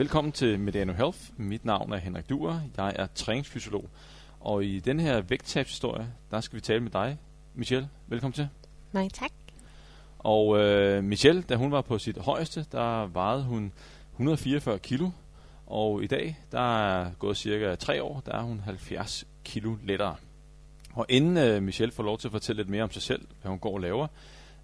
velkommen 0.00 0.32
til 0.32 0.60
Mediano 0.60 0.92
Health. 0.92 1.18
Mit 1.36 1.64
navn 1.64 1.92
er 1.92 1.96
Henrik 1.96 2.28
Duer. 2.28 2.60
Jeg 2.76 2.92
er 2.96 3.06
træningsfysiolog. 3.14 3.84
Og 4.40 4.64
i 4.64 4.78
denne 4.78 5.02
her 5.02 5.20
vægttabshistorie, 5.20 6.12
der 6.30 6.40
skal 6.40 6.56
vi 6.56 6.60
tale 6.60 6.80
med 6.80 6.90
dig, 6.90 7.18
Michelle. 7.54 7.88
Velkommen 8.06 8.32
til. 8.32 8.48
Mange 8.92 9.10
tak. 9.10 9.30
Og 10.18 10.58
øh, 10.58 11.04
Michelle, 11.04 11.42
da 11.42 11.56
hun 11.56 11.72
var 11.72 11.80
på 11.80 11.98
sit 11.98 12.18
højeste, 12.18 12.66
der 12.72 13.06
vejede 13.06 13.44
hun 13.44 13.72
144 14.12 14.78
kilo. 14.78 15.10
Og 15.66 16.02
i 16.02 16.06
dag, 16.06 16.38
der 16.52 16.78
er 16.78 17.10
gået 17.18 17.36
cirka 17.36 17.74
3 17.74 18.02
år, 18.02 18.22
der 18.26 18.32
er 18.32 18.42
hun 18.42 18.60
70 18.60 19.26
kilo 19.44 19.76
lettere. 19.84 20.16
Og 20.92 21.06
inden 21.08 21.36
øh, 21.36 21.62
Michelle 21.62 21.92
får 21.92 22.02
lov 22.02 22.18
til 22.18 22.28
at 22.28 22.32
fortælle 22.32 22.62
lidt 22.62 22.68
mere 22.68 22.82
om 22.82 22.90
sig 22.90 23.02
selv, 23.02 23.26
hvad 23.42 23.50
hun 23.50 23.58
går 23.58 23.72
og 23.72 23.80
laver, 23.80 24.06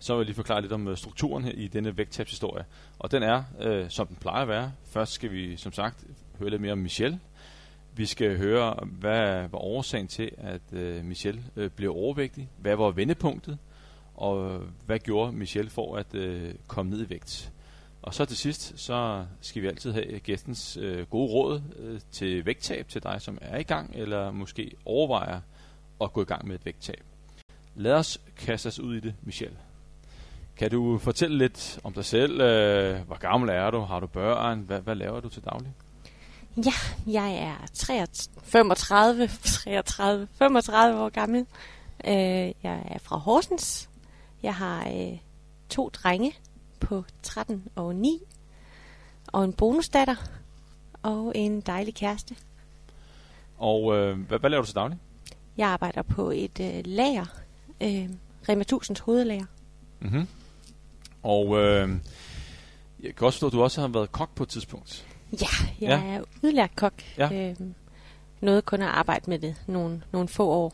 så 0.06 0.14
vil 0.14 0.20
jeg 0.20 0.26
lige 0.26 0.34
forklare 0.34 0.60
lidt 0.60 0.72
om 0.72 0.88
øh, 0.88 0.96
strukturen 0.96 1.44
her 1.44 1.52
i 1.52 1.68
denne 1.68 1.96
vægttabshistorie. 1.96 2.64
Og 2.98 3.10
den 3.10 3.22
er, 3.22 3.42
øh, 3.60 3.90
som 3.90 4.06
den 4.06 4.16
plejer 4.16 4.42
at 4.42 4.48
være. 4.48 4.72
Først 4.84 5.12
skal 5.12 5.32
vi, 5.32 5.56
som 5.56 5.72
sagt, 5.72 6.04
høre 6.38 6.50
lidt 6.50 6.62
mere 6.62 6.72
om 6.72 6.78
Michelle. 6.78 7.20
Vi 7.96 8.06
skal 8.06 8.38
høre, 8.38 8.74
hvad 8.82 9.48
var 9.48 9.58
årsagen 9.58 10.08
til, 10.08 10.30
at 10.38 10.72
øh, 10.72 11.04
Michelle 11.04 11.42
øh, 11.56 11.70
blev 11.70 11.92
overvægtig. 11.92 12.48
Hvad 12.58 12.76
var 12.76 12.90
vendepunktet? 12.90 13.58
Og 14.14 14.62
hvad 14.86 14.98
gjorde 14.98 15.32
Michelle 15.32 15.70
for 15.70 15.96
at 15.96 16.14
øh, 16.14 16.54
komme 16.66 16.90
ned 16.90 17.06
i 17.06 17.10
vægt? 17.10 17.52
Og 18.02 18.14
så 18.14 18.24
til 18.24 18.36
sidst, 18.36 18.78
så 18.78 19.26
skal 19.40 19.62
vi 19.62 19.66
altid 19.66 19.92
have 19.92 20.18
gæstens 20.18 20.76
øh, 20.76 21.06
gode 21.06 21.32
råd 21.32 21.62
øh, 21.78 22.00
til 22.10 22.46
vægttab 22.46 22.88
til 22.88 23.02
dig, 23.02 23.22
som 23.22 23.38
er 23.40 23.58
i 23.58 23.62
gang, 23.62 23.90
eller 23.94 24.30
måske 24.30 24.72
overvejer 24.84 25.40
at 26.00 26.12
gå 26.12 26.22
i 26.22 26.24
gang 26.24 26.46
med 26.46 26.54
et 26.54 26.64
vægttab. 26.64 27.02
Lad 27.74 27.92
os 27.92 28.20
kaste 28.36 28.66
os 28.66 28.80
ud 28.80 28.96
i 28.96 29.00
det, 29.00 29.14
Michelle. 29.22 29.56
Kan 30.58 30.70
du 30.70 30.98
fortælle 30.98 31.38
lidt 31.38 31.78
om 31.84 31.92
dig 31.92 32.04
selv? 32.04 32.40
Øh, 32.40 33.06
hvor 33.06 33.18
gammel 33.18 33.50
er 33.50 33.70
du? 33.70 33.80
Har 33.80 34.00
du 34.00 34.06
børn? 34.06 34.60
Hvad, 34.60 34.80
hvad 34.80 34.94
laver 34.94 35.20
du 35.20 35.28
til 35.28 35.44
daglig? 35.44 35.72
Ja, 36.56 36.72
jeg 37.06 37.34
er 37.34 37.66
33, 37.74 38.42
35, 38.44 39.28
33, 39.44 40.28
35 40.38 41.00
år 41.00 41.08
gammel. 41.08 41.46
Øh, 42.04 42.52
jeg 42.62 42.82
er 42.90 42.98
fra 42.98 43.16
Horsens. 43.16 43.88
Jeg 44.42 44.54
har 44.54 44.88
øh, 44.88 45.18
to 45.68 45.88
drenge 45.88 46.32
på 46.80 47.04
13 47.22 47.64
og 47.76 47.96
9, 47.96 48.20
og 49.26 49.44
en 49.44 49.52
bonusdatter, 49.52 50.16
og 51.02 51.32
en 51.34 51.60
dejlig 51.60 51.94
kæreste. 51.94 52.36
Og 53.58 53.96
øh, 53.96 54.18
hvad, 54.20 54.38
hvad 54.38 54.50
laver 54.50 54.62
du 54.62 54.66
til 54.66 54.74
daglig? 54.74 54.98
Jeg 55.56 55.68
arbejder 55.68 56.02
på 56.02 56.30
et 56.30 56.60
øh, 56.60 56.82
lager, 56.84 57.26
øh, 57.80 58.08
Rema 58.48 58.64
1000's 58.72 59.02
hovedlager. 59.04 59.46
Mm-hmm. 60.00 60.26
Og 61.26 61.58
øh, 61.58 61.90
jeg 63.02 63.14
kan 63.14 63.26
også 63.26 63.36
forstå, 63.36 63.46
at 63.46 63.52
du 63.52 63.62
også 63.62 63.80
har 63.80 63.88
været 63.88 64.12
kok 64.12 64.34
på 64.34 64.42
et 64.42 64.48
tidspunkt. 64.48 65.06
Ja, 65.32 65.46
jeg 65.80 66.00
ja. 66.02 66.14
er 66.14 66.22
udlært 66.42 66.76
kok. 66.76 66.92
Ja. 67.18 67.50
Øh, 67.50 67.56
noget 68.40 68.64
kun 68.64 68.82
at 68.82 68.88
arbejde 68.88 69.30
med 69.30 69.38
det 69.38 69.56
nogle, 69.66 70.02
nogle 70.12 70.28
få 70.28 70.48
år. 70.48 70.72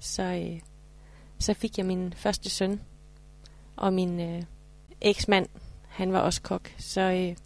Så, 0.00 0.22
øh, 0.22 0.60
så 1.38 1.54
fik 1.54 1.78
jeg 1.78 1.86
min 1.86 2.14
første 2.16 2.50
søn, 2.50 2.80
og 3.76 3.92
min 3.92 4.20
øh, 4.20 4.42
eksmand, 5.00 5.46
han 5.88 6.12
var 6.12 6.20
også 6.20 6.42
kok. 6.42 6.70
Så 6.78 7.00
øh, 7.00 7.36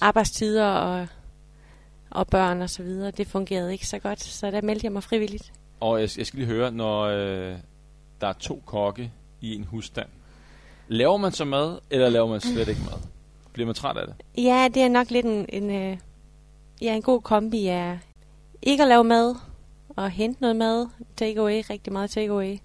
arbejdstider 0.00 0.66
og, 0.66 1.06
og 2.10 2.26
børn 2.26 2.62
og 2.62 2.70
så 2.70 2.82
videre, 2.82 3.10
det 3.10 3.26
fungerede 3.26 3.72
ikke 3.72 3.86
så 3.86 3.98
godt, 3.98 4.22
så 4.22 4.50
der 4.50 4.60
meldte 4.60 4.84
jeg 4.84 4.92
mig 4.92 5.02
frivilligt. 5.02 5.52
Og 5.80 6.00
jeg, 6.00 6.08
jeg 6.18 6.26
skal 6.26 6.38
lige 6.38 6.48
høre, 6.48 6.72
når 6.72 7.02
øh, 7.02 7.56
der 8.20 8.26
er 8.26 8.32
to 8.32 8.62
kokke 8.66 9.12
i 9.40 9.54
en 9.54 9.64
husstand, 9.64 10.08
laver 10.92 11.16
man 11.16 11.32
så 11.32 11.44
mad, 11.44 11.78
eller 11.90 12.08
laver 12.08 12.26
man 12.28 12.40
slet 12.40 12.68
ikke 12.68 12.80
mad? 12.80 12.98
Bliver 13.52 13.66
man 13.66 13.74
træt 13.74 13.96
af 13.96 14.06
det? 14.06 14.42
Ja, 14.44 14.68
det 14.74 14.82
er 14.82 14.88
nok 14.88 15.10
lidt 15.10 15.26
en, 15.26 15.46
en, 15.48 15.70
øh, 15.70 15.98
ja, 16.82 16.94
en 16.94 17.02
god 17.02 17.20
kombi 17.20 17.66
af 17.66 17.98
ikke 18.62 18.82
at 18.82 18.88
lave 18.88 19.04
mad, 19.04 19.34
og 19.88 20.10
hente 20.10 20.40
noget 20.40 20.56
mad, 20.56 20.86
take 21.16 21.40
away, 21.40 21.62
rigtig 21.70 21.92
meget 21.92 22.10
take 22.10 22.30
away. 22.30 22.56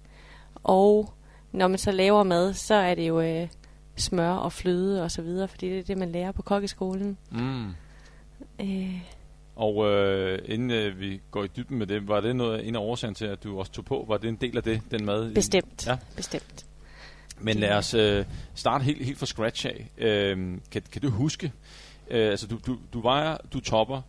Og 0.54 1.12
når 1.52 1.68
man 1.68 1.78
så 1.78 1.90
laver 1.90 2.22
mad, 2.22 2.54
så 2.54 2.74
er 2.74 2.94
det 2.94 3.08
jo 3.08 3.20
øh, 3.20 3.48
smør 3.96 4.30
og 4.30 4.52
fløde 4.52 5.02
og 5.02 5.10
så 5.10 5.22
videre, 5.22 5.48
fordi 5.48 5.70
det 5.70 5.78
er 5.78 5.82
det, 5.82 5.98
man 5.98 6.12
lærer 6.12 6.32
på 6.32 6.42
kokkeskolen. 6.42 7.18
Mm. 7.30 7.68
Øh, 8.60 9.00
Og 9.56 9.86
øh, 9.86 10.38
inden 10.44 10.70
øh, 10.70 11.00
vi 11.00 11.20
går 11.30 11.44
i 11.44 11.48
dybden 11.56 11.78
med 11.78 11.86
det, 11.86 12.08
var 12.08 12.20
det 12.20 12.36
noget, 12.36 12.68
en 12.68 12.74
af 12.76 12.80
årsagen 12.80 13.14
til, 13.14 13.24
at 13.24 13.44
du 13.44 13.58
også 13.58 13.72
tog 13.72 13.84
på? 13.84 14.04
Var 14.08 14.16
det 14.16 14.28
en 14.28 14.36
del 14.36 14.56
af 14.56 14.62
det, 14.62 14.80
den 14.90 15.04
mad? 15.04 15.34
bestemt, 15.34 15.86
ja. 15.86 15.96
bestemt. 16.16 16.64
Men 17.40 17.56
lad 17.56 17.72
os 17.72 17.94
øh, 17.94 18.24
starte 18.54 18.84
helt, 18.84 19.04
helt 19.04 19.18
fra 19.18 19.26
scratch 19.26 19.66
af. 19.66 19.90
Øh, 19.98 20.58
kan, 20.70 20.82
kan 20.92 21.02
du 21.02 21.10
huske, 21.10 21.52
øh, 22.10 22.30
altså 22.30 22.46
du, 22.46 22.58
du, 22.66 22.78
du 22.92 23.00
vejer, 23.00 23.36
du 23.52 23.60
topper 23.60 24.02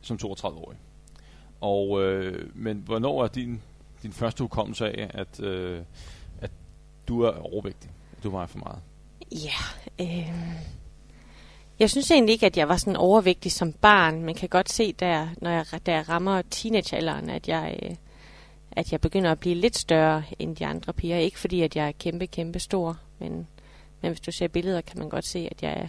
som 0.00 0.18
32-årig. 0.22 0.78
Og, 1.60 2.02
øh, 2.02 2.50
men 2.54 2.82
hvornår 2.86 3.24
er 3.24 3.28
din, 3.28 3.62
din 4.02 4.12
første 4.12 4.42
hukommelse 4.42 4.86
af, 4.86 5.10
at, 5.14 5.40
øh, 5.40 5.82
at 6.40 6.50
du 7.08 7.22
er 7.22 7.54
overvægtig? 7.54 7.90
At 8.16 8.24
du 8.24 8.30
vejer 8.30 8.46
for 8.46 8.58
meget? 8.58 8.78
Ja, 9.32 10.04
øh, 10.04 10.30
jeg 11.78 11.90
synes 11.90 12.10
egentlig 12.10 12.32
ikke, 12.32 12.46
at 12.46 12.56
jeg 12.56 12.68
var 12.68 12.76
sådan 12.76 12.96
overvægtig 12.96 13.52
som 13.52 13.72
barn, 13.72 14.22
men 14.22 14.34
kan 14.34 14.48
godt 14.48 14.72
se, 14.72 14.92
der, 14.92 15.28
når 15.40 15.50
jeg, 15.50 15.64
da 15.86 15.92
jeg 15.92 16.08
rammer 16.08 16.42
teenagealderen, 16.50 17.30
at 17.30 17.48
jeg, 17.48 17.78
øh, 17.82 17.96
at 18.72 18.92
jeg 18.92 19.00
begynder 19.00 19.30
at 19.32 19.40
blive 19.40 19.54
lidt 19.54 19.76
større 19.78 20.22
end 20.38 20.56
de 20.56 20.66
andre 20.66 20.92
piger. 20.92 21.16
Ikke 21.18 21.38
fordi, 21.38 21.62
at 21.62 21.76
jeg 21.76 21.88
er 21.88 21.92
kæmpe, 21.92 22.26
kæmpe 22.26 22.58
stor, 22.58 22.98
men, 23.18 23.46
men 24.00 24.10
hvis 24.10 24.20
du 24.20 24.32
ser 24.32 24.48
billeder, 24.48 24.80
kan 24.80 24.98
man 24.98 25.08
godt 25.08 25.24
se, 25.26 25.48
at 25.50 25.62
jeg 25.62 25.72
er, 25.72 25.88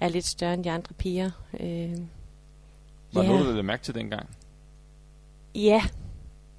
er 0.00 0.08
lidt 0.08 0.24
større 0.26 0.54
end 0.54 0.64
de 0.64 0.70
andre 0.70 0.94
piger. 0.94 1.30
Øh, 1.60 1.98
Var 3.12 3.22
Ja. 3.22 3.28
noget, 3.28 3.56
du 3.56 3.62
mærke 3.62 3.82
til 3.82 3.94
dengang? 3.94 4.28
Ja, 5.54 5.82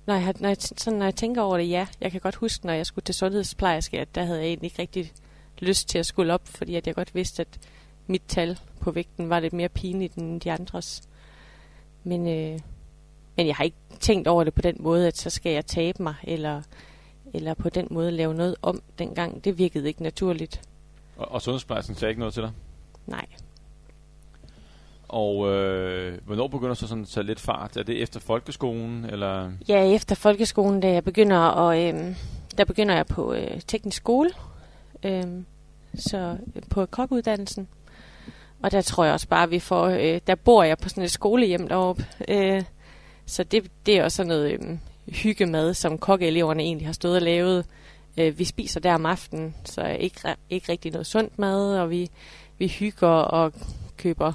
når 0.06 0.16
jeg, 0.16 0.34
når, 0.40 0.48
jeg, 0.50 0.58
sådan, 0.60 1.00
når 1.00 1.06
jeg 1.06 1.16
tænker 1.16 1.42
over 1.42 1.58
det, 1.58 1.70
ja. 1.70 1.88
Jeg 2.02 2.12
kan 2.12 2.22
godt 2.22 2.36
huske, 2.36 2.66
når 2.66 2.74
jeg 2.74 2.86
skulle 2.86 3.04
til 3.04 3.16
sundhedsplejerske, 3.16 4.00
at 4.00 4.16
der 4.16 4.24
havde 4.24 4.40
jeg 4.40 4.48
egentlig 4.48 4.66
ikke 4.66 4.82
rigtig 4.82 5.12
lyst 5.60 5.90
til 5.90 5.98
at 5.98 6.06
skulle 6.06 6.34
op, 6.34 6.48
fordi 6.48 6.76
at 6.76 6.88
jeg 6.88 6.96
godt 6.96 7.16
vidste, 7.16 7.42
at 7.42 7.60
mit 8.08 8.22
tal 8.28 8.60
på 8.80 8.92
vægten 8.92 9.30
var 9.30 9.40
lidt 9.40 9.54
mere 9.54 9.70
pinligt 9.70 10.16
end 10.16 10.42
de 10.42 10.52
andres. 10.52 11.02
Men, 12.04 12.28
øh, 12.28 12.60
men 13.38 13.48
jeg 13.48 13.56
har 13.56 13.64
ikke 13.64 13.78
tænkt 14.00 14.28
over 14.28 14.44
det 14.44 14.54
på 14.54 14.62
den 14.62 14.76
måde, 14.80 15.08
at 15.08 15.18
så 15.18 15.30
skal 15.30 15.52
jeg 15.52 15.66
tabe 15.66 16.04
mig, 16.04 16.16
eller, 16.24 16.62
eller 17.34 17.54
på 17.54 17.70
den 17.70 17.88
måde 17.92 18.12
lave 18.12 18.34
noget 18.34 18.56
om 18.62 18.82
dengang. 19.00 19.44
Det 19.44 19.58
virkede 19.58 19.88
ikke 19.88 20.04
naturligt. 20.04 20.62
Og, 21.18 21.32
og 21.32 21.42
sundhedsplejersken 21.42 21.96
sagde 21.96 22.10
ikke 22.10 22.20
noget 22.20 22.34
til 22.34 22.44
dig? 22.44 22.52
Nej. 23.08 23.26
Og 25.08 25.54
øh, 25.54 26.18
hvornår 26.26 26.48
begynder 26.48 26.74
så 26.74 26.88
sådan 26.88 27.04
at 27.04 27.08
tage 27.08 27.26
lidt 27.26 27.40
fart? 27.40 27.78
Er 27.78 27.84
det 27.84 28.02
efter 28.02 28.20
folkeskolen, 28.20 29.06
eller... 29.06 29.52
Ja, 29.68 29.92
efter 29.94 30.16
folkeskolen, 30.16 30.80
da 30.80 30.92
jeg 30.92 31.04
begynder 31.04 31.38
at, 31.38 31.96
øhm, 31.96 32.16
der 32.58 32.66
begynder 32.66 32.96
jeg 32.96 33.06
på 33.06 33.34
øh, 33.34 33.62
teknisk 33.68 33.98
skole, 33.98 34.30
øhm, 35.04 35.46
så 35.96 36.38
øh, 36.56 36.62
på 36.70 36.86
kokkeuddannelsen. 36.86 37.68
Og 38.64 38.72
der 38.72 38.82
tror 38.82 39.04
jeg 39.04 39.14
også 39.14 39.28
bare, 39.28 39.50
vi 39.50 39.60
får, 39.60 39.86
øh, 39.86 40.22
der 40.28 40.36
bor 40.36 40.64
jeg 40.64 40.78
på 40.78 40.90
sådan 40.90 41.04
et 41.04 41.12
skolehjem 41.12 41.68
deroppe. 41.68 42.06
Øh, 42.28 42.64
så 43.28 43.44
det, 43.44 43.72
det 43.86 43.98
er 43.98 44.04
også 44.04 44.16
sådan 44.16 44.28
noget 44.28 44.52
øh, 44.52 44.78
hyggemad, 45.08 45.74
som 45.74 45.98
kokkeeleverne 45.98 46.64
egentlig 46.64 46.88
har 46.88 46.94
stået 46.94 47.16
og 47.16 47.22
lavet. 47.22 47.66
Øh, 48.20 48.40
vi 48.40 48.44
spiser 48.44 48.80
der 48.80 48.94
om 48.94 49.06
aftenen, 49.06 49.56
så 49.66 49.86
ikke, 49.86 50.36
ikke 50.50 50.72
rigtig 50.72 50.92
noget 50.92 51.08
sundt 51.08 51.40
mad, 51.40 51.80
og 51.80 51.90
vi, 51.90 52.10
vi 52.58 52.68
hygger 52.68 53.08
og 53.08 53.54
køber 53.98 54.34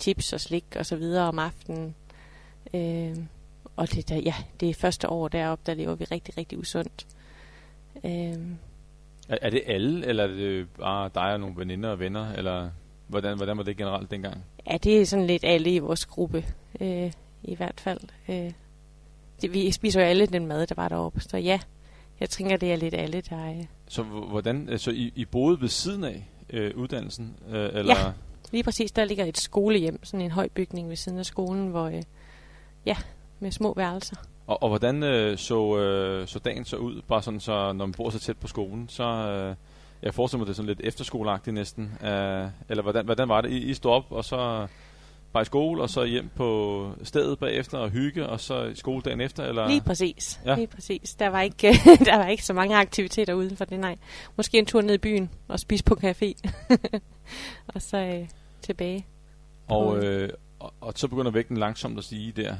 chips 0.00 0.32
og 0.32 0.40
slik 0.40 0.64
og 0.76 0.86
så 0.86 0.96
videre 0.96 1.28
om 1.28 1.38
aftenen. 1.38 1.94
Øh, 2.74 3.16
og 3.76 3.92
det, 3.92 4.08
der, 4.08 4.16
ja, 4.16 4.34
det 4.60 4.70
er 4.70 4.74
første 4.74 5.10
år 5.10 5.28
deroppe, 5.28 5.62
der 5.66 5.74
lever 5.74 5.94
vi 5.94 6.04
rigtig, 6.04 6.38
rigtig 6.38 6.58
usundt. 6.58 7.06
Øhm, 8.04 8.56
Er, 9.28 9.38
er 9.42 9.50
det 9.50 9.62
alle, 9.66 10.06
eller 10.06 10.24
er 10.24 10.28
det 10.28 10.68
bare 10.78 11.10
dig 11.14 11.32
og 11.32 11.40
nogle 11.40 11.56
veninder 11.56 11.90
og 11.90 11.98
venner, 11.98 12.32
eller 12.32 12.70
hvordan, 13.08 13.36
hvordan 13.36 13.56
var 13.56 13.62
det 13.62 13.76
generelt 13.76 14.10
dengang? 14.10 14.44
ja, 14.70 14.76
det 14.76 15.00
er 15.00 15.06
sådan 15.06 15.26
lidt 15.26 15.44
alle 15.44 15.74
i 15.74 15.78
vores 15.78 16.06
gruppe, 16.06 16.44
øh, 16.80 17.12
i 17.46 17.54
hvert 17.54 17.80
fald. 17.80 18.00
Øh, 18.28 18.52
det, 19.42 19.52
vi 19.52 19.70
spiser 19.70 20.00
jo 20.00 20.06
alle 20.06 20.26
den 20.26 20.46
mad, 20.46 20.66
der 20.66 20.74
var 20.74 20.88
deroppe, 20.88 21.20
så 21.20 21.36
ja, 21.36 21.60
jeg 22.20 22.30
tænker, 22.30 22.56
det 22.56 22.72
er 22.72 22.76
lidt 22.76 22.94
alle, 22.94 23.20
der... 23.20 23.50
Øh, 23.50 23.64
Så 23.88 24.02
hvordan, 24.02 24.68
øh, 24.68 24.78
så 24.78 24.90
I, 24.90 25.12
I 25.14 25.24
boede 25.24 25.60
ved 25.60 25.68
siden 25.68 26.04
af 26.04 26.28
øh, 26.50 26.72
uddannelsen? 26.76 27.36
Øh, 27.48 27.70
eller? 27.72 27.98
Ja. 27.98 28.12
lige 28.52 28.62
præcis, 28.62 28.92
der 28.92 29.04
ligger 29.04 29.24
et 29.24 29.38
skolehjem, 29.38 30.04
sådan 30.04 30.24
en 30.24 30.30
høj 30.30 30.48
bygning 30.48 30.88
ved 30.88 30.96
siden 30.96 31.18
af 31.18 31.26
skolen, 31.26 31.68
hvor, 31.68 31.86
øh, 31.86 32.02
ja, 32.86 32.96
med 33.40 33.50
små 33.50 33.74
værelser. 33.76 34.16
Og, 34.46 34.62
og 34.62 34.68
hvordan 34.68 35.02
øh, 35.02 35.38
så, 35.38 35.78
øh, 35.78 36.28
så 36.28 36.38
dagen 36.38 36.64
så 36.64 36.76
ud? 36.76 37.02
Bare 37.08 37.22
sådan, 37.22 37.40
så 37.40 37.72
når 37.72 37.86
man 37.86 37.92
bor 37.92 38.10
så 38.10 38.18
tæt 38.18 38.36
på 38.36 38.46
skolen, 38.46 38.88
så... 38.88 39.04
Øh, 39.04 39.56
jeg 40.02 40.14
forestiller 40.14 40.38
mig, 40.38 40.46
det 40.46 40.52
er 40.52 40.56
sådan 40.56 40.66
lidt 40.66 40.80
efterskoleagtigt 40.84 41.54
næsten. 41.54 41.84
Øh, 42.02 42.48
eller 42.68 42.82
hvordan, 42.82 43.04
hvordan 43.04 43.28
var 43.28 43.40
det? 43.40 43.50
I, 43.50 43.56
I 43.56 43.74
stod 43.74 43.92
op, 43.92 44.12
og 44.12 44.24
så 44.24 44.66
bare 45.36 45.42
i 45.42 45.44
skole, 45.44 45.82
og 45.82 45.90
så 45.90 46.04
hjem 46.04 46.28
på 46.36 46.90
stedet 47.02 47.38
bagefter 47.38 47.78
og 47.78 47.90
hygge, 47.90 48.28
og 48.28 48.40
så 48.40 48.64
i 48.64 48.74
skole 48.74 49.02
dagen 49.02 49.20
efter? 49.20 49.44
Eller? 49.44 49.68
Lige 49.68 49.80
præcis, 49.80 50.40
Ja. 50.44 50.54
lige 50.54 50.66
præcis. 50.66 51.14
Der 51.14 51.28
var, 51.28 51.40
ikke, 51.40 51.72
der 52.08 52.16
var 52.16 52.26
ikke 52.26 52.44
så 52.44 52.52
mange 52.52 52.76
aktiviteter 52.76 53.34
uden 53.34 53.56
for 53.56 53.64
det, 53.64 53.80
nej. 53.80 53.96
Måske 54.36 54.58
en 54.58 54.66
tur 54.66 54.80
ned 54.82 54.94
i 54.94 54.98
byen 54.98 55.30
og 55.48 55.60
spise 55.60 55.84
på 55.84 55.96
café. 56.04 56.32
og 57.74 57.82
så 57.82 57.96
øh, 57.98 58.28
tilbage. 58.62 59.06
Og, 59.68 60.04
øh, 60.04 60.30
og, 60.58 60.72
og 60.80 60.92
så 60.96 61.08
begynder 61.08 61.30
vægten 61.30 61.56
langsomt 61.56 61.98
at 61.98 62.04
stige 62.04 62.32
der. 62.32 62.56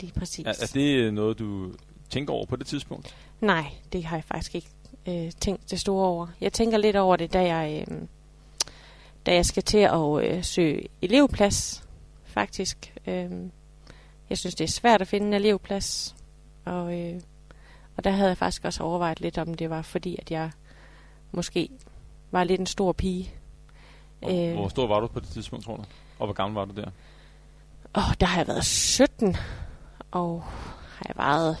Lige 0.00 0.12
præcis. 0.18 0.46
Er, 0.46 0.50
er 0.50 0.70
det 0.74 1.14
noget, 1.14 1.38
du 1.38 1.72
tænker 2.10 2.32
over 2.34 2.46
på 2.46 2.56
det 2.56 2.66
tidspunkt? 2.66 3.14
Nej, 3.40 3.64
det 3.92 4.04
har 4.04 4.16
jeg 4.16 4.24
faktisk 4.24 4.54
ikke 4.54 4.68
øh, 5.08 5.32
tænkt 5.40 5.70
det 5.70 5.80
store 5.80 6.06
over. 6.06 6.26
Jeg 6.40 6.52
tænker 6.52 6.78
lidt 6.78 6.96
over 6.96 7.16
det, 7.16 7.32
da 7.32 7.54
jeg, 7.54 7.86
øh, 7.90 7.96
da 9.26 9.34
jeg 9.34 9.46
skal 9.46 9.62
til 9.62 9.78
at 9.78 10.24
øh, 10.24 10.44
søge 10.44 10.88
elevplads, 11.02 11.87
faktisk. 12.38 12.94
Øh, 13.06 13.30
jeg 14.30 14.38
synes, 14.38 14.54
det 14.54 14.64
er 14.64 14.68
svært 14.68 15.00
at 15.00 15.08
finde 15.08 15.26
en 15.26 15.32
elevplads, 15.32 16.16
og, 16.64 17.00
øh, 17.00 17.20
og 17.96 18.04
der 18.04 18.10
havde 18.10 18.28
jeg 18.28 18.38
faktisk 18.38 18.64
også 18.64 18.82
overvejet 18.82 19.20
lidt, 19.20 19.38
om 19.38 19.54
det 19.54 19.70
var 19.70 19.82
fordi, 19.82 20.16
at 20.18 20.30
jeg 20.30 20.50
måske 21.32 21.70
var 22.30 22.44
lidt 22.44 22.60
en 22.60 22.66
stor 22.66 22.92
pige. 22.92 23.30
Øh, 24.24 24.52
hvor 24.54 24.68
stor 24.68 24.86
var 24.86 25.00
du 25.00 25.06
på 25.06 25.20
det 25.20 25.28
tidspunkt, 25.28 25.64
tror 25.64 25.76
du? 25.76 25.84
Og 26.18 26.26
hvor 26.26 26.32
gammel 26.34 26.54
var 26.54 26.64
du 26.64 26.74
der? 26.80 26.90
Åh, 27.96 28.14
der 28.20 28.26
har 28.26 28.40
jeg 28.40 28.48
været 28.48 28.64
17, 28.64 29.36
og 30.10 30.42
har 30.42 31.06
jeg 31.08 31.16
vejet 31.16 31.56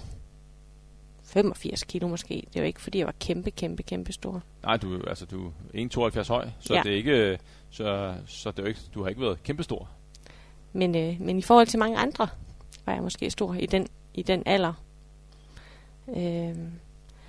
85 1.22 1.84
kilo 1.84 2.08
måske. 2.08 2.46
Det 2.54 2.62
var 2.62 2.66
ikke, 2.66 2.80
fordi 2.80 2.98
jeg 2.98 3.06
var 3.06 3.14
kæmpe, 3.20 3.50
kæmpe, 3.50 3.82
kæmpe 3.82 4.12
stor. 4.12 4.42
Nej, 4.62 4.76
du, 4.76 5.02
altså, 5.06 5.26
du 5.26 5.52
er 5.74 6.10
1,72 6.22 6.28
høj, 6.28 6.48
så 6.60 6.74
ja. 6.74 6.82
det 6.82 6.92
er 6.92 6.96
ikke, 6.96 7.38
så, 7.70 8.14
så 8.26 8.50
det 8.50 8.62
er 8.62 8.68
ikke, 8.68 8.80
du 8.94 9.02
har 9.02 9.08
ikke 9.08 9.20
været 9.20 9.42
kæmpe 9.42 9.62
stor. 9.62 9.88
Men, 10.78 10.96
øh, 10.96 11.20
men 11.20 11.38
i 11.38 11.42
forhold 11.42 11.66
til 11.66 11.78
mange 11.78 11.98
andre, 11.98 12.28
var 12.86 12.92
jeg 12.92 13.02
måske 13.02 13.30
stor 13.30 13.54
i 13.54 13.66
den, 13.66 13.86
i 14.14 14.22
den 14.22 14.42
alder. 14.46 14.72
Øh, 16.16 16.56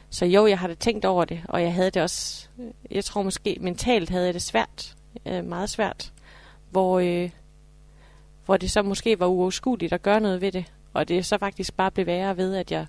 så 0.09 0.25
jo, 0.25 0.47
jeg 0.47 0.59
har 0.59 0.67
da 0.67 0.73
tænkt 0.73 1.05
over 1.05 1.25
det, 1.25 1.41
og 1.45 1.61
jeg 1.61 1.73
havde 1.73 1.91
det 1.91 2.01
også, 2.01 2.49
øh, 2.59 2.71
jeg 2.91 3.05
tror 3.05 3.23
måske 3.23 3.57
mentalt 3.61 4.09
havde 4.09 4.25
jeg 4.25 4.33
det 4.33 4.41
svært, 4.41 4.95
øh, 5.25 5.45
meget 5.45 5.69
svært, 5.69 6.13
hvor, 6.69 6.99
øh, 6.99 7.29
hvor 8.45 8.57
det 8.57 8.71
så 8.71 8.81
måske 8.81 9.19
var 9.19 9.27
uoverskueligt 9.27 9.93
at 9.93 10.01
gøre 10.01 10.19
noget 10.19 10.41
ved 10.41 10.51
det, 10.51 10.65
og 10.93 11.07
det 11.07 11.25
så 11.25 11.37
faktisk 11.37 11.73
bare 11.73 11.91
blev 11.91 12.05
værre 12.05 12.37
ved, 12.37 12.55
at 12.55 12.71
jeg, 12.71 12.85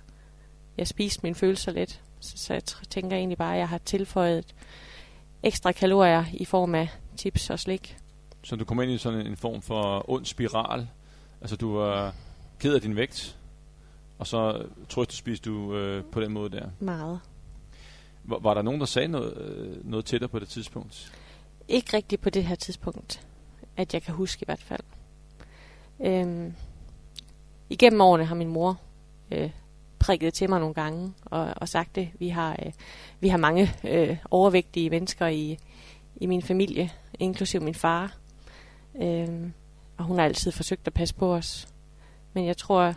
jeg 0.77 0.87
spiste 0.87 1.19
mine 1.23 1.35
følelser 1.35 1.71
lidt. 1.71 2.01
Så, 2.19 2.37
så 2.37 2.53
jeg 2.53 2.63
tænker 2.89 3.17
egentlig 3.17 3.37
bare, 3.37 3.53
at 3.53 3.59
jeg 3.59 3.69
har 3.69 3.77
tilføjet 3.77 4.55
ekstra 5.43 5.71
kalorier 5.71 6.25
i 6.33 6.45
form 6.45 6.75
af 6.75 6.87
chips 7.17 7.49
og 7.49 7.59
slik. 7.59 7.97
Så 8.43 8.55
du 8.55 8.65
kom 8.65 8.81
ind 8.81 8.91
i 8.91 8.97
sådan 8.97 9.27
en 9.27 9.37
form 9.37 9.61
for 9.61 10.09
ond 10.09 10.25
spiral? 10.25 10.87
Altså 11.41 11.55
du 11.55 11.75
var 11.75 12.13
ked 12.59 12.75
af 12.75 12.81
din 12.81 12.95
vægt, 12.95 13.37
og 14.19 14.27
så 14.27 14.65
spiste 15.09 15.49
du 15.49 15.75
øh, 15.75 16.03
på 16.11 16.21
den 16.21 16.31
måde 16.31 16.49
der? 16.49 16.69
Meget. 16.79 17.19
Var, 18.23 18.39
var 18.39 18.53
der 18.53 18.61
nogen, 18.61 18.79
der 18.79 18.85
sagde 18.85 19.07
noget, 19.07 19.37
øh, 19.37 19.89
noget 19.89 20.05
til 20.05 20.21
dig 20.21 20.29
på 20.29 20.39
det 20.39 20.47
tidspunkt? 20.47 21.13
Ikke 21.67 21.97
rigtigt 21.97 22.21
på 22.21 22.29
det 22.29 22.43
her 22.43 22.55
tidspunkt, 22.55 23.27
at 23.77 23.93
jeg 23.93 24.01
kan 24.01 24.13
huske 24.13 24.43
i 24.43 24.45
hvert 24.45 24.61
fald. 24.61 24.81
Øhm, 25.99 26.53
igennem 27.69 28.01
årene 28.01 28.25
har 28.25 28.35
min 28.35 28.47
mor 28.47 28.81
øh, 29.31 29.51
prikket 29.99 30.33
til 30.33 30.49
mig 30.49 30.59
nogle 30.59 30.75
gange 30.75 31.13
og, 31.25 31.53
og 31.57 31.69
sagt 31.69 31.95
det. 31.95 32.09
Vi 32.19 32.29
har, 32.29 32.51
øh, 32.65 32.71
vi 33.19 33.27
har 33.27 33.37
mange 33.37 33.71
øh, 33.83 34.17
overvægtige 34.31 34.89
mennesker 34.89 35.27
i, 35.27 35.57
i 36.15 36.25
min 36.25 36.41
familie, 36.41 36.91
inklusive 37.19 37.63
min 37.63 37.75
far. 37.75 38.17
Øh, 38.95 39.49
og 39.97 40.05
hun 40.05 40.17
har 40.17 40.25
altid 40.25 40.51
forsøgt 40.51 40.87
at 40.87 40.93
passe 40.93 41.15
på 41.15 41.33
os. 41.33 41.67
Men 42.33 42.45
jeg 42.45 42.57
tror, 42.57 42.93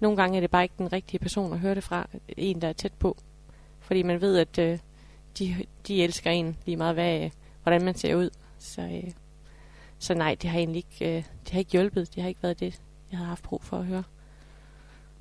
nogle 0.00 0.16
gange 0.16 0.36
er 0.36 0.40
det 0.40 0.50
bare 0.50 0.62
ikke 0.62 0.74
den 0.78 0.92
rigtige 0.92 1.20
person 1.20 1.52
at 1.52 1.58
høre 1.58 1.74
det 1.74 1.84
fra. 1.84 2.08
En, 2.36 2.60
der 2.60 2.68
er 2.68 2.72
tæt 2.72 2.92
på. 2.92 3.16
Fordi 3.80 4.02
man 4.02 4.20
ved, 4.20 4.38
at 4.38 4.58
øh, 4.58 4.78
de, 5.38 5.64
de 5.88 6.04
elsker 6.04 6.30
en 6.30 6.56
lige 6.66 6.76
meget, 6.76 6.94
hvad, 6.94 7.24
øh, 7.24 7.30
hvordan 7.62 7.84
man 7.84 7.94
ser 7.94 8.14
ud. 8.14 8.30
Så, 8.58 8.82
øh, 8.82 9.12
så 9.98 10.14
nej, 10.14 10.36
det 10.42 10.50
har 10.50 10.58
egentlig 10.58 10.76
ikke, 10.76 11.16
øh, 11.16 11.24
det 11.44 11.50
har 11.50 11.58
ikke 11.58 11.72
hjulpet. 11.72 12.14
Det 12.14 12.22
har 12.22 12.28
ikke 12.28 12.42
været 12.42 12.60
det, 12.60 12.80
jeg 13.10 13.18
havde 13.18 13.28
haft 13.28 13.42
brug 13.42 13.62
for 13.62 13.78
at 13.78 13.84
høre. 13.84 14.02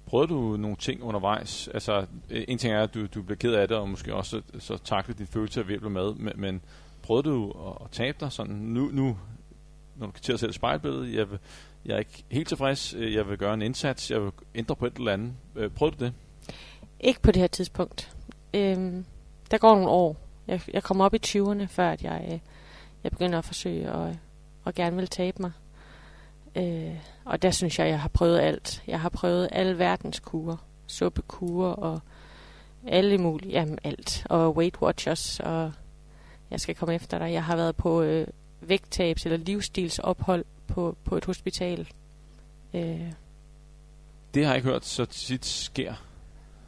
Prøvede 0.06 0.28
du 0.28 0.58
nogle 0.58 0.78
ting 0.78 1.04
undervejs? 1.04 1.68
Altså, 1.68 2.06
øh, 2.30 2.44
en 2.48 2.58
ting 2.58 2.74
er, 2.74 2.84
at 2.84 2.94
du, 2.94 3.06
du 3.06 3.22
blev 3.22 3.38
ked 3.38 3.54
af 3.54 3.68
det, 3.68 3.78
og 3.78 3.90
måske 3.90 4.16
også 4.16 4.42
så, 4.60 4.80
så 4.84 5.14
din 5.18 5.28
følelse 5.28 5.60
af 5.60 5.66
blive 5.66 5.90
med, 5.90 6.14
men, 6.14 6.34
men 6.36 6.62
prøvede 7.02 7.30
du 7.30 7.52
at, 7.52 7.86
at 7.86 7.92
tabe 7.92 8.18
dig 8.20 8.32
sådan, 8.32 8.56
nu, 8.56 8.90
nu 8.94 9.18
når 9.96 10.06
du 10.06 10.12
kan 10.12 10.22
til 10.22 10.34
at 10.34 10.40
sætte 10.40 10.54
spejlbilledet, 10.54 11.14
jeg, 11.14 11.32
vil, 11.32 11.40
jeg 11.86 11.94
er 11.94 12.00
ikke 12.00 12.24
helt 12.32 12.48
tilfreds, 12.48 12.94
jeg 12.94 13.30
vil 13.30 13.38
gøre 13.38 13.54
en 13.54 13.62
indsats, 13.62 14.12
jeg 14.12 14.22
vil 14.22 14.32
ændre 14.56 14.76
på 14.76 14.86
et 14.86 14.94
eller 14.94 15.14
andet. 15.14 15.34
Øh, 15.56 15.70
prøvede 15.70 15.98
du 16.00 16.06
det? 16.06 16.14
Ikke 17.00 17.22
på 17.22 17.32
det 17.32 17.42
her 17.42 17.48
tidspunkt. 17.48 18.16
Øhm, 18.54 19.06
der 19.52 19.58
går 19.58 19.74
nogle 19.74 19.90
år. 19.90 20.18
Jeg, 20.48 20.62
jeg 20.74 20.84
kommer 20.84 21.06
op 21.06 21.14
i 21.14 21.20
20'erne, 21.26 21.66
før 21.66 21.90
at 21.90 22.04
jeg, 22.04 22.26
øh, 22.32 22.40
jeg 23.04 23.12
begynder 23.12 23.38
at 23.38 23.46
forsøge 23.46 23.90
at, 23.90 24.16
at 24.66 24.76
gerne 24.76 24.96
vil 24.96 25.08
tabe 25.08 25.42
mig. 25.42 25.52
Øh, 26.56 26.96
og 27.26 27.42
der 27.42 27.52
synes 27.52 27.80
jeg, 27.80 27.88
jeg 27.88 28.00
har 28.00 28.10
prøvet 28.10 28.40
alt. 28.40 28.84
Jeg 28.88 29.02
har 29.02 29.10
prøvet 29.10 29.50
alle 29.52 29.80
verdens 29.80 30.20
kurer. 30.20 30.58
Suppekurer 30.88 31.72
og 31.72 32.02
alle 32.88 33.18
mulige, 33.18 33.52
jamen 33.52 33.80
alt. 33.84 34.26
Og 34.30 34.58
Weight 34.58 34.82
Watchers, 34.82 35.40
og 35.40 35.72
jeg 36.52 36.60
skal 36.60 36.76
komme 36.76 36.96
efter 36.96 37.20
dig. 37.20 37.32
Jeg 37.32 37.44
har 37.44 37.56
været 37.56 37.76
på 37.76 38.02
øh, 38.02 38.28
vægttabs- 38.70 39.26
eller 39.26 39.38
livsstilsophold 39.38 40.46
på, 40.68 40.98
på 41.04 41.18
et 41.18 41.26
hospital. 41.26 41.88
Øh. 42.74 43.12
Det 44.34 44.46
har 44.46 44.52
jeg 44.52 44.56
ikke 44.56 44.70
hørt 44.70 44.86
så 44.86 45.06
tit 45.06 45.46
sker. 45.46 45.94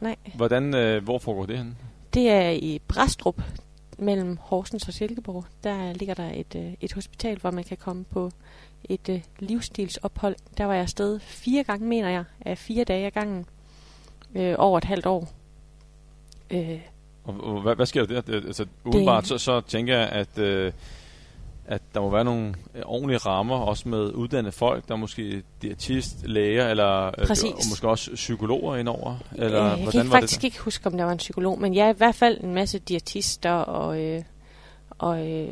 Nej. 0.00 0.16
Hvordan, 0.34 0.74
øh, 0.74 1.04
hvor 1.04 1.18
foregår 1.18 1.46
det 1.46 1.58
hen? 1.58 1.76
Det 2.14 2.30
er 2.30 2.50
i 2.50 2.80
Brastrup, 2.88 3.42
mellem 3.98 4.36
Horsens 4.40 4.88
og 4.88 4.94
Silkeborg. 4.94 5.44
Der 5.64 5.92
ligger 5.92 6.14
der 6.14 6.30
et, 6.34 6.54
øh, 6.56 6.72
et 6.80 6.92
hospital, 6.92 7.38
hvor 7.38 7.50
man 7.50 7.64
kan 7.64 7.76
komme 7.76 8.04
på 8.04 8.30
et 8.84 9.08
øh, 9.08 9.20
livsstilsophold. 9.38 10.36
Der 10.58 10.64
var 10.64 10.74
jeg 10.74 10.82
afsted 10.82 11.20
fire 11.20 11.64
gange, 11.64 11.86
mener 11.86 12.08
jeg, 12.08 12.24
af 12.40 12.58
fire 12.58 12.84
dage 12.84 13.06
ad 13.06 13.10
gangen. 13.10 13.46
Øh, 14.34 14.54
over 14.58 14.78
et 14.78 14.84
halvt 14.84 15.06
år. 15.06 15.28
Øh, 16.50 16.80
og, 17.24 17.34
og 17.40 17.62
hvad, 17.62 17.76
hvad 17.76 17.86
sker 17.86 18.06
der? 18.06 18.22
Altså, 18.28 18.66
umiddelbart 18.84 19.26
så, 19.26 19.38
så 19.38 19.60
tænker 19.60 19.98
jeg, 19.98 20.08
at... 20.08 20.38
Øh, 20.38 20.72
at 21.68 21.82
der 21.94 22.00
må 22.00 22.10
være 22.10 22.24
nogle 22.24 22.54
øh, 22.74 22.82
ordentlige 22.84 23.18
rammer, 23.18 23.56
også 23.56 23.88
med 23.88 24.12
uddannede 24.14 24.52
folk, 24.52 24.88
der 24.88 24.94
er 24.94 24.98
måske 24.98 25.42
diætist, 25.62 26.26
læger, 26.26 26.68
eller 26.68 27.06
øh, 27.06 27.12
og 27.30 27.36
måske 27.70 27.88
også 27.88 28.10
psykologer 28.14 28.76
indover? 28.76 29.16
Eller 29.34 29.64
øh, 29.64 29.70
jeg 29.70 29.82
hvordan 29.82 30.02
kan 30.02 30.10
var 30.10 30.16
faktisk 30.16 30.40
det 30.40 30.44
ikke 30.44 30.60
huske, 30.60 30.86
om 30.86 30.96
der 30.96 31.04
var 31.04 31.12
en 31.12 31.18
psykolog, 31.18 31.60
men 31.60 31.74
jeg 31.74 31.84
ja, 31.84 31.92
i 31.92 31.96
hvert 31.96 32.14
fald 32.14 32.44
en 32.44 32.54
masse 32.54 32.78
diætister, 32.78 33.52
og, 33.52 34.00
øh, 34.00 34.22
og 34.98 35.30
øh, 35.30 35.48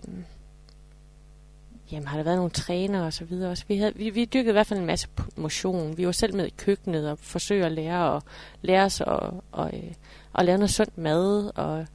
jamen, 1.93 2.07
har 2.07 2.17
der 2.17 2.25
været 2.25 2.37
nogle 2.37 2.51
træner 2.51 3.05
og 3.05 3.13
så 3.13 3.25
videre 3.25 3.51
også. 3.51 3.65
Vi, 3.69 3.77
havde, 3.77 3.93
vi, 3.97 4.11
vi 4.11 4.25
dyrkede 4.25 4.51
i 4.51 4.53
hvert 4.53 4.67
fald 4.67 4.81
en 4.81 4.87
masse 4.87 5.09
motion. 5.37 5.97
Vi 5.97 6.07
var 6.07 6.13
selv 6.13 6.35
med 6.35 6.47
i 6.47 6.55
køkkenet 6.57 7.11
og 7.11 7.19
forsøgte 7.19 7.67
at 7.67 7.73
lære, 7.73 8.11
og, 8.11 8.23
lære 8.63 8.85
os 8.85 9.01
at 9.01 9.07
og, 9.07 9.45
og, 9.53 9.71
øh, 9.75 9.93
og 10.33 10.45
lave 10.45 10.59
noget 10.59 10.71
sundt 10.71 10.99
mad, 10.99 11.51
og 11.55 11.87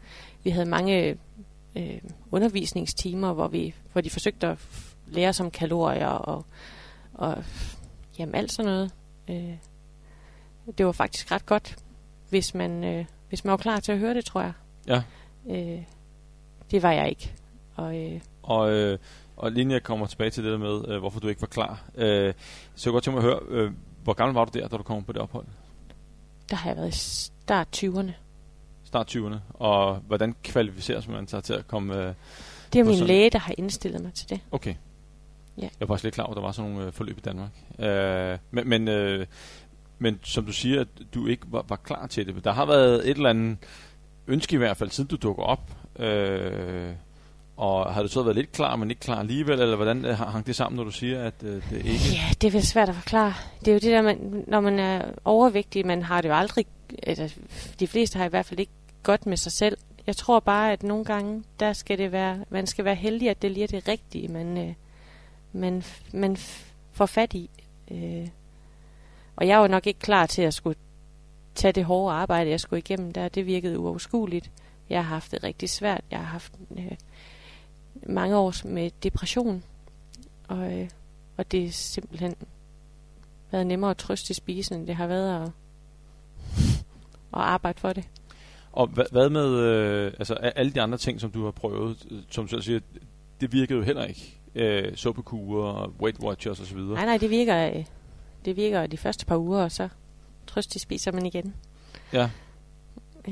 vi 0.44 0.50
havde 0.50 0.66
mange 0.66 1.18
øh, 1.76 2.02
undervisningstimer, 2.32 3.34
hvor, 3.34 3.48
vi, 3.48 3.74
hvor 3.92 4.02
de 4.02 4.10
forsøgte 4.10 4.48
at 4.48 4.58
lære 5.08 5.34
om 5.40 5.52
kalorier 5.52 6.08
og, 6.08 6.46
og 7.14 7.44
jamen, 8.20 8.36
alt 8.36 8.52
sådan 8.52 8.72
noget. 8.72 8.92
Øh, 9.30 9.58
det 10.78 10.86
var 10.86 10.92
faktisk 10.92 11.32
ret 11.32 11.46
godt, 11.46 11.78
hvis 12.30 12.54
man, 12.54 12.84
øh, 12.84 13.06
hvis 13.30 13.46
man 13.46 13.52
var 13.52 13.58
klar 13.58 13.80
til 13.80 13.92
at 13.92 14.00
høre 14.00 14.14
det, 14.14 14.26
tror 14.26 14.42
jeg. 14.42 14.54
Ja. 14.88 15.04
Øh, 15.50 15.84
det 16.72 16.84
var 16.84 16.92
jeg 16.92 17.10
ikke. 17.10 17.34
Og, 17.76 17.98
øh, 17.98 18.22
og, 18.44 18.72
øh, 18.72 19.00
og 19.38 19.52
lige 19.52 19.72
jeg 19.72 19.84
kommer 19.84 20.06
tilbage 20.06 20.30
til 20.30 20.44
det 20.44 20.52
der 20.52 20.58
med, 20.58 20.88
øh, 20.88 21.00
hvorfor 21.00 21.20
du 21.20 21.28
ikke 21.28 21.42
var 21.42 21.48
klar, 21.48 21.84
øh, 21.96 22.34
så 22.76 22.90
jeg 22.90 22.94
godt 22.94 23.04
tænke 23.04 23.22
mig 23.22 23.32
at 23.32 23.34
høre, 23.34 23.40
øh, 23.50 23.72
hvor 24.04 24.14
gammel 24.14 24.34
var 24.34 24.46
du 24.46 24.60
der, 24.60 24.68
da 24.68 24.78
du 24.78 24.84
kom 24.84 25.04
på 25.04 25.12
det 25.12 25.22
ophold? 25.22 25.46
Der 26.50 26.56
har 26.56 26.70
jeg 26.70 26.78
været 26.78 26.96
i 26.96 26.98
start 26.98 27.84
20'erne 27.84 28.12
start 28.92 29.16
20'erne, 29.16 29.36
og 29.54 29.96
hvordan 29.96 30.36
kvalificeres 30.44 31.08
man 31.08 31.28
sig 31.28 31.44
til 31.44 31.54
at 31.54 31.68
komme 31.68 31.96
øh, 31.96 32.14
Det 32.74 32.80
er 32.80 32.84
min 32.84 32.94
sådan... 32.94 33.08
læge, 33.08 33.30
der 33.30 33.40
har 33.40 33.54
indstillet 33.58 34.02
mig 34.02 34.14
til 34.14 34.30
det. 34.30 34.40
Okay. 34.52 34.76
Ja. 35.58 35.62
Jeg 35.62 35.72
var 35.80 35.88
faktisk 35.88 36.04
lidt 36.04 36.16
klar 36.16 36.24
over, 36.24 36.34
at 36.34 36.36
der 36.36 36.42
var 36.42 36.52
sådan 36.52 36.72
nogle 36.72 36.88
øh, 36.88 36.94
forløb 36.94 37.18
i 37.18 37.22
Danmark. 37.22 37.50
Øh, 37.80 38.38
men, 38.52 38.70
men, 38.70 38.88
øh, 38.88 39.26
men 40.00 40.20
som 40.24 40.46
du 40.46 40.52
siger, 40.52 40.82
at 40.82 40.88
du 41.14 41.28
ikke 41.28 41.44
var, 41.48 41.66
var 41.68 41.76
klar 41.76 42.08
til 42.08 42.28
det. 42.28 42.44
Der 42.44 42.52
har 42.52 42.66
været 42.66 43.10
et 43.10 43.16
eller 43.16 43.30
andet 43.30 43.58
ønske 44.28 44.54
i 44.54 44.58
hvert 44.58 44.78
fald, 44.78 44.90
siden 44.90 45.08
du 45.08 45.16
dukker 45.16 45.44
op. 45.44 45.72
Øh, 46.00 46.92
og 47.58 47.94
har 47.94 48.02
du 48.02 48.08
så 48.08 48.24
været 48.24 48.36
lidt 48.36 48.52
klar, 48.52 48.76
men 48.76 48.90
ikke 48.90 49.00
klar 49.00 49.20
alligevel, 49.20 49.62
eller 49.62 49.76
hvordan 49.76 50.06
øh, 50.06 50.18
hang 50.18 50.48
det 50.48 50.56
sammen, 50.56 50.78
når 50.78 50.84
du 50.84 50.92
siger, 50.92 51.24
at 51.24 51.34
øh, 51.44 51.64
det 51.70 51.78
ikke... 51.78 52.06
Ja, 52.14 52.24
det 52.42 52.56
er 52.56 52.62
svært 52.62 52.90
at 52.90 52.96
forklare. 52.96 53.34
Det 53.60 53.68
er 53.68 53.72
jo 53.74 53.80
det 53.80 53.92
der, 53.92 54.02
man, 54.02 54.44
når 54.48 54.62
man 54.62 54.80
er 54.80 55.06
overvægtig, 55.26 55.86
man 55.86 56.04
har 56.04 56.22
det 56.22 56.30
jo 56.30 56.34
aldrig... 56.34 56.66
Altså, 57.04 57.36
de 57.80 57.88
fleste 57.88 58.18
har 58.18 58.26
i 58.26 58.30
hvert 58.30 58.46
fald 58.46 58.60
ikke 58.60 58.72
godt 59.04 59.26
med 59.26 59.38
sig 59.38 59.52
selv. 59.52 59.78
Jeg 60.08 60.16
tror 60.16 60.40
bare, 60.40 60.72
at 60.72 60.84
nogle 60.84 61.06
gange, 61.06 61.44
der 61.60 61.74
skal 61.74 61.98
det 61.98 62.12
være, 62.12 62.46
man 62.50 62.68
skal 62.68 62.86
være 62.86 62.96
heldig, 62.96 63.30
at 63.30 63.42
det 63.42 63.52
lige 63.52 63.64
er 63.64 63.68
det 63.68 63.88
rigtige, 63.88 64.28
man, 64.28 64.58
øh, 64.58 64.74
man, 65.54 65.84
man 66.14 66.38
får 66.92 67.06
fat 67.06 67.34
i. 67.34 67.50
Øh. 67.92 68.28
Og 69.36 69.48
jeg 69.48 69.60
var 69.60 69.68
nok 69.68 69.88
ikke 69.88 70.00
klar 70.00 70.26
til 70.26 70.42
at 70.42 70.54
skulle 70.54 70.78
tage 71.56 71.72
det 71.72 71.86
hårde 71.86 72.16
arbejde, 72.16 72.50
jeg 72.50 72.60
skulle 72.60 72.80
igennem 72.80 73.14
der. 73.14 73.30
Det 73.30 73.46
virkede 73.46 73.80
uoverskueligt. 73.80 74.52
Jeg 74.90 75.04
har 75.04 75.10
haft 75.10 75.32
det 75.32 75.44
rigtig 75.44 75.70
svært. 75.70 76.04
Jeg 76.12 76.20
har 76.20 76.26
haft 76.26 76.54
øh, 76.78 76.92
mange 78.08 78.38
år 78.38 78.68
med 78.68 78.92
depression. 79.04 79.64
Og, 80.48 80.74
øh, 80.74 80.90
og 81.38 81.52
det 81.52 81.66
er 81.66 81.72
simpelthen 81.72 82.36
været 83.52 83.68
nemmere 83.68 83.92
at 83.92 83.98
trøste 83.98 84.32
i 84.32 84.34
spisen, 84.34 84.80
end 84.80 84.88
det 84.88 84.96
har 84.96 85.08
været 85.08 85.44
at, 85.44 85.52
at 87.34 87.40
arbejde 87.40 87.80
for 87.80 87.94
det. 87.94 88.08
Og 88.74 88.88
hvad, 88.88 89.06
hvad 89.12 89.30
med 89.30 89.50
øh, 89.60 90.14
altså, 90.20 90.34
alle 90.34 90.72
de 90.72 90.82
andre 90.82 90.98
ting, 90.98 91.22
som 91.22 91.32
du 91.32 91.44
har 91.44 91.52
prøvet, 91.52 92.08
øh, 92.12 92.20
som 92.30 92.48
du 92.48 92.62
siger, 92.62 92.80
det 93.42 93.54
virkede 93.54 93.80
jo 93.80 93.86
heller 93.86 94.06
ikke. 94.06 94.38
Øh, 94.56 94.96
suppekurer, 94.96 95.94
Weight 96.02 96.20
Watchers 96.20 96.60
osv. 96.60 96.78
Nej, 96.78 97.06
nej, 97.06 97.18
det 97.18 97.30
virker, 97.30 97.70
øh, 97.70 97.86
det 98.46 98.56
virker 98.56 98.88
de 98.88 98.98
første 98.98 99.26
par 99.26 99.38
uger, 99.38 99.64
og 99.64 99.72
så 99.72 99.90
trøst, 100.48 100.80
spiser 100.80 101.12
man 101.12 101.26
igen. 101.26 101.54
Ja. 102.14 102.30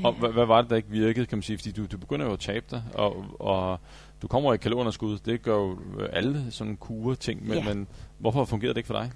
Og 0.04 0.12
hvad, 0.12 0.30
hvad 0.30 0.46
var 0.46 0.60
det, 0.60 0.70
der 0.70 0.76
ikke 0.76 0.90
virkede, 0.90 1.26
kan 1.26 1.38
man 1.38 1.42
sige? 1.42 1.58
Fordi 1.58 1.72
du, 1.72 1.86
du 1.86 1.98
begynder 1.98 2.26
jo 2.26 2.32
at 2.32 2.40
tabe 2.40 2.66
dig, 2.70 2.82
og, 2.94 3.24
og 3.38 3.80
du 4.22 4.28
kommer 4.28 4.54
i 4.54 4.56
kalorunderskud. 4.56 5.18
Det 5.18 5.42
gør 5.42 5.56
jo 5.56 5.78
alle 6.12 6.46
sådan 6.50 6.76
kure 6.76 7.16
ting, 7.16 7.48
men, 7.48 7.58
ja. 7.58 7.64
men 7.64 7.88
hvorfor 8.18 8.44
fungerer 8.44 8.72
det 8.72 8.78
ikke 8.78 8.86
for 8.86 8.94
dig? 8.94 9.12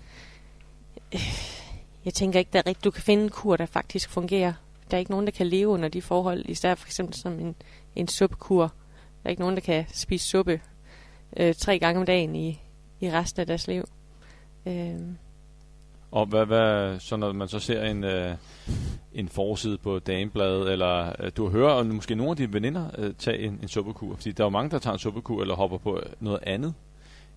Jeg 2.04 2.14
tænker 2.14 2.38
ikke, 2.38 2.58
at 2.58 2.84
du 2.84 2.90
kan 2.90 3.02
finde 3.02 3.24
en 3.24 3.28
kur, 3.28 3.56
der 3.56 3.66
faktisk 3.66 4.10
fungerer. 4.10 4.52
Der 4.94 4.98
er 4.98 5.00
ikke 5.00 5.10
nogen, 5.10 5.26
der 5.26 5.32
kan 5.32 5.46
leve 5.46 5.68
under 5.68 5.88
de 5.88 6.02
forhold, 6.02 6.44
især 6.48 6.74
for 6.74 6.86
eksempel 6.86 7.14
som 7.14 7.40
en, 7.40 7.54
en 7.96 8.08
suppekur. 8.08 8.62
Der 8.62 9.24
er 9.24 9.30
ikke 9.30 9.42
nogen, 9.42 9.54
der 9.54 9.60
kan 9.60 9.84
spise 9.92 10.28
suppe 10.28 10.60
øh, 11.36 11.54
tre 11.54 11.78
gange 11.78 12.00
om 12.00 12.06
dagen 12.06 12.36
i, 12.36 12.60
i 13.00 13.10
resten 13.10 13.40
af 13.40 13.46
deres 13.46 13.66
liv. 13.68 13.84
Øh, 14.66 15.00
og 16.10 16.26
hvad, 16.26 16.46
hvad, 16.46 16.98
så 16.98 17.16
når 17.16 17.32
man 17.32 17.48
så 17.48 17.58
ser 17.58 17.84
en, 17.84 18.04
øh, 18.04 18.36
en 19.14 19.28
forside 19.28 19.78
på 19.78 19.98
damebladet, 19.98 20.72
eller 20.72 21.12
øh, 21.20 21.32
du 21.36 21.48
hører 21.48 21.82
måske 21.82 22.14
nogle 22.14 22.30
af 22.30 22.36
dine 22.36 22.52
veninder 22.52 22.90
øh, 22.98 23.14
tage 23.14 23.38
en, 23.38 23.58
en 23.62 23.68
suppekur, 23.68 24.14
fordi 24.14 24.32
der 24.32 24.44
er 24.44 24.46
jo 24.46 24.50
mange, 24.50 24.70
der 24.70 24.78
tager 24.78 24.94
en 24.94 24.98
suppekur 24.98 25.40
eller 25.40 25.54
hopper 25.54 25.78
på 25.78 26.00
noget 26.20 26.40
andet. 26.42 26.74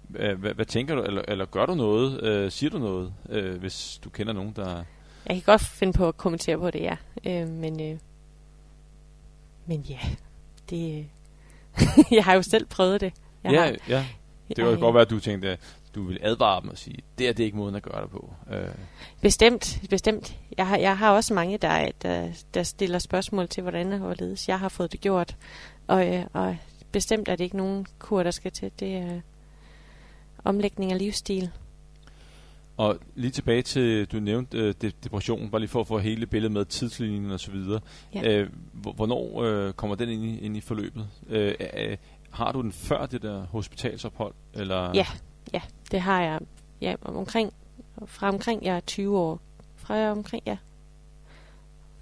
Hvad, 0.08 0.54
hvad 0.54 0.66
tænker 0.66 0.96
du, 0.96 1.02
eller, 1.02 1.22
eller 1.28 1.46
gør 1.46 1.66
du 1.66 1.76
noget, 1.76 2.24
øh, 2.24 2.52
siger 2.52 2.70
du 2.70 2.80
noget, 2.80 3.14
øh, 3.30 3.60
hvis 3.60 4.00
du 4.04 4.10
kender 4.10 4.34
nogen, 4.34 4.54
der... 4.56 4.84
Jeg 5.28 5.36
kan 5.36 5.44
godt 5.46 5.62
finde 5.62 5.94
på 5.94 6.08
at 6.08 6.18
kommentere 6.18 6.58
på 6.58 6.72
det, 6.72 6.82
ja. 6.82 6.96
Øh, 7.26 7.48
men, 7.48 7.82
øh, 7.82 7.98
men 9.66 9.82
ja, 9.82 10.00
det, 10.70 11.06
jeg 12.18 12.24
har 12.24 12.34
jo 12.34 12.42
selv 12.42 12.66
prøvet 12.66 13.02
det. 13.02 13.14
Jeg 13.44 13.52
ja, 13.52 13.60
har, 13.60 13.76
ja. 13.90 14.06
Det 14.48 14.56
kan 14.56 14.66
jo 14.66 14.80
godt 14.80 14.94
være, 14.94 15.02
at 15.02 15.10
du 15.10 15.20
tænkte, 15.20 15.58
du 15.96 16.04
vil 16.04 16.20
advare 16.22 16.62
dem 16.62 16.70
og 16.70 16.78
sige, 16.78 16.98
det 17.18 17.28
er 17.28 17.34
det 17.34 17.44
ikke 17.44 17.58
måden 17.58 17.76
at 17.76 17.84
gøre 17.84 18.02
det 18.02 18.10
på. 18.10 18.34
Øh. 18.52 18.70
Bestemt, 19.22 19.82
bestemt. 19.90 20.38
Jeg 20.58 20.68
har, 20.68 20.78
jeg 20.78 20.98
har 20.98 21.12
også 21.12 21.34
mange, 21.34 21.58
der, 21.58 21.92
der, 22.02 22.28
der 22.54 22.64
stiller 22.64 23.00
spørgsmål 23.00 23.48
til, 23.48 23.62
hvordan 23.62 23.94
og 23.94 24.00
hvorledes 24.00 24.48
jeg 24.48 24.60
har 24.60 24.70
fået 24.70 24.92
det 24.92 25.02
gjort. 25.02 25.36
Og, 25.88 26.08
øh, 26.08 26.26
og 26.34 26.58
bestemt 26.92 27.28
er 27.28 27.36
det 27.36 27.44
ikke 27.44 27.58
nogen 27.58 27.86
kur, 28.00 28.24
der 28.24 28.32
skal 28.32 28.52
til. 28.52 28.72
Det 28.80 28.96
er 28.96 29.22
omlægning 30.44 30.92
af 30.92 30.98
livsstil. 30.98 31.52
Og 32.78 32.98
lige 33.16 33.32
tilbage 33.32 33.62
til, 33.62 34.06
du 34.06 34.20
nævnte 34.20 34.58
øh, 34.58 34.74
depression, 35.04 35.50
bare 35.50 35.62
lige 35.62 35.70
for 35.70 35.82
at 35.82 35.88
få 35.88 35.98
hele 35.98 36.26
billedet 36.26 36.52
med 36.52 36.66
tidslinjen 36.66 37.32
og 37.32 37.40
så 37.40 37.52
videre. 37.52 37.80
Ja. 38.14 38.32
Øh, 38.32 38.50
hvornår 38.74 39.44
øh, 39.44 39.74
kommer 39.74 39.96
den 39.96 40.10
ind 40.10 40.24
i, 40.24 40.40
ind 40.40 40.58
i 40.58 40.62
forløbet? 40.62 41.08
Øh, 41.30 41.54
øh, 41.78 41.98
har 42.32 42.52
du 42.52 42.62
den 42.62 42.72
før 42.72 43.06
det 43.06 43.22
der 43.22 43.46
hospitalsophold? 43.46 44.34
Eller? 44.54 44.92
Ja, 44.94 45.06
ja, 45.54 45.62
det 45.92 46.02
har 46.02 46.22
jeg. 46.22 46.40
Ja, 46.82 46.96
omkring, 47.02 47.54
fra 48.06 48.30
omkring 48.30 48.66
jeg 48.66 48.76
er 48.76 48.80
20 48.80 49.18
år. 49.18 49.40
Fra 49.76 49.94
jeg 49.94 50.12
omkring, 50.12 50.44
ja. 50.46 50.58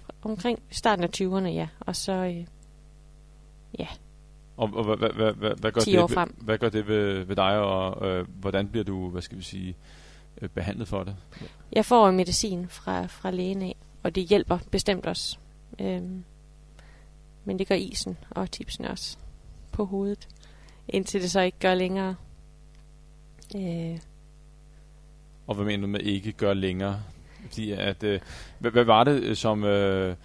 Fra 0.06 0.30
omkring 0.30 0.62
starten 0.70 1.04
af 1.04 1.08
20'erne, 1.20 1.48
ja. 1.48 1.68
Og 1.80 1.96
så, 1.96 2.12
øh, 2.12 2.46
ja. 3.78 3.88
Og, 4.56 4.70
og 4.74 4.84
hvad, 4.84 4.96
hvad, 4.96 5.32
hvad, 5.32 5.50
hvad, 5.60 5.72
gør 5.72 5.80
10 5.80 5.92
det, 5.92 6.10
frem. 6.10 6.28
Hvad, 6.28 6.44
hvad 6.44 6.58
gør 6.58 6.68
det 6.68 6.88
ved, 6.88 7.24
ved 7.24 7.36
dig, 7.36 7.58
og 7.58 8.08
øh, 8.08 8.26
hvordan 8.40 8.68
bliver 8.68 8.84
du, 8.84 9.10
hvad 9.10 9.22
skal 9.22 9.38
vi 9.38 9.42
sige, 9.42 9.76
øh, 10.42 10.48
behandlet 10.48 10.88
for 10.88 11.04
det? 11.04 11.16
Jeg 11.72 11.84
får 11.84 12.10
medicin 12.10 12.68
fra, 12.68 13.06
fra 13.06 13.30
lægen 13.30 13.62
af, 13.62 13.76
og 14.02 14.14
det 14.14 14.28
hjælper 14.28 14.58
bestemt 14.70 15.06
også. 15.06 15.38
Øhm, 15.80 16.24
men 17.44 17.58
det 17.58 17.68
gør 17.68 17.74
isen 17.74 18.18
og 18.30 18.50
tipsen 18.50 18.84
også 18.84 19.16
på 19.72 19.84
hovedet, 19.84 20.28
indtil 20.88 21.22
det 21.22 21.30
så 21.30 21.40
ikke 21.40 21.58
gør 21.58 21.74
længere. 21.74 22.14
Øh. 23.56 23.98
Og 25.46 25.54
hvad 25.54 25.64
mener 25.64 25.80
du 25.80 25.86
med 25.86 26.00
ikke 26.00 26.32
gør 26.32 26.54
længere? 26.54 27.02
Fordi 27.40 27.72
at, 27.72 28.02
øh, 28.02 28.20
hvad, 28.58 28.70
hvad 28.70 28.84
var 28.84 29.04
det 29.04 29.22
øh, 29.22 29.36
som... 29.36 29.64
Øh, 29.64 30.16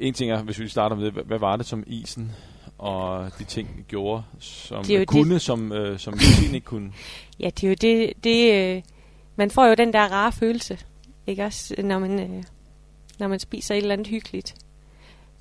en 0.00 0.14
ting 0.14 0.30
er, 0.30 0.42
hvis 0.42 0.60
vi 0.60 0.68
starter 0.68 0.96
med 0.96 1.04
det, 1.04 1.12
hvad, 1.12 1.24
hvad 1.24 1.38
var 1.38 1.56
det 1.56 1.66
som 1.66 1.84
isen 1.86 2.32
og 2.78 3.30
de 3.38 3.44
ting 3.44 3.84
gjorde, 3.88 4.22
som 4.38 4.84
det 4.84 5.08
kunne, 5.08 5.34
det, 5.34 5.42
som, 5.42 5.72
øh, 5.72 5.98
som 5.98 6.14
medicin 6.14 6.54
ikke 6.54 6.64
kunne? 6.64 6.92
Ja, 7.40 7.50
det 7.50 7.64
er 7.64 7.68
jo 7.68 7.74
det... 7.80 8.24
det 8.24 8.52
øh, 8.76 8.82
man 9.38 9.50
får 9.50 9.66
jo 9.66 9.74
den 9.74 9.92
der 9.92 10.12
rare 10.12 10.32
følelse, 10.32 10.78
ikke 11.26 11.44
også, 11.44 11.82
når 11.82 11.98
man, 11.98 12.20
øh, 12.20 12.44
når 13.18 13.28
man 13.28 13.38
spiser 13.38 13.74
et 13.74 13.78
eller 13.78 13.92
andet 13.92 14.06
hyggeligt. 14.06 14.54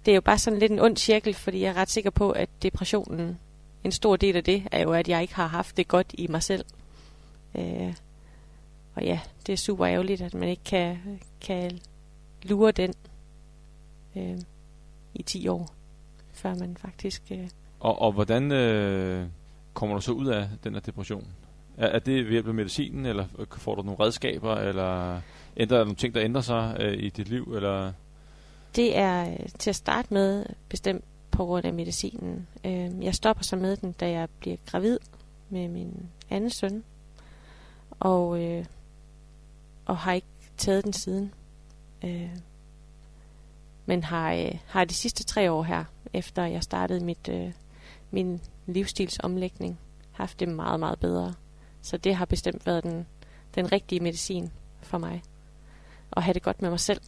Det 0.06 0.12
er 0.12 0.16
jo 0.16 0.22
bare 0.22 0.38
sådan 0.38 0.60
lidt 0.60 0.72
en 0.72 0.80
ond 0.80 0.98
cirkel, 0.98 1.34
fordi 1.34 1.62
jeg 1.62 1.70
er 1.70 1.74
ret 1.74 1.89
sikker 1.89 2.10
på, 2.10 2.32
at 2.32 2.50
depressionen, 2.62 3.39
en 3.84 3.92
stor 3.92 4.16
del 4.16 4.36
af 4.36 4.44
det, 4.44 4.68
er 4.72 4.82
jo, 4.82 4.94
at 4.94 5.10
jeg 5.10 5.22
ikke 5.22 5.36
har 5.36 5.48
haft 5.48 5.77
det 5.77 5.88
godt 5.88 6.16
i 6.18 6.27
mig 6.27 6.44
selv. 6.44 6.66
Øh, 7.56 7.94
og 8.96 9.04
ja, 9.04 9.20
det 9.48 9.54
er 9.54 9.58
super 9.58 9.88
ærgerligt, 9.88 10.22
at 10.22 10.34
man 10.34 10.50
ikke 10.50 10.63
kan, 10.63 10.98
kan 11.42 11.80
lure 12.44 12.72
den 12.72 12.94
øh, 14.16 14.38
i 15.13 15.24
10 15.24 15.48
år, 15.48 15.74
før 16.34 16.56
man 16.56 16.77
faktisk... 16.77 17.22
Øh 17.32 17.50
og, 17.80 18.01
og 18.01 18.12
hvordan 18.12 18.51
øh, 18.51 19.27
kommer 19.74 19.96
du 19.96 20.01
så 20.01 20.12
ud 20.12 20.27
af 20.27 20.50
den 20.63 20.74
her 20.74 20.82
depression? 20.82 21.27
Er, 21.78 21.88
er 21.88 22.00
det 22.00 22.26
ved 22.26 22.32
hjælp 22.32 22.48
af 22.48 22.54
medicinen, 22.54 23.06
eller 23.06 23.26
får 23.52 23.76
du 23.76 23.82
nogle 23.82 24.04
redskaber, 24.04 24.56
eller 24.56 25.22
ændrer 25.58 25.78
der 25.78 25.84
nogle 25.84 25.96
ting, 25.96 26.14
der 26.14 26.24
ændrer 26.24 26.42
sig 26.42 26.78
øh, 26.80 26.94
i 26.94 27.10
dit 27.10 27.30
liv? 27.30 27.54
Eller? 27.56 27.94
Det 28.76 28.98
er 28.98 29.32
øh, 29.32 29.50
til 29.60 29.70
at 29.70 29.76
starte 29.76 30.14
med 30.14 30.46
bestemt 30.70 31.04
på 31.32 31.46
grund 31.46 31.66
af 31.66 31.74
medicinen. 31.74 32.48
Øh, 32.66 33.04
jeg 33.04 33.16
stopper 33.16 33.44
så 33.44 33.56
med 33.56 33.78
den, 33.78 33.92
da 33.92 34.10
jeg 34.10 34.30
bliver 34.40 34.58
gravid 34.66 35.00
med 35.50 35.68
min 35.68 36.10
anden 36.30 36.50
søn 36.50 36.84
og, 38.00 38.44
øh, 38.44 38.66
og 39.86 39.98
har 39.98 40.14
ikke 40.14 40.28
taget 40.58 40.84
den 40.84 40.94
siden. 40.94 41.34
Øh, 42.04 42.30
men 43.86 44.04
har, 44.04 44.34
øh, 44.34 44.58
har 44.68 44.86
de 44.86 44.94
sidste 44.94 45.24
tre 45.24 45.52
år 45.52 45.64
her, 45.64 45.84
efter 46.14 46.46
jeg 46.46 46.64
startede 46.64 47.06
mit, 47.06 47.30
øh, 47.30 47.52
min 48.12 48.42
livsstilsomlægning, 48.66 49.80
haft 50.12 50.40
det 50.40 50.48
meget, 50.48 50.80
meget 50.80 51.00
bedre. 51.00 51.34
Så 51.88 51.98
det 51.98 52.15
har 52.15 52.25
bestemt 52.25 52.65
været 52.65 52.84
den, 52.84 53.08
den 53.56 53.72
rigtige 53.72 54.00
medicin 54.00 54.51
for 54.82 54.98
mig. 54.98 55.24
At 56.12 56.24
have 56.24 56.34
det 56.34 56.44
godt 56.44 56.62
med 56.62 56.70
mig 56.70 56.79
selv. 56.79 57.01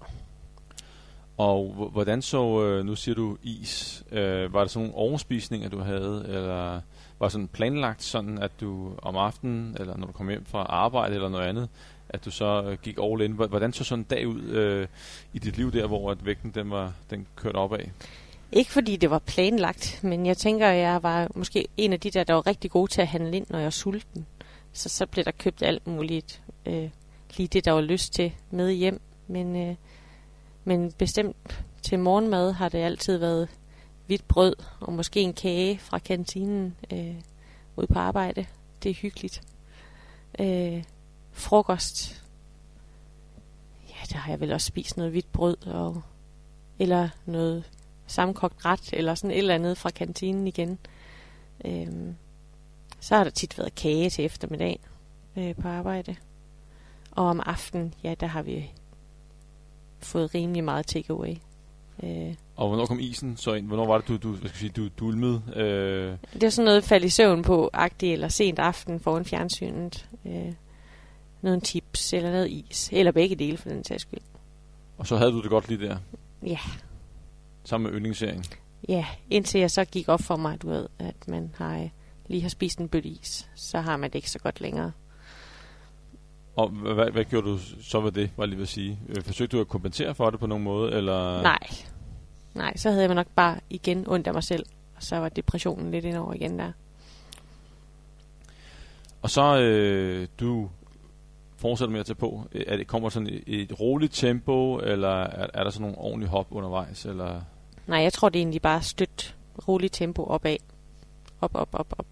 Og 1.37 1.89
hvordan 1.91 2.21
så, 2.21 2.63
øh, 2.63 2.85
nu 2.85 2.95
siger 2.95 3.15
du 3.15 3.37
is, 3.43 4.03
øh, 4.11 4.53
var 4.53 4.61
det 4.61 4.71
sådan 4.71 4.87
nogle 4.87 4.97
overspisninger, 4.97 5.69
du 5.69 5.79
havde, 5.79 6.25
eller 6.27 6.81
var 7.19 7.29
sådan 7.29 7.47
planlagt 7.47 8.03
sådan, 8.03 8.37
at 8.37 8.51
du 8.59 8.93
om 9.01 9.15
aftenen, 9.15 9.77
eller 9.79 9.97
når 9.97 10.07
du 10.07 10.13
kom 10.13 10.29
hjem 10.29 10.45
fra 10.45 10.63
arbejde 10.63 11.15
eller 11.15 11.29
noget 11.29 11.45
andet, 11.45 11.69
at 12.09 12.25
du 12.25 12.31
så 12.31 12.63
øh, 12.63 12.77
gik 12.77 12.97
all 13.01 13.21
in. 13.21 13.31
Hvordan 13.31 13.73
så 13.73 13.83
sådan 13.83 13.99
en 13.99 14.07
dag 14.09 14.27
ud 14.27 14.41
øh, 14.41 14.87
i 15.33 15.39
dit 15.39 15.57
liv 15.57 15.71
der, 15.71 15.87
hvor 15.87 16.11
at 16.11 16.25
vægten 16.25 16.51
den 16.51 16.71
var 16.71 16.93
den 17.09 17.27
kørte 17.35 17.55
opad? 17.55 17.79
Ikke 18.51 18.71
fordi 18.71 18.95
det 18.95 19.09
var 19.09 19.19
planlagt, 19.19 19.99
men 20.03 20.25
jeg 20.25 20.37
tænker, 20.37 20.67
at 20.67 20.77
jeg 20.77 21.03
var 21.03 21.27
måske 21.35 21.67
en 21.77 21.93
af 21.93 21.99
de 21.99 22.11
der, 22.11 22.23
der 22.23 22.33
var 22.33 22.47
rigtig 22.47 22.71
gode 22.71 22.91
til 22.91 23.01
at 23.01 23.07
handle 23.07 23.37
ind, 23.37 23.45
når 23.49 23.59
jeg 23.59 23.65
er 23.65 23.69
sulten. 23.69 24.25
Så 24.73 24.89
så 24.89 25.05
blev 25.05 25.25
der 25.25 25.31
købt 25.31 25.63
alt 25.63 25.87
muligt, 25.87 26.41
øh, 26.65 26.89
lige 27.37 27.47
det, 27.47 27.65
der 27.65 27.71
var 27.71 27.81
lyst 27.81 28.13
til, 28.13 28.33
med 28.51 28.71
hjem. 28.71 29.01
Men, 29.27 29.55
øh, 29.55 29.75
men 30.63 30.91
bestemt 30.91 31.63
til 31.81 31.99
morgenmad 31.99 32.51
har 32.51 32.69
det 32.69 32.77
altid 32.77 33.17
været 33.17 33.49
hvidt 34.05 34.27
brød 34.27 34.55
og 34.79 34.93
måske 34.93 35.21
en 35.21 35.33
kage 35.33 35.79
fra 35.79 35.99
kantinen 35.99 36.75
øh, 36.93 37.15
ud 37.75 37.87
på 37.87 37.99
arbejde. 37.99 38.45
Det 38.83 38.89
er 38.89 38.93
hyggeligt. 38.93 39.41
Øh, 40.39 40.83
frokost. 41.31 42.23
Ja, 43.89 43.95
der 44.09 44.17
har 44.17 44.31
jeg 44.31 44.39
vel 44.39 44.53
også 44.53 44.67
spist 44.67 44.97
noget 44.97 45.11
hvidt 45.11 45.31
brød 45.31 45.67
og 45.67 46.01
eller 46.79 47.09
noget 47.25 47.63
sammenkogt 48.07 48.65
ret 48.65 48.93
eller 48.93 49.15
sådan 49.15 49.31
et 49.31 49.37
eller 49.37 49.55
andet 49.55 49.77
fra 49.77 49.89
kantinen 49.89 50.47
igen. 50.47 50.79
Øh, 51.65 52.13
så 52.99 53.15
har 53.15 53.23
der 53.23 53.31
tit 53.31 53.57
været 53.57 53.75
kage 53.75 54.09
til 54.09 54.25
eftermiddag 54.25 54.79
øh, 55.37 55.55
på 55.55 55.67
arbejde. 55.67 56.15
Og 57.11 57.25
om 57.25 57.41
aftenen, 57.45 57.93
ja, 58.03 58.15
der 58.19 58.27
har 58.27 58.41
vi 58.41 58.71
fået 59.99 60.35
rimelig 60.35 60.63
meget 60.63 60.87
takeaway. 60.87 61.35
Øh. 62.03 62.35
Og 62.55 62.67
hvornår 62.67 62.85
kom 62.85 62.99
isen 62.99 63.37
så 63.37 63.53
ind? 63.53 63.67
Hvornår 63.67 63.85
var 63.85 63.97
det, 63.97 64.07
du, 64.07 64.17
du, 64.17 64.35
hvad 64.35 64.49
skal 64.49 64.59
sige, 64.59 64.69
du 64.69 64.87
dulmede? 64.99 65.41
Øh? 65.55 66.17
Det 66.33 66.43
er 66.43 66.49
sådan 66.49 66.65
noget 66.65 66.83
falde 66.83 67.05
i 67.05 67.09
søvn 67.09 67.41
på, 67.41 67.69
agtigt 67.73 68.13
eller 68.13 68.27
sent 68.27 68.59
aften 68.59 68.99
foran 68.99 69.25
fjernsynet. 69.25 70.09
Øh, 70.25 70.53
noget 71.41 71.63
tips, 71.63 72.13
eller 72.13 72.31
noget 72.31 72.49
is, 72.51 72.89
eller 72.93 73.11
begge 73.11 73.35
dele 73.35 73.57
for 73.57 73.69
den 73.69 73.83
sags 73.83 74.01
skyld. 74.01 74.19
Og 74.97 75.07
så 75.07 75.17
havde 75.17 75.31
du 75.31 75.41
det 75.41 75.49
godt 75.49 75.67
lige 75.67 75.87
der? 75.87 75.97
Ja. 76.45 76.59
Sammen 77.63 77.91
med 77.91 77.97
yndlingsserien? 77.97 78.43
Ja, 78.89 79.05
indtil 79.29 79.59
jeg 79.59 79.71
så 79.71 79.85
gik 79.85 80.09
op 80.09 80.21
for 80.21 80.35
mig, 80.35 80.61
du 80.61 80.69
ved, 80.69 80.87
at 80.99 81.27
man 81.27 81.55
har, 81.57 81.89
lige 82.29 82.41
har 82.41 82.49
spist 82.49 82.79
en 82.79 82.89
bøtte 82.89 83.09
is, 83.09 83.49
så 83.55 83.79
har 83.81 83.97
man 83.97 84.09
det 84.09 84.15
ikke 84.15 84.29
så 84.29 84.39
godt 84.39 84.61
længere. 84.61 84.91
Og 86.55 86.69
hvad, 86.69 87.11
hvad 87.11 87.25
gjorde 87.25 87.47
du 87.47 87.57
så 87.81 87.99
ved 87.99 88.11
det, 88.11 88.29
var 88.37 88.43
jeg 88.43 88.47
lige 88.47 88.57
ved 88.57 88.63
at 88.63 88.69
sige? 88.69 88.99
Øh, 89.09 89.23
Forsøgte 89.23 89.57
du 89.57 89.61
at 89.61 89.67
kompensere 89.67 90.15
for 90.15 90.29
det 90.29 90.39
på 90.39 90.47
nogen 90.47 90.63
måde? 90.63 90.91
Eller? 90.91 91.41
Nej. 91.41 91.59
Nej, 92.53 92.77
så 92.77 92.89
havde 92.89 93.03
jeg 93.03 93.15
nok 93.15 93.27
bare 93.35 93.59
igen 93.69 94.05
ondt 94.07 94.27
af 94.27 94.33
mig 94.33 94.43
selv. 94.43 94.65
Og 94.95 95.03
så 95.03 95.15
var 95.15 95.29
depressionen 95.29 95.91
lidt 95.91 96.05
indover 96.05 96.33
igen 96.33 96.59
der. 96.59 96.71
Og 99.21 99.29
så 99.29 99.59
øh, 99.59 100.27
du 100.39 100.69
fortsætter 101.57 101.91
med 101.91 101.99
at 101.99 102.05
tage 102.05 102.15
på. 102.15 102.43
Er 102.67 102.77
det, 102.77 102.87
kommer 102.87 103.09
sådan 103.09 103.27
et, 103.27 103.43
et 103.47 103.79
roligt 103.79 104.13
tempo, 104.13 104.77
eller 104.77 105.23
er, 105.23 105.47
er 105.53 105.63
der 105.63 105.69
sådan 105.69 105.81
nogle 105.81 105.97
ordentlige 105.97 106.29
hop 106.29 106.47
undervejs? 106.51 107.05
Eller? 107.05 107.41
Nej, 107.87 107.99
jeg 107.99 108.13
tror 108.13 108.29
det 108.29 108.39
er 108.39 108.43
egentlig 108.43 108.61
bare 108.61 108.81
stødt 108.81 109.35
roligt 109.67 109.93
tempo 109.93 110.23
opad. 110.23 110.57
Op, 111.41 111.55
op, 111.55 111.69
op, 111.73 111.93
op. 111.97 112.05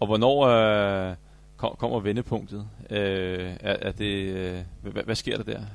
Og 0.00 0.06
hvornår 0.06 0.42
øh, 0.46 1.14
kom, 1.56 1.74
kommer 1.78 2.00
vendepunktet? 2.00 2.66
Øh, 2.90 3.52
er, 3.60 3.76
er 3.80 3.92
det, 3.92 4.14
øh, 4.14 4.58
hvad, 4.82 5.02
hvad 5.02 5.14
sker 5.14 5.36
der 5.36 5.44
der? 5.44 5.52
Kan, 5.58 5.66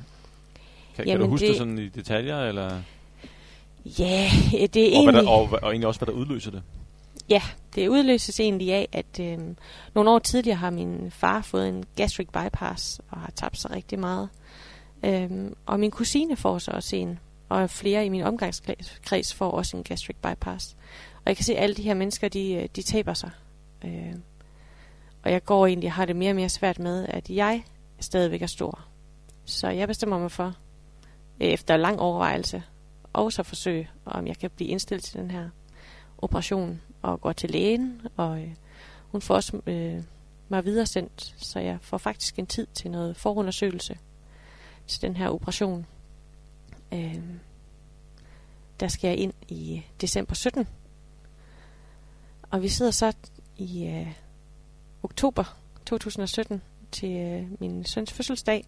kan 0.96 1.08
Jamen 1.08 1.22
du 1.22 1.28
huske 1.30 1.44
det, 1.46 1.50
det- 1.50 1.58
sådan 1.58 1.80
i 1.80 1.88
detaljer? 1.90 2.40
Eller? 2.40 2.82
Ja, 4.00 4.30
det 4.74 4.94
er 4.94 4.98
Og, 4.98 5.04
hvad 5.04 5.14
egentlig... 5.14 5.14
der, 5.14 5.30
og, 5.30 5.50
og 5.52 5.70
egentlig 5.72 5.88
også, 5.88 6.00
hvad 6.00 6.08
der 6.08 6.14
udløser 6.14 6.52
det? 6.52 6.64
Ja, 7.30 7.42
det 7.76 7.88
udløses 7.88 8.40
egentlig 8.40 8.74
af, 8.74 8.88
at 8.92 9.20
øh, 9.22 9.38
nogle 9.96 10.10
år 10.10 10.20
tidligere 10.20 10.58
har 10.58 10.70
min 10.70 11.12
far 11.12 11.42
fået 11.42 11.70
en 11.70 11.84
gastric 11.96 12.28
bypass 12.28 13.02
og 13.12 13.18
har 13.20 13.32
tabt 13.36 13.58
sig 13.58 13.72
rigtig 13.72 14.00
meget. 14.00 14.30
Øhm, 15.04 15.56
og 15.66 15.80
min 15.80 15.92
kusine 15.92 16.36
får 16.36 16.58
så 16.58 16.72
også 16.72 16.96
en, 16.96 17.20
og 17.50 17.70
flere 17.70 18.06
i 18.06 18.10
min 18.10 18.22
omgangskreds 18.24 19.34
får 19.34 19.52
også 19.52 19.78
en 19.78 19.84
gastric 19.84 20.16
bypass. 20.16 20.76
Og 21.26 21.30
jeg 21.30 21.36
kan 21.36 21.46
se, 21.46 21.56
at 21.56 21.64
alle 21.64 21.76
de 21.76 21.82
her 21.82 21.94
mennesker, 21.94 22.30
de, 22.30 22.54
øh, 22.54 22.70
de 22.76 22.82
taber 22.82 23.14
sig. 23.14 23.32
Øh, 23.86 24.16
og 25.24 25.32
jeg 25.32 25.44
går 25.44 25.68
egentlig 25.68 25.92
har 25.92 26.06
det 26.06 26.16
mere 26.16 26.32
og 26.32 26.36
mere 26.36 26.50
svært 26.50 26.80
med, 26.80 27.06
at 27.10 27.30
jeg 27.30 27.64
stadigvæk 28.00 28.42
er 28.42 28.48
stor. 28.48 28.86
Så 29.46 29.70
jeg 29.70 29.88
bestemmer 29.88 30.20
mig 30.20 30.32
for, 30.32 30.56
øh, 31.42 31.48
efter 31.48 31.78
lang 31.78 32.00
overvejelse, 32.00 32.64
også 33.14 33.42
at 33.42 33.46
forsøge, 33.46 33.90
om 34.06 34.28
jeg 34.28 34.38
kan 34.38 34.50
blive 34.50 34.70
indstillet 34.70 35.04
til 35.04 35.20
den 35.20 35.32
her 35.32 35.50
operation 36.18 36.82
og 37.02 37.22
går 37.22 37.32
til 37.32 37.52
lægen, 37.52 38.02
og 38.18 38.42
øh, 38.42 38.56
hun 39.12 39.22
får 39.22 39.36
også 39.36 39.62
øh, 39.68 40.04
mig 40.50 40.66
videre 40.66 40.86
sendt, 40.86 41.36
så 41.38 41.60
jeg 41.60 41.78
får 41.82 41.98
faktisk 41.98 42.40
en 42.40 42.48
tid 42.48 42.68
til 42.74 42.92
noget 42.92 43.18
forundersøgelse 43.18 43.98
til 44.88 45.02
den 45.02 45.16
her 45.16 45.30
operation. 45.30 45.86
Øh, 46.94 47.24
der 48.80 48.88
skal 48.88 49.08
jeg 49.08 49.18
ind 49.18 49.34
i 49.48 49.86
december 50.02 50.36
17. 50.36 50.68
Og 52.56 52.62
vi 52.62 52.68
sidder 52.68 52.92
så 52.92 53.14
i 53.58 53.88
øh, 53.88 54.08
oktober 55.04 55.58
2017 55.86 56.62
til 56.92 57.18
øh, 57.18 57.44
min 57.60 57.86
søns 57.86 58.12
fødselsdag, 58.14 58.66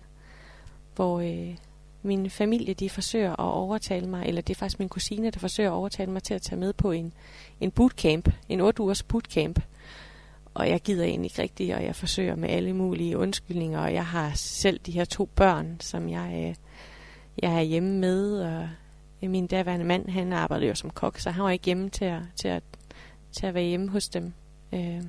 hvor 0.96 1.20
øh, 1.20 1.58
min 2.02 2.30
familie 2.30 2.74
de 2.74 2.90
forsøger 2.90 3.32
at 3.32 3.54
overtale 3.54 4.08
mig, 4.08 4.26
eller 4.26 4.42
det 4.42 4.54
er 4.54 4.58
faktisk 4.58 4.80
min 4.80 4.90
kusine, 4.90 5.32
der 5.32 5.40
forsøger 5.40 5.70
at 5.70 5.74
overtale 5.74 6.12
mig 6.12 6.24
til 6.24 6.34
at 6.34 6.42
tage 6.42 6.60
med 6.60 6.74
på 6.74 6.92
en, 6.92 7.14
en 7.62 7.72
bootcamp, 7.72 8.30
en 8.50 8.62
8 8.62 8.84
ugers 8.84 9.04
bootcamp. 9.04 9.60
Og 10.54 10.70
jeg 10.70 10.82
gider 10.82 11.04
egentlig 11.04 11.32
ikke 11.32 11.42
rigtigt, 11.42 11.76
og 11.76 11.84
jeg 11.84 11.96
forsøger 11.96 12.36
med 12.36 12.50
alle 12.50 12.74
mulige 12.74 13.18
undskyldninger, 13.18 13.80
og 13.80 13.94
jeg 13.94 14.06
har 14.06 14.32
selv 14.36 14.80
de 14.86 14.92
her 14.92 15.06
to 15.06 15.26
børn, 15.26 15.78
som 15.80 16.10
jeg, 16.10 16.46
øh, 16.48 16.56
jeg 17.42 17.56
er 17.58 17.62
hjemme 17.62 18.00
med, 18.00 18.40
og 18.40 18.70
min 19.22 19.48
daværende 19.48 19.86
mand, 19.86 20.10
han 20.10 20.34
arbejder 20.34 20.68
jo 20.68 20.76
som 20.76 20.90
kok, 20.90 21.20
så 21.20 21.32
han 21.32 21.44
var 21.44 21.50
ikke 21.50 21.66
hjemme 21.66 21.90
til 21.90 22.06
at, 22.06 22.22
til 22.36 22.48
at, 22.48 22.64
til 23.38 23.46
at 23.48 23.54
være 23.54 23.64
hjemme 23.64 23.90
hos 23.90 24.10
dem. 24.10 24.34
Øh, 24.74 25.04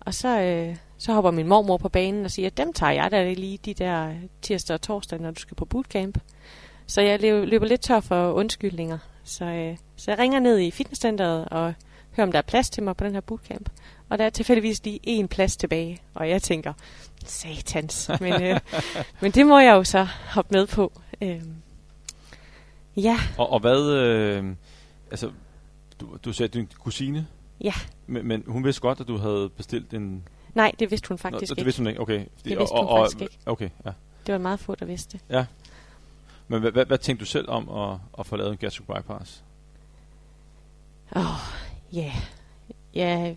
og 0.00 0.14
så, 0.14 0.40
øh, 0.40 0.76
så 0.98 1.12
hopper 1.12 1.30
min 1.30 1.48
mormor 1.48 1.76
på 1.76 1.88
banen 1.88 2.24
og 2.24 2.30
siger, 2.30 2.50
dem 2.50 2.72
tager 2.72 2.92
jeg 2.92 3.10
da 3.10 3.32
lige 3.32 3.58
de 3.64 3.74
der 3.74 4.14
tirsdag 4.42 4.74
og 4.74 4.82
torsdag, 4.82 5.20
når 5.20 5.30
du 5.30 5.40
skal 5.40 5.54
på 5.54 5.64
bootcamp. 5.64 6.18
Så 6.86 7.00
jeg 7.00 7.20
løb- 7.20 7.44
løber 7.48 7.66
lidt 7.66 7.80
tør 7.80 8.00
for 8.00 8.32
undskyldninger. 8.32 8.98
Så, 9.24 9.44
øh, 9.44 9.76
så 9.96 10.10
jeg 10.10 10.18
ringer 10.18 10.40
ned 10.40 10.58
i 10.58 10.70
fitnesscenteret 10.70 11.44
og 11.44 11.74
hører, 12.16 12.26
om 12.26 12.32
der 12.32 12.38
er 12.38 12.42
plads 12.42 12.70
til 12.70 12.82
mig 12.82 12.96
på 12.96 13.04
den 13.04 13.12
her 13.12 13.20
bootcamp. 13.20 13.70
Og 14.08 14.18
der 14.18 14.24
er 14.24 14.30
tilfældigvis 14.30 14.84
lige 14.84 15.00
én 15.22 15.26
plads 15.26 15.56
tilbage. 15.56 16.02
Og 16.14 16.28
jeg 16.28 16.42
tænker, 16.42 16.72
satans. 17.24 18.10
Men, 18.20 18.42
øh, 18.42 18.60
men 19.22 19.30
det 19.30 19.46
må 19.46 19.58
jeg 19.58 19.72
jo 19.72 19.84
så 19.84 20.06
hoppe 20.34 20.54
med 20.54 20.66
på. 20.66 20.92
Øh, 21.20 21.42
ja, 22.96 23.18
Og, 23.38 23.52
og 23.52 23.60
hvad, 23.60 23.90
øh, 23.90 24.44
altså, 25.10 25.30
du, 26.04 26.18
du 26.24 26.32
sagde 26.32 26.58
din 26.58 26.68
kusine, 26.78 27.26
ja. 27.60 27.72
men, 28.06 28.26
men 28.28 28.44
hun 28.46 28.64
vidste 28.64 28.80
godt, 28.80 29.00
at 29.00 29.08
du 29.08 29.16
havde 29.16 29.48
bestilt 29.56 29.94
en... 29.94 30.28
Nej, 30.54 30.72
det 30.78 30.90
vidste 30.90 31.08
hun 31.08 31.14
Nå, 31.14 31.16
faktisk 31.18 31.50
det 31.50 31.58
ikke. 31.58 31.64
vidste 31.64 31.80
hun 31.80 31.86
ikke, 31.88 32.00
okay. 32.00 32.24
Fordi- 32.36 32.50
Det 32.50 32.58
vidste 32.58 32.72
og, 32.72 32.84
hun 32.84 32.88
og, 32.98 33.04
faktisk 33.06 33.20
ikke. 33.22 33.38
Okay, 33.46 33.70
ja. 33.86 33.90
Det 34.26 34.32
var 34.32 34.38
meget 34.38 34.60
få, 34.60 34.74
der 34.74 34.86
vidste. 34.86 35.20
Men 36.48 36.60
hvad, 36.60 36.70
hvad, 36.72 36.86
hvad 36.86 36.98
tænkte 36.98 37.20
du 37.20 37.26
selv 37.26 37.48
om 37.50 37.68
at, 37.68 37.98
at 38.18 38.26
få 38.26 38.36
lavet 38.36 38.50
en 38.52 38.56
gastric 38.56 38.86
bypass? 38.86 39.44
Åh, 41.16 41.22
oh, 41.22 41.38
ja. 41.92 42.00
Yeah. 42.04 42.14
Jeg, 42.94 43.36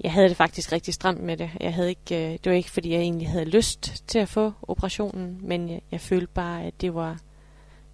jeg 0.00 0.12
havde 0.12 0.28
det 0.28 0.36
faktisk 0.36 0.72
rigtig 0.72 0.94
stramt 0.94 1.20
med 1.20 1.36
det. 1.36 1.50
Jeg 1.60 1.74
havde 1.74 1.88
ikke, 1.88 2.16
øh, 2.26 2.32
det 2.32 2.46
var 2.46 2.52
ikke, 2.52 2.70
fordi 2.70 2.90
jeg 2.90 3.00
egentlig 3.00 3.28
havde 3.28 3.44
lyst 3.44 4.04
til 4.08 4.18
at 4.18 4.28
få 4.28 4.52
operationen, 4.62 5.38
men 5.42 5.68
jeg, 5.68 5.80
jeg 5.90 6.00
følte 6.00 6.26
bare, 6.26 6.62
at 6.64 6.80
det 6.80 6.94
var, 6.94 7.12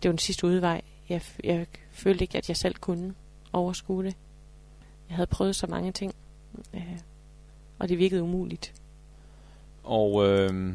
det 0.02 0.08
var 0.08 0.12
den 0.12 0.18
sidste 0.18 0.46
udvej. 0.46 0.80
Jeg, 1.08 1.22
jeg 1.44 1.66
følte 1.98 2.24
ikke, 2.24 2.38
at 2.38 2.48
jeg 2.48 2.56
selv 2.56 2.74
kunne 2.74 3.14
overskue 3.52 4.04
det. 4.04 4.16
Jeg 5.08 5.16
havde 5.16 5.26
prøvet 5.26 5.56
så 5.56 5.66
mange 5.66 5.92
ting, 5.92 6.14
øh, 6.74 6.98
og 7.78 7.88
det 7.88 7.98
virkede 7.98 8.22
umuligt. 8.22 8.74
Og, 9.84 10.28
øh, 10.28 10.74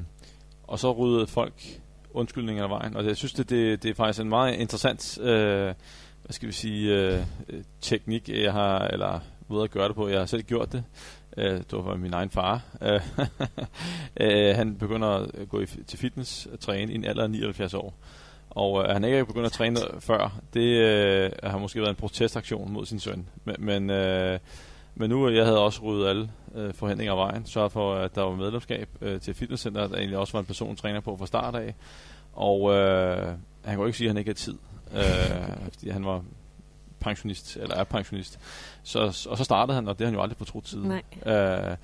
og 0.64 0.80
så 0.80 0.92
ryddede 0.92 1.28
folk 1.28 1.82
undskyldninger 2.14 2.64
af 2.64 2.70
vejen. 2.70 2.96
Og 2.96 3.06
jeg 3.06 3.18
synes, 3.18 3.34
det, 3.34 3.50
det, 3.50 3.84
det 3.84 3.92
er 3.92 3.96
faktisk 3.96 4.22
en 4.22 4.30
meget 4.30 4.56
interessant, 4.56 5.20
øh, 5.22 5.74
hvad 6.24 6.32
skal 6.32 6.48
vi 6.48 6.54
sige, 6.54 6.94
øh, 6.94 7.26
teknik, 7.82 8.30
jeg 8.30 8.54
har, 8.54 8.80
eller 8.80 9.20
måde 9.48 9.64
at 9.64 9.72
gøre 9.72 9.88
det 9.88 9.96
på. 9.96 10.08
Jeg 10.08 10.20
har 10.20 10.26
selv 10.26 10.44
gjort 10.44 10.72
det. 10.72 10.84
Øh, 11.38 11.58
det 11.58 11.72
var 11.72 11.96
min 11.96 12.14
egen 12.14 12.30
far. 12.30 12.62
Øh, 12.82 13.02
øh, 14.22 14.56
han 14.56 14.76
begynder 14.76 15.08
at 15.08 15.50
gå 15.50 15.60
i, 15.60 15.66
til 15.66 16.00
fitness 16.00 16.46
og 16.46 16.60
træne 16.60 16.92
i 16.92 16.96
en 16.96 17.06
alder 17.06 17.24
af 17.24 17.30
79 17.30 17.74
år. 17.74 17.94
Og 18.56 18.84
øh, 18.84 18.90
han 18.90 19.04
ikke 19.04 19.18
er 19.18 19.24
begyndt 19.24 19.46
at 19.46 19.52
træne 19.52 19.80
før, 20.00 20.40
det 20.54 20.78
øh, 20.80 21.32
har 21.44 21.58
måske 21.58 21.80
været 21.80 21.90
en 21.90 21.96
protestaktion 21.96 22.72
mod 22.72 22.86
sin 22.86 23.00
søn. 23.00 23.30
Men, 23.46 23.56
men, 23.60 23.90
øh, 23.90 24.40
men 24.96 25.10
nu, 25.10 25.30
jeg 25.30 25.46
havde 25.46 25.60
også 25.60 25.82
ryddet 25.82 26.08
alle 26.10 26.32
øh, 26.56 26.74
forhindringer 26.74 27.14
af 27.14 27.18
vejen, 27.18 27.46
sørget 27.46 27.72
for, 27.72 27.96
at 27.96 28.16
der 28.16 28.22
var 28.22 28.36
medlemskab 28.36 28.90
øh, 29.02 29.22
til 29.22 29.34
fitnesscenter, 29.34 29.88
der 29.88 29.98
egentlig 29.98 30.18
også 30.18 30.34
var 30.34 30.40
en 30.40 30.46
person 30.46 30.76
træner 30.76 31.00
på 31.00 31.18
fra 31.18 31.26
start 31.26 31.56
af. 31.56 31.76
Og 32.34 32.74
øh, 32.74 33.28
han 33.66 33.76
kunne 33.76 33.88
ikke 33.88 33.98
sige, 33.98 34.08
at 34.08 34.10
han 34.10 34.18
ikke 34.18 34.30
havde 34.30 34.40
tid, 34.40 34.58
øh, 34.94 35.72
fordi 35.74 35.90
han 35.90 36.06
var 36.06 36.24
pensionist, 37.00 37.58
eller 37.58 37.76
er 37.76 37.84
pensionist. 37.84 38.40
Så, 38.84 39.28
og 39.30 39.38
så 39.38 39.44
startede 39.44 39.76
han, 39.76 39.88
og 39.88 40.00
det 40.00 40.06
har 40.06 40.12
han 40.12 40.16
jo 40.16 40.22
aldrig 40.22 40.38
fortrudt 40.38 40.68
siden. 40.68 41.02
Nej. 41.26 41.34
Øh, 41.36 41.78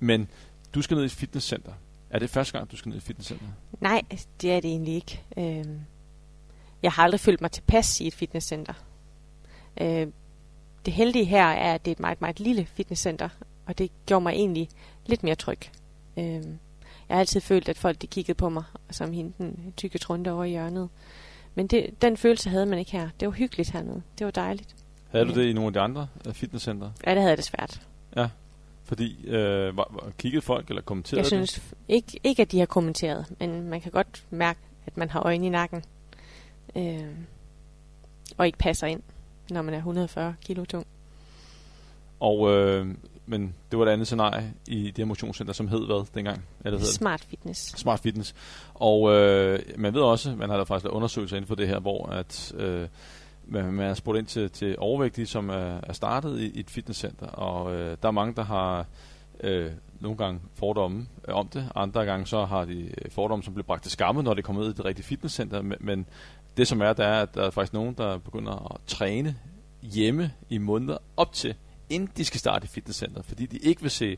men 0.00 0.28
du 0.74 0.82
skal 0.82 0.94
ned 0.94 1.02
i 1.02 1.06
et 1.06 1.12
fitnesscenter. 1.12 1.72
Er 2.10 2.18
det 2.18 2.30
første 2.30 2.58
gang, 2.58 2.70
du 2.70 2.76
skal 2.76 2.88
ned 2.88 2.96
i 2.96 2.98
et 2.98 3.02
fitnesscenter? 3.02 3.46
Nej, 3.80 4.02
det 4.42 4.52
er 4.52 4.60
det 4.60 4.70
egentlig 4.70 4.94
ikke. 4.94 5.22
Øhm, 5.38 5.80
jeg 6.82 6.92
har 6.92 7.02
aldrig 7.02 7.20
følt 7.20 7.40
mig 7.40 7.50
tilpas 7.50 8.00
i 8.00 8.06
et 8.06 8.14
fitnesscenter. 8.14 8.72
Øh, 9.80 10.06
det 10.86 10.92
heldige 10.94 11.24
her 11.24 11.46
er, 11.46 11.74
at 11.74 11.84
det 11.84 11.90
er 11.90 11.94
et 11.94 12.00
meget, 12.00 12.20
meget 12.20 12.40
lille 12.40 12.66
fitnesscenter, 12.66 13.28
og 13.66 13.78
det 13.78 13.90
gjorde 14.06 14.22
mig 14.22 14.32
egentlig 14.32 14.68
lidt 15.06 15.22
mere 15.22 15.34
tryg. 15.34 15.58
Øh, 16.16 16.24
jeg 17.08 17.16
har 17.16 17.18
altid 17.18 17.40
følt, 17.40 17.68
at 17.68 17.78
folk 17.78 18.02
de 18.02 18.06
kiggede 18.06 18.36
på 18.36 18.48
mig, 18.48 18.64
som 18.90 19.12
hende 19.12 19.32
den 19.38 19.72
tykke 19.76 19.98
trunde 19.98 20.30
over 20.32 20.44
i 20.44 20.50
hjørnet. 20.50 20.88
Men 21.54 21.66
det, 21.66 22.02
den 22.02 22.16
følelse 22.16 22.48
havde 22.50 22.66
man 22.66 22.78
ikke 22.78 22.92
her. 22.92 23.08
Det 23.20 23.28
var 23.28 23.32
hyggeligt 23.34 23.70
hernede. 23.70 24.02
Det 24.18 24.24
var 24.24 24.30
dejligt. 24.30 24.76
Havde 25.10 25.24
du 25.24 25.30
Ja. 25.30 25.40
det 25.40 25.46
i 25.46 25.52
nogle 25.52 25.66
af 25.66 25.72
de 25.72 25.80
andre 25.80 26.06
øh, 26.26 26.34
fitnesscenter? 26.34 26.90
Ja, 27.06 27.10
det 27.10 27.18
havde 27.18 27.28
jeg 27.30 27.36
det 27.36 27.44
svært. 27.44 27.80
Fordi, 28.84 29.26
øh, 29.26 29.76
var, 29.76 29.88
var, 29.90 30.12
kiggede 30.18 30.42
folk 30.42 30.68
eller 30.68 30.82
kommenterede 30.82 31.18
Jeg 31.24 31.40
det? 31.40 31.48
synes 31.48 31.58
f- 31.58 31.74
ikke, 31.88 32.20
ikke, 32.24 32.42
at 32.42 32.52
de 32.52 32.58
har 32.58 32.66
kommenteret, 32.66 33.26
men 33.40 33.62
man 33.68 33.80
kan 33.80 33.90
godt 33.92 34.24
mærke, 34.30 34.58
at 34.86 34.96
man 34.96 35.10
har 35.10 35.20
øjne 35.22 35.46
i 35.46 35.48
nakken. 35.48 35.84
Øh, 36.76 37.14
og 38.36 38.46
ikke 38.46 38.58
passer 38.58 38.86
ind, 38.86 39.02
når 39.50 39.62
man 39.62 39.74
er 39.74 39.78
140 39.78 40.34
kilo 40.44 40.64
tung. 40.64 40.86
Og, 42.20 42.50
øh, 42.50 42.86
men 43.26 43.54
det 43.70 43.78
var 43.78 43.86
et 43.86 43.90
andet 43.90 44.06
scenarie 44.06 44.54
i 44.68 44.86
det 44.86 44.98
her 44.98 45.04
motionscenter, 45.04 45.52
som 45.52 45.68
hed 45.68 45.86
hvad 45.86 46.06
dengang? 46.14 46.44
Eller 46.64 46.78
hed 46.78 46.86
det? 46.86 46.94
Smart 46.94 47.20
fitness. 47.20 47.60
Smart 47.60 48.00
Fitness. 48.00 48.34
Og 48.74 49.12
øh, 49.12 49.58
man 49.76 49.94
ved 49.94 50.00
også, 50.00 50.36
man 50.36 50.50
har 50.50 50.56
da 50.56 50.62
faktisk 50.62 50.84
lavet 50.84 50.94
undersøgelser 50.94 51.36
inden 51.36 51.48
for 51.48 51.54
det 51.54 51.68
her, 51.68 51.78
hvor 51.78 52.06
at, 52.06 52.52
øh, 52.56 52.88
man, 53.44 53.72
man 53.72 53.86
har 53.86 53.94
spurgt 53.94 54.18
ind 54.18 54.26
til, 54.26 54.50
til 54.50 54.76
overvægtige, 54.78 55.26
som 55.26 55.48
er, 55.48 55.80
er 55.82 55.92
startet 55.92 56.40
i, 56.40 56.50
i 56.50 56.60
et 56.60 56.70
fitnesscenter. 56.70 57.26
Og 57.26 57.74
øh, 57.74 57.96
der 58.02 58.08
er 58.08 58.12
mange, 58.12 58.34
der 58.34 58.44
har 58.44 58.86
øh, 59.40 59.70
nogle 60.00 60.18
gange 60.18 60.40
fordomme 60.54 61.06
øh, 61.28 61.34
om 61.34 61.48
det. 61.48 61.68
Andre 61.74 62.04
gange 62.04 62.26
så 62.26 62.44
har 62.44 62.64
de 62.64 62.82
øh, 62.82 63.10
fordomme, 63.10 63.42
som 63.42 63.54
bliver 63.54 63.66
bragt 63.66 63.82
til 63.82 63.92
skamme, 63.92 64.22
når 64.22 64.34
det 64.34 64.44
kommer 64.44 64.62
ud 64.62 64.70
i 64.70 64.72
det 64.72 64.84
rigtige 64.84 65.06
fitnesscenter. 65.06 65.62
Men, 65.62 65.78
men 65.80 66.06
det 66.56 66.68
som 66.68 66.80
er, 66.80 66.92
der 66.92 67.04
er, 67.04 67.22
at 67.22 67.34
der 67.34 67.42
er 67.42 67.50
faktisk 67.50 67.72
nogen, 67.72 67.94
der 67.94 68.18
begynder 68.18 68.74
at 68.74 68.80
træne 68.86 69.36
hjemme 69.82 70.32
i 70.48 70.58
måneder 70.58 70.98
op 71.16 71.32
til 71.32 71.54
inden 71.92 72.10
de 72.16 72.24
skal 72.24 72.40
starte 72.40 72.64
i 72.64 72.68
fitnesscenteret, 72.68 73.24
fordi 73.24 73.46
de 73.46 73.56
ikke 73.56 73.82
vil 73.82 73.90
se 73.90 74.16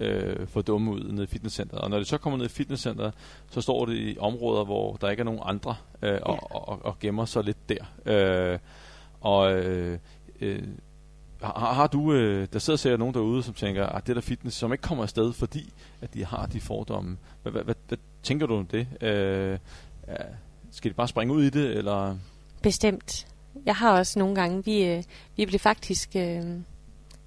øh, 0.00 0.46
for 0.46 0.62
dumme 0.62 0.90
ud 0.90 1.12
nede 1.12 1.24
i 1.24 1.26
fitnesscenteret. 1.26 1.80
Og 1.80 1.90
når 1.90 1.98
de 1.98 2.04
så 2.04 2.18
kommer 2.18 2.36
ned 2.36 2.46
i 2.46 2.48
fitnesscenteret, 2.48 3.14
så 3.50 3.60
står 3.60 3.86
det 3.86 3.96
i 3.96 4.16
områder, 4.18 4.64
hvor 4.64 4.96
der 4.96 5.10
ikke 5.10 5.20
er 5.20 5.24
nogen 5.24 5.40
andre, 5.42 5.76
øh, 6.02 6.12
ja. 6.12 6.18
og, 6.18 6.68
og, 6.68 6.84
og 6.84 6.98
gemmer 6.98 7.24
sig 7.24 7.44
lidt 7.44 7.68
der. 7.68 7.84
Øh, 8.06 8.58
og 9.20 9.52
øh, 9.52 9.98
øh, 10.40 10.62
har, 11.42 11.74
har 11.74 11.86
du, 11.86 12.12
øh, 12.12 12.48
der 12.52 12.58
sidder 12.58 12.76
sikkert 12.76 12.98
nogen 12.98 13.14
derude, 13.14 13.42
som 13.42 13.54
tænker, 13.54 13.86
at 13.86 14.06
det 14.06 14.16
der 14.16 14.22
fitness, 14.22 14.56
som 14.56 14.72
ikke 14.72 14.82
kommer 14.82 15.04
afsted, 15.04 15.32
fordi 15.32 15.72
at 16.00 16.14
de 16.14 16.24
har 16.24 16.46
de 16.46 16.60
fordomme. 16.60 17.16
Hvad, 17.42 17.52
hvad, 17.52 17.62
hvad, 17.64 17.74
hvad 17.88 17.98
tænker 18.22 18.46
du 18.46 18.56
om 18.56 18.66
det? 18.66 18.86
Øh, 19.00 19.58
skal 20.74 20.90
de 20.90 20.94
bare 20.94 21.08
springe 21.08 21.34
ud 21.34 21.42
i 21.42 21.50
det, 21.50 21.76
eller... 21.76 22.16
Bestemt. 22.62 23.26
Jeg 23.66 23.76
har 23.76 23.98
også 23.98 24.18
nogle 24.18 24.34
gange, 24.34 24.64
vi, 24.64 24.84
øh, 24.84 25.02
vi 25.36 25.46
blev 25.46 25.60
faktisk, 25.60 26.16
øh, 26.16 26.44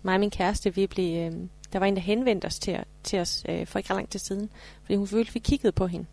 mig 0.03 0.13
og 0.13 0.19
min 0.19 0.31
kæreste, 0.31 0.75
vi 0.75 0.87
blev, 0.87 1.17
øh, 1.17 1.39
der 1.73 1.79
var 1.79 1.85
en, 1.85 1.95
der 1.95 2.01
henvendte 2.01 2.45
os 2.45 2.59
til, 2.59 2.83
til 3.03 3.19
os 3.19 3.45
øh, 3.49 3.67
for 3.67 3.79
ikke 3.79 3.89
ret 3.89 3.97
lang 3.97 4.09
tid 4.09 4.19
siden, 4.19 4.49
fordi 4.81 4.95
hun 4.95 5.07
følte, 5.07 5.29
at 5.29 5.35
vi 5.35 5.39
kiggede 5.39 5.71
på 5.71 5.87
hende. 5.87 6.05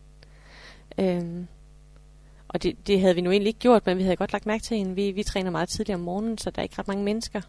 Øh, 0.99 1.44
og 2.49 2.62
det, 2.62 2.87
det 2.87 3.01
havde 3.01 3.14
vi 3.14 3.20
nu 3.20 3.31
egentlig 3.31 3.49
ikke 3.49 3.61
gjort, 3.61 3.87
men 3.87 3.99
vi 3.99 4.03
havde 4.03 4.16
godt 4.16 4.33
lagt 4.33 4.47
mærke 4.47 4.62
til 4.62 4.77
hende. 4.77 4.94
Vi, 4.94 5.11
vi 5.11 5.23
træner 5.23 5.51
meget 5.51 5.68
tidligt 5.68 5.94
om 5.94 6.01
morgenen, 6.01 6.38
så 6.38 6.51
der 6.51 6.59
er 6.59 6.62
ikke 6.62 6.79
ret 6.79 6.88
mange 6.88 7.05
mennesker. 7.05 7.40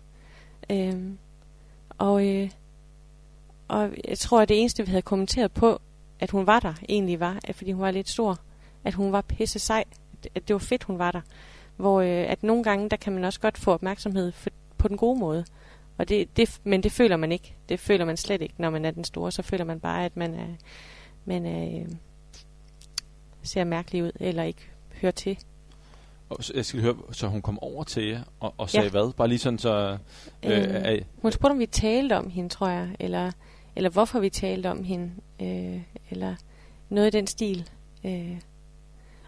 Øh, 0.69 1.03
og, 1.89 2.27
øh, 2.27 2.49
og 3.67 3.89
jeg 4.07 4.17
tror, 4.17 4.41
at 4.41 4.49
det 4.49 4.59
eneste, 4.59 4.83
vi 4.85 4.89
havde 4.89 5.01
kommenteret 5.01 5.51
på, 5.51 5.81
at 6.19 6.31
hun 6.31 6.47
var 6.47 6.59
der, 6.59 6.73
egentlig 6.89 7.19
var, 7.19 7.39
at 7.43 7.55
fordi 7.55 7.71
hun 7.71 7.81
var 7.81 7.91
lidt 7.91 8.09
stor, 8.09 8.39
at 8.85 8.93
hun 8.93 9.11
var 9.11 9.21
pisse 9.21 9.59
sej, 9.59 9.83
at 10.35 10.47
det 10.47 10.53
var 10.53 10.59
fedt, 10.59 10.83
hun 10.83 10.99
var 10.99 11.11
der. 11.11 11.21
Hvor 11.77 12.01
øh, 12.01 12.07
at 12.07 12.43
nogle 12.43 12.63
gange, 12.63 12.89
der 12.89 12.97
kan 12.97 13.13
man 13.13 13.23
også 13.23 13.39
godt 13.39 13.57
få 13.57 13.71
opmærksomhed 13.71 14.31
for, 14.31 14.49
på 14.77 14.87
den 14.87 14.97
gode 14.97 15.19
måde. 15.19 15.45
Og 15.97 16.09
det, 16.09 16.37
det, 16.37 16.59
men 16.63 16.83
det 16.83 16.91
føler 16.91 17.17
man 17.17 17.31
ikke. 17.31 17.55
Det 17.69 17.79
føler 17.79 18.05
man 18.05 18.17
slet 18.17 18.41
ikke, 18.41 18.55
når 18.57 18.69
man 18.69 18.85
er 18.85 18.91
den 18.91 19.03
store. 19.03 19.31
Så 19.31 19.41
føler 19.41 19.65
man 19.65 19.79
bare, 19.79 20.05
at 20.05 20.17
man 20.17 20.33
er, 20.33 20.47
man 21.25 21.45
er, 21.45 21.79
øh, 21.79 21.87
ser 23.43 23.63
mærkelig 23.63 24.03
ud, 24.03 24.11
eller 24.19 24.43
ikke 24.43 24.71
hører 25.01 25.11
til. 25.11 25.37
Og 26.29 26.43
så, 26.43 26.53
jeg 26.55 26.65
skal 26.65 26.81
høre, 26.81 26.95
så 27.11 27.27
hun 27.27 27.41
kom 27.41 27.59
over 27.59 27.83
til 27.83 28.03
jer 28.03 28.21
og, 28.39 28.53
og 28.57 28.69
sagde 28.69 28.85
ja. 28.85 28.91
hvad? 28.91 29.13
Bare 29.13 29.27
lige 29.27 29.39
sådan 29.39 29.59
så... 29.59 29.97
Øh, 30.43 30.93
øh, 30.93 31.01
hun 31.21 31.31
spurgte, 31.31 31.51
om 31.51 31.59
vi 31.59 31.65
talte 31.65 32.17
om 32.17 32.29
hende, 32.29 32.49
tror 32.49 32.67
jeg. 32.67 32.95
Eller, 32.99 33.31
eller 33.75 33.89
hvorfor 33.89 34.19
vi 34.19 34.29
talte 34.29 34.71
om 34.71 34.83
hende. 34.83 35.11
Øh, 35.41 35.81
eller 36.09 36.35
noget 36.89 37.07
i 37.07 37.17
den 37.17 37.27
stil. 37.27 37.69
Øh, 38.05 38.41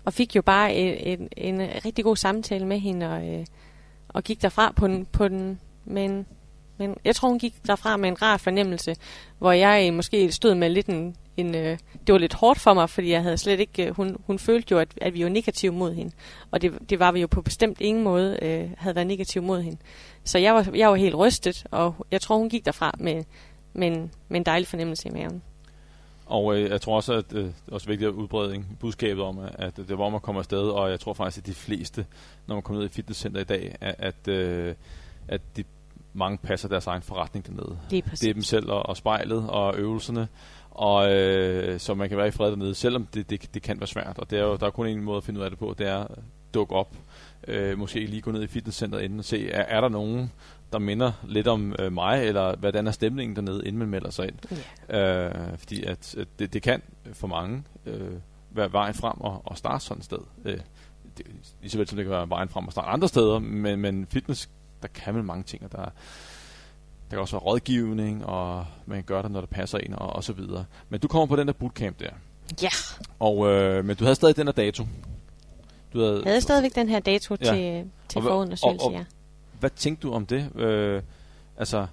og 0.08 0.13
fik 0.13 0.36
jo 0.36 0.41
bare 0.41 0.74
en, 0.74 1.20
en, 1.20 1.30
en 1.38 1.70
rigtig 1.86 2.04
god 2.04 2.15
samtale 2.15 2.65
med 2.65 2.80
hende, 2.80 3.13
og, 3.13 3.28
øh, 3.28 3.46
og 4.08 4.24
gik 4.24 4.41
derfra 4.41 4.72
på 4.72 4.88
den, 4.88 5.06
på 5.06 5.28
den 5.28 5.60
men, 5.86 6.26
men 6.78 6.96
jeg 7.06 7.15
tror, 7.15 7.30
hun 7.30 7.39
gik 7.39 7.54
derfra 7.67 7.98
med 7.98 8.10
en 8.10 8.22
rar 8.22 8.38
fornemmelse, 8.38 8.96
hvor 9.38 9.52
jeg 9.52 9.93
måske 9.93 10.32
stod 10.32 10.56
med 10.56 10.70
lidt 10.70 10.88
en, 10.88 11.15
en 11.38 11.56
øh, 11.56 11.78
det 12.08 12.13
var 12.13 12.17
lidt 12.17 12.34
hårdt 12.34 12.60
for 12.60 12.74
mig, 12.74 12.89
fordi 12.89 13.10
jeg 13.10 13.24
havde 13.24 13.38
slet 13.38 13.60
ikke, 13.60 13.86
øh, 13.86 13.96
hun, 13.96 14.17
hun 14.28 14.39
følte 14.39 14.72
jo, 14.72 14.80
at, 14.80 14.89
at 15.02 15.13
vi 15.13 15.24
var 15.24 15.30
negative 15.30 15.74
mod 15.74 15.93
hende, 15.93 16.12
og 16.52 16.62
det, 16.62 16.89
det 16.89 17.00
var 17.00 17.12
vi 17.12 17.22
jo 17.22 17.28
på 17.28 17.41
bestemt 17.41 17.82
ingen 17.82 18.04
måde, 18.04 18.39
øh, 18.41 18.70
havde 18.78 18.96
været 18.96 19.08
negative 19.08 19.43
mod 19.43 19.62
hende. 19.62 19.78
Så 20.24 20.38
jeg 20.38 20.56
var, 20.56 20.70
jeg 20.76 20.89
var 20.89 20.96
helt 20.96 21.15
rystet, 21.15 21.65
og 21.72 21.96
jeg 22.12 22.22
tror, 22.22 22.38
hun 22.38 22.50
gik 22.50 22.65
derfra 22.65 22.96
med, 23.00 23.24
med, 23.74 23.88
en, 23.88 24.12
med 24.30 24.39
en 24.39 24.46
dejlig 24.46 24.67
fornemmelse 24.67 25.08
i 25.08 25.12
maven. 25.12 25.41
Og 26.28 26.58
øh, 26.58 26.70
jeg 26.70 26.82
tror 26.82 26.96
også, 26.96 27.13
at 27.13 27.34
øh, 27.34 27.44
det 27.44 27.54
er 27.68 27.74
også 27.74 27.88
vigtigt 27.88 28.08
at 28.08 28.13
udbrede 28.13 28.66
budskabet 28.80 29.24
om, 29.24 29.40
at 29.54 29.78
det 29.78 29.92
er, 29.92 29.96
hvor 29.96 30.10
man 30.10 30.20
kommer 30.20 30.40
afsted, 30.40 30.60
og 30.60 30.90
jeg 30.90 31.00
tror 31.00 31.13
faktisk, 31.13 31.38
at 31.38 31.46
de 31.46 31.54
fleste, 31.54 32.06
når 32.48 32.56
man 32.56 32.62
kommer 32.62 32.82
ned 32.82 32.90
i 32.90 32.94
fitnesscenter 32.94 33.42
i 33.42 33.44
dag, 33.44 33.76
at, 33.82 33.96
at, 34.00 34.28
øh, 34.28 34.76
at 35.28 35.42
de 35.58 35.63
mange 36.13 36.38
passer 36.38 36.70
deres 36.70 36.88
egen 36.88 37.02
forretning 37.02 37.48
dernede. 37.48 37.80
Det 37.90 38.06
er, 38.06 38.10
det 38.10 38.30
er 38.30 38.34
dem 38.34 38.44
selv 38.44 38.72
og, 38.72 38.86
og 38.86 38.98
spejlet 38.98 39.50
og 39.50 39.78
øvelserne, 39.78 40.28
og 40.72 41.12
øh, 41.12 41.80
så 41.80 41.94
man 41.94 42.10
kan 42.10 42.18
være 42.18 42.28
i 42.28 42.32
fred 42.32 42.50
dernede, 42.50 42.76
selvom 42.76 43.06
det, 43.13 43.30
det, 43.30 43.54
det 43.54 43.62
kan 43.62 43.80
være 43.80 43.88
svært. 43.88 44.18
Og 44.18 44.30
det 44.30 44.40
er 44.40 44.44
jo, 44.44 44.56
der 44.56 44.66
er 44.66 44.72
kun 44.72 44.88
en 44.88 45.04
måde 45.04 45.18
at 45.18 45.24
finde 45.24 45.40
ud 45.40 45.46
af 45.46 45.52
det 45.52 45.60
på, 45.60 45.76
det 45.78 45.88
er 45.88 45.98
at 45.98 46.20
dukke 46.54 46.76
op. 46.76 46.96
Øh, 47.48 47.78
måske 47.78 48.06
lige 48.06 48.22
gå 48.22 48.32
ned 48.32 48.44
i 48.44 48.48
fitnesscenteret 48.48 49.04
inden 49.04 49.20
og 49.20 49.26
se, 49.26 49.50
er, 49.50 49.78
er 49.78 49.82
der 49.82 49.90
nogen, 49.90 50.32
der 50.73 50.80
minder 50.80 51.12
lidt 51.23 51.47
om 51.47 51.75
øh, 51.80 51.93
mig, 51.93 52.23
eller 52.23 52.56
hvordan 52.56 52.88
er 52.88 52.91
stemningen 52.91 53.36
dernede, 53.36 53.67
inden 53.67 53.80
man 53.80 53.88
melder 53.88 54.10
sig 54.10 54.27
ind. 54.27 54.36
Yeah. 54.93 55.25
Øh, 55.25 55.58
fordi 55.58 55.84
at, 55.84 56.15
at 56.15 56.27
det, 56.39 56.53
det 56.53 56.62
kan 56.62 56.82
for 57.13 57.27
mange 57.27 57.63
øh, 57.86 58.12
være 58.51 58.73
vejen 58.73 58.93
frem 58.93 59.21
og, 59.21 59.41
og 59.45 59.58
starte 59.58 59.86
sådan 59.86 59.99
et 59.99 60.06
sted. 60.06 60.17
Øh, 60.45 60.60
det, 61.17 61.25
lige 61.62 61.71
så 61.71 61.77
vel 61.77 61.88
som 61.88 61.95
det 61.95 62.06
kan 62.06 62.12
være 62.12 62.30
vejen 62.30 62.49
frem 62.49 62.65
og 62.65 62.71
starte 62.71 62.88
andre 62.88 63.08
steder, 63.08 63.39
men, 63.39 63.80
men 63.80 64.08
fitness, 64.10 64.49
der 64.82 64.88
kan 64.88 65.13
man 65.13 65.25
mange 65.25 65.43
ting, 65.43 65.63
og 65.63 65.71
der, 65.71 65.77
der 65.77 65.91
kan 67.10 67.19
også 67.19 67.36
være 67.36 67.43
rådgivning, 67.43 68.25
og 68.25 68.65
man 68.86 68.97
kan 68.97 69.03
gøre 69.03 69.23
det, 69.23 69.32
når 69.32 69.41
det 69.41 69.49
passer 69.49 69.77
ind, 69.77 69.93
og, 69.93 70.10
og 70.10 70.23
så 70.23 70.34
videre. 70.34 70.65
Men 70.89 70.99
du 70.99 71.08
kommer 71.08 71.25
på 71.25 71.36
den 71.36 71.47
der 71.47 71.53
bootcamp 71.53 71.99
der. 71.99 72.10
Ja. 72.62 72.69
Og, 73.19 73.47
øh, 73.47 73.86
men 73.86 73.95
du 73.95 74.03
havde 74.03 74.15
stadig 74.15 74.36
den 74.36 74.47
der 74.47 74.53
dato. 74.53 74.84
Du 75.93 75.99
havde, 75.99 76.23
havde 76.25 76.41
stadigvæk 76.41 76.75
den 76.75 76.89
her 76.89 76.99
dato 76.99 77.36
ja. 77.41 77.53
til, 77.53 77.89
til 78.10 78.21
forundersøgelse, 78.21 78.91
ja 78.91 79.03
hvad 79.60 79.70
tænkte 79.70 80.08
du 80.08 80.13
om 80.13 80.26
det? 80.26 80.56
Øh, 80.56 81.02
altså, 81.58 81.88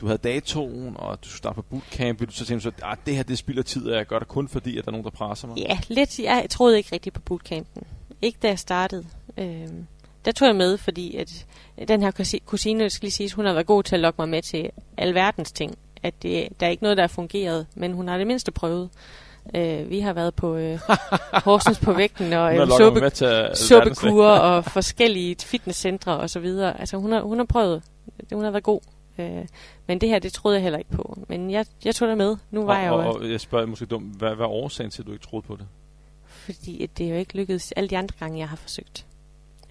du 0.00 0.06
havde 0.06 0.18
datoen, 0.18 0.96
og 0.96 1.24
du 1.24 1.28
skulle 1.28 1.38
starte 1.38 1.54
på 1.54 1.62
bootcamp, 1.62 2.30
så 2.30 2.44
tænkte 2.44 2.54
du 2.54 2.60
så, 2.60 2.68
at 2.68 2.82
ah, 2.82 2.96
det 3.06 3.16
her 3.16 3.22
det 3.22 3.38
spilder 3.38 3.62
tid, 3.62 3.88
og 3.88 3.96
jeg 3.96 4.06
gør 4.06 4.18
det 4.18 4.28
kun 4.28 4.48
fordi, 4.48 4.78
at 4.78 4.84
der 4.84 4.90
er 4.90 4.92
nogen, 4.92 5.04
der 5.04 5.10
presser 5.10 5.48
mig? 5.48 5.58
Ja, 5.58 5.78
lidt. 5.88 6.18
Jeg 6.18 6.46
troede 6.50 6.76
ikke 6.76 6.88
rigtigt 6.92 7.14
på 7.14 7.20
bootcampen. 7.20 7.82
Ikke 8.22 8.38
da 8.42 8.48
jeg 8.48 8.58
startede. 8.58 9.06
Øh, 9.38 9.68
der 10.24 10.32
tog 10.32 10.48
jeg 10.48 10.56
med, 10.56 10.78
fordi 10.78 11.16
at 11.16 11.46
øh, 11.78 11.88
den 11.88 12.02
her 12.02 12.40
kusine, 12.46 12.90
skal 12.90 13.06
lige 13.06 13.12
sige, 13.12 13.32
hun 13.32 13.46
har 13.46 13.52
været 13.52 13.66
god 13.66 13.82
til 13.82 13.96
at 13.96 14.00
lokke 14.00 14.20
mig 14.20 14.28
med 14.28 14.42
til 14.42 14.70
alverdens 14.96 15.52
ting. 15.52 15.78
At 16.02 16.22
det, 16.22 16.48
der 16.60 16.66
er 16.66 16.70
ikke 16.70 16.82
noget, 16.82 16.96
der 16.96 17.02
har 17.02 17.08
fungeret, 17.08 17.66
men 17.74 17.92
hun 17.92 18.08
har 18.08 18.18
det 18.18 18.26
mindste 18.26 18.52
prøvet. 18.52 18.90
Øh, 19.54 19.90
vi 19.90 20.00
har 20.00 20.12
været 20.12 20.34
på 20.34 20.56
øh, 20.56 20.78
Horsens 21.44 21.78
på 21.78 21.92
vægten 21.92 22.32
og 22.32 22.54
øh, 22.56 22.68
suppe, 22.68 23.10
suppekur 23.54 24.26
og 24.26 24.64
forskellige 24.64 25.36
fitnesscentre 25.40 26.16
og 26.16 26.30
så 26.30 26.40
videre. 26.40 26.80
Altså 26.80 26.96
hun 26.96 27.12
har, 27.12 27.20
hun 27.20 27.38
har 27.38 27.44
prøvet. 27.44 27.82
Hun 28.32 28.44
har 28.44 28.50
været 28.50 28.64
god. 28.64 28.80
Øh, 29.18 29.46
men 29.86 30.00
det 30.00 30.08
her, 30.08 30.18
det 30.18 30.32
troede 30.32 30.56
jeg 30.56 30.62
heller 30.62 30.78
ikke 30.78 30.90
på. 30.90 31.18
Men 31.28 31.50
jeg, 31.50 31.66
jeg 31.84 31.94
tog 31.94 32.08
det 32.08 32.18
med. 32.18 32.36
Nu 32.50 32.64
var 32.64 32.76
og, 32.76 32.82
jeg 32.82 32.88
jo... 32.88 32.94
Og, 32.94 33.20
og 33.20 33.30
jeg 33.30 33.40
spørger 33.40 33.66
måske 33.66 33.86
dumt, 33.86 34.18
hvad, 34.18 34.34
hvad 34.34 34.46
er 34.46 34.50
årsagen 34.50 34.90
til, 34.90 35.02
at 35.02 35.06
du 35.06 35.12
ikke 35.12 35.26
troede 35.26 35.46
på 35.46 35.56
det? 35.56 35.66
Fordi 36.24 36.86
det 36.98 37.06
er 37.06 37.10
jo 37.10 37.16
ikke 37.16 37.36
lykkedes 37.36 37.72
alle 37.72 37.88
de 37.88 37.98
andre 37.98 38.14
gange, 38.18 38.38
jeg 38.38 38.48
har 38.48 38.56
forsøgt. 38.56 39.06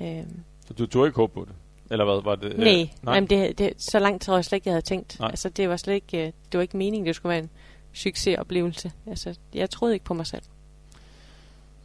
Øh, 0.01 0.23
så 0.67 0.73
du 0.73 0.85
tog 0.85 1.05
ikke 1.05 1.15
håb 1.15 1.33
på 1.33 1.45
det? 1.45 1.55
Eller 1.91 2.05
hvad 2.05 2.23
var 2.23 2.35
det? 2.35 2.57
Nej, 2.57 2.81
øh, 2.81 2.87
nej. 3.03 3.15
Jamen 3.15 3.29
det, 3.29 3.57
det, 3.57 3.73
så 3.77 3.99
langt 3.99 4.23
tror 4.23 4.35
jeg 4.35 4.45
slet 4.45 4.55
ikke, 4.55 4.69
jeg 4.69 4.73
havde 4.73 4.85
tænkt. 4.85 5.19
Nej. 5.19 5.29
Altså 5.29 5.49
det 5.49 5.69
var 5.69 5.77
slet 5.77 5.93
ikke, 5.93 6.17
øh, 6.17 6.25
det 6.25 6.57
var 6.57 6.61
ikke 6.61 6.77
meningen, 6.77 7.07
det 7.07 7.15
skulle 7.15 7.29
være 7.29 7.39
en 7.39 7.49
succesoplevelse. 7.95 8.91
Altså, 9.07 9.35
jeg 9.53 9.69
troede 9.69 9.93
ikke 9.93 10.05
på 10.05 10.13
mig 10.13 10.27
selv. 10.27 10.43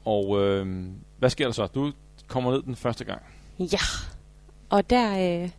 Og 0.05 0.41
øh, 0.43 0.87
hvad 1.19 1.31
sker 1.31 1.45
der 1.45 1.53
så? 1.53 1.67
Du 1.67 1.93
kommer 2.27 2.53
ned 2.53 2.63
den 2.63 2.77
første 2.77 3.05
gang. 3.05 3.23
Ja, 3.59 3.79
og 4.71 4.91
der 4.91 5.43
øh, 5.43 5.51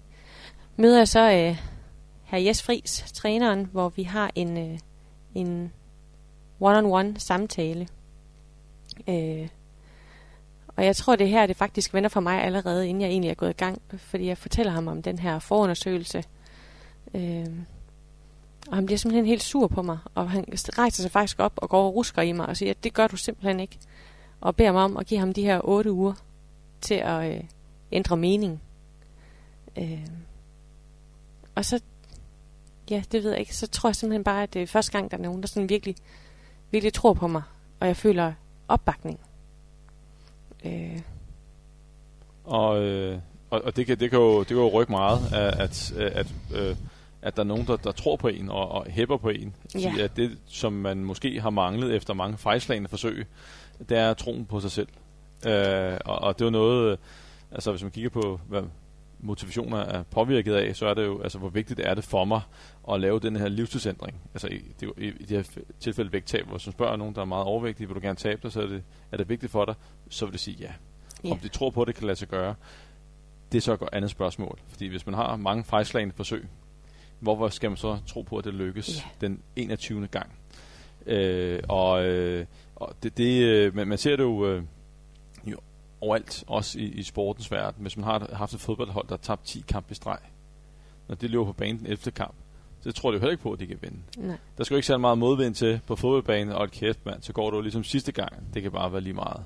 møder 0.78 0.98
jeg 0.98 1.08
så 1.08 1.32
øh, 1.32 1.58
her 2.24 2.38
Jes 2.38 2.64
Friis, 2.64 3.12
træneren, 3.14 3.70
hvor 3.72 3.90
vi 3.90 4.04
har 4.04 4.32
en, 4.36 4.58
øh, 4.58 4.80
en 5.36 5.74
one-on-one 6.60 7.20
samtale. 7.20 7.88
Øh, 9.08 9.48
og 10.68 10.86
jeg 10.86 10.96
tror, 10.96 11.16
det 11.16 11.30
her 11.30 11.46
det 11.46 11.56
faktisk 11.56 11.94
vender 11.94 12.10
for 12.10 12.20
mig 12.20 12.44
allerede, 12.44 12.88
inden 12.88 13.02
jeg 13.02 13.10
egentlig 13.10 13.30
er 13.30 13.36
gået 13.36 13.50
i 13.50 13.54
gang, 13.54 13.82
fordi 13.98 14.26
jeg 14.26 14.38
fortæller 14.38 14.72
ham 14.72 14.88
om 14.88 15.02
den 15.02 15.20
her 15.20 15.40
forundersøgelse. 15.40 16.24
Øh, 17.14 17.46
og 18.67 18.76
han 18.76 18.86
bliver 18.86 18.97
simpelthen 18.97 19.26
helt 19.26 19.43
sur 19.43 19.67
på 19.67 19.82
mig, 19.82 19.97
og 20.15 20.30
han 20.30 20.45
rejser 20.54 21.02
sig 21.02 21.12
faktisk 21.12 21.39
op 21.39 21.54
og 21.56 21.69
går 21.69 21.86
og 21.88 21.95
rusker 21.95 22.21
i 22.21 22.32
mig 22.32 22.45
og 22.45 22.58
siger, 22.58 22.71
at 22.71 22.84
det 22.84 22.93
gør 22.93 23.08
du 23.08 23.15
simpelthen 23.15 23.60
ikke. 23.60 23.80
Og 24.41 24.56
beder 24.56 24.71
mig 24.71 24.84
om 24.84 24.97
at 24.97 25.06
give 25.06 25.19
ham 25.19 25.34
de 25.34 25.43
her 25.43 25.62
otte 25.63 25.91
uger 25.91 26.13
til 26.82 26.93
at 26.93 27.36
øh, 27.36 27.43
ændre 27.91 28.17
mening. 28.17 28.62
Øh, 29.78 30.08
og 31.56 31.65
så, 31.65 31.82
ja, 32.89 33.04
det 33.12 33.24
ved 33.24 33.32
jeg 33.32 33.39
ikke, 33.39 33.56
så 33.56 33.67
tror 33.67 33.89
jeg 33.89 33.95
simpelthen 33.95 34.24
bare, 34.24 34.43
at 34.43 34.54
det 34.54 34.62
er 34.62 34.67
første 34.67 34.91
gang, 34.91 35.12
der 35.12 35.17
er 35.17 35.21
nogen, 35.21 35.41
der 35.41 35.47
sådan 35.47 35.69
virkelig, 35.69 35.95
virkelig 36.71 36.93
tror 36.93 37.13
på 37.13 37.28
mig, 37.28 37.41
og 37.80 37.88
jeg 37.88 37.97
føler 37.97 38.34
opbakning. 38.67 39.19
Øh. 40.65 41.00
Og, 42.43 42.84
øh, 42.84 43.19
og, 43.50 43.62
og 43.62 43.76
det, 43.76 43.86
kan, 43.86 44.00
det, 44.00 44.10
kan 44.10 44.19
jo, 44.19 44.39
det 44.39 44.47
kan 44.47 44.58
jo 44.58 44.69
rykke 44.69 44.91
meget, 44.91 45.34
at, 45.34 45.91
at, 45.91 45.91
at 45.97 46.28
øh, 46.54 46.76
at 47.21 47.36
der 47.36 47.43
er 47.43 47.47
nogen, 47.47 47.67
der, 47.67 47.75
der 47.75 47.91
tror 47.91 48.15
på 48.15 48.27
en 48.27 48.49
og, 48.49 48.71
og 48.71 48.86
hæpper 48.89 49.17
på 49.17 49.29
en. 49.29 49.55
Ja. 49.75 49.93
At 49.99 50.17
det, 50.17 50.38
som 50.45 50.73
man 50.73 50.97
måske 50.97 51.41
har 51.41 51.49
manglet 51.49 51.95
efter 51.95 52.13
mange 52.13 52.38
fejlslagende 52.38 52.89
forsøg, 52.89 53.27
det 53.89 53.97
er 53.97 54.13
troen 54.13 54.45
på 54.45 54.60
sig 54.60 54.71
selv. 54.71 54.88
Øh, 55.47 55.97
og, 56.05 56.21
og 56.21 56.39
det 56.39 56.41
er 56.41 56.45
jo 56.45 56.51
noget, 56.51 56.99
altså 57.51 57.71
hvis 57.71 57.84
man 57.84 57.91
kigger 57.91 58.10
på, 58.10 58.39
hvad 58.47 58.63
motivationer 59.19 59.77
er 59.77 60.03
påvirket 60.03 60.53
af, 60.53 60.75
så 60.75 60.88
er 60.88 60.93
det 60.93 61.05
jo, 61.05 61.21
altså 61.21 61.38
hvor 61.38 61.49
vigtigt 61.49 61.79
er 61.79 61.93
det 61.93 62.03
for 62.03 62.25
mig 62.25 62.41
at 62.91 62.99
lave 62.99 63.19
den 63.19 63.36
her 63.36 63.47
livsstilsændring. 63.47 64.21
Altså 64.34 64.47
i, 64.47 64.62
det, 64.79 64.91
i, 64.97 65.07
i 65.07 65.25
det 65.25 65.38
her 65.38 65.63
tilfælde 65.79 66.13
vægttab, 66.13 66.45
hvis 66.47 66.67
man 66.67 66.73
spørger 66.73 66.95
nogen, 66.95 67.15
der 67.15 67.21
er 67.21 67.25
meget 67.25 67.45
overvægtige, 67.45 67.88
vil 67.88 67.95
du 67.95 68.01
gerne 68.01 68.15
tabe 68.15 68.39
dig, 68.43 68.51
så 68.51 68.62
er 68.62 68.67
det, 68.67 68.84
er 69.12 69.17
det 69.17 69.29
vigtigt 69.29 69.51
for 69.51 69.65
dig, 69.65 69.75
så 70.10 70.25
vil 70.25 70.31
det 70.31 70.39
sige 70.39 70.57
ja. 70.60 70.71
ja. 71.23 71.31
Om 71.31 71.38
de 71.38 71.47
tror 71.47 71.69
på, 71.69 71.81
at 71.81 71.88
det 71.88 71.95
kan 71.95 72.07
lade 72.07 72.19
sig 72.19 72.27
gøre, 72.27 72.55
det 73.51 73.57
er 73.57 73.62
så 73.62 73.73
et 73.73 73.79
andet 73.91 74.12
spørgsmål. 74.12 74.60
Fordi 74.67 74.88
hvis 74.88 75.05
man 75.05 75.15
har 75.15 75.36
mange 75.36 75.63
fejlslagende 75.63 76.13
forsøg, 76.15 76.47
hvorfor 77.21 77.49
skal 77.49 77.69
man 77.69 77.77
så 77.77 77.97
tro 78.07 78.21
på, 78.21 78.38
at 78.38 78.45
det 78.45 78.53
lykkes 78.53 78.97
Ja. 78.97 79.27
den 79.27 79.41
21. 79.55 80.07
gang? 80.07 80.31
Øh, 81.05 81.60
og 81.69 82.05
øh, 82.05 82.45
og 82.75 82.95
det, 83.03 83.17
det, 83.17 83.43
øh, 83.43 83.75
man, 83.75 83.88
man 83.88 83.97
ser 83.97 84.15
det 84.15 84.23
jo, 84.23 84.45
øh, 84.47 84.63
jo 85.45 85.57
overalt, 86.01 86.43
også 86.47 86.79
i, 86.79 86.84
i 86.84 87.03
sportens 87.03 87.51
verden. 87.51 87.81
Hvis 87.81 87.97
man 87.97 88.03
har 88.03 88.29
haft 88.34 88.53
et 88.53 88.60
fodboldhold, 88.60 89.07
der 89.07 89.13
har 89.13 89.17
tabt 89.21 89.45
10 89.45 89.63
kampe 89.67 89.91
i 89.91 89.95
streg, 89.95 90.17
når 91.07 91.15
det 91.15 91.29
løber 91.29 91.45
på 91.45 91.53
banen 91.53 91.79
den 91.79 91.88
11. 91.88 92.12
kamp, 92.12 92.34
så 92.81 92.91
tror 92.91 93.12
de 93.12 93.15
jo 93.15 93.19
heller 93.19 93.31
ikke 93.31 93.43
på, 93.43 93.51
at 93.51 93.60
de 93.60 93.67
kan 93.67 93.77
vinde. 93.81 93.97
Nej. 94.17 94.38
Der 94.57 94.63
skal 94.63 94.75
jo 94.75 94.77
ikke 94.77 94.88
særlig 94.88 95.01
meget 95.01 95.17
modvind 95.17 95.55
til 95.55 95.79
på 95.88 95.95
fodboldbanen, 95.95 96.53
og 96.53 96.63
et 96.63 96.71
kæft 96.71 97.05
mand, 97.05 97.21
så 97.21 97.34
går 97.34 97.49
du 97.49 97.55
jo 97.55 97.62
ligesom 97.62 97.84
sidste 97.84 98.12
gang. 98.12 98.53
Det 98.53 98.62
kan 98.62 98.71
bare 98.71 98.91
være 98.91 99.01
lige 99.01 99.13
meget. 99.13 99.43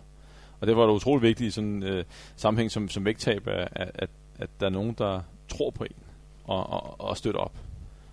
Og 0.59 0.67
det 0.67 0.77
var 0.77 0.85
da 0.85 0.91
utroligt 0.91 1.21
vigtigt 1.23 1.47
i 1.47 1.51
sådan 1.51 1.69
en 1.69 1.83
øh, 1.83 2.03
sammenhæng 2.35 2.71
som, 2.71 2.89
som 2.89 3.05
vægttab, 3.05 3.47
at, 3.47 3.67
at, 3.71 3.91
at, 3.95 4.09
at 4.39 4.49
der 4.59 4.65
er 4.65 4.69
nogen, 4.69 4.93
der 4.97 5.21
tror 5.47 5.69
på 5.69 5.83
en 5.83 5.95
og, 6.43 6.69
og, 6.69 7.01
og 7.01 7.17
støtter 7.17 7.39
op. 7.39 7.53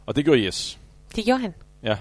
Og 0.07 0.17
det 0.17 0.25
gjorde 0.25 0.45
Jes. 0.45 0.79
Det 1.17 1.25
gjorde 1.25 1.41
han. 1.41 1.55
Ja. 1.83 1.97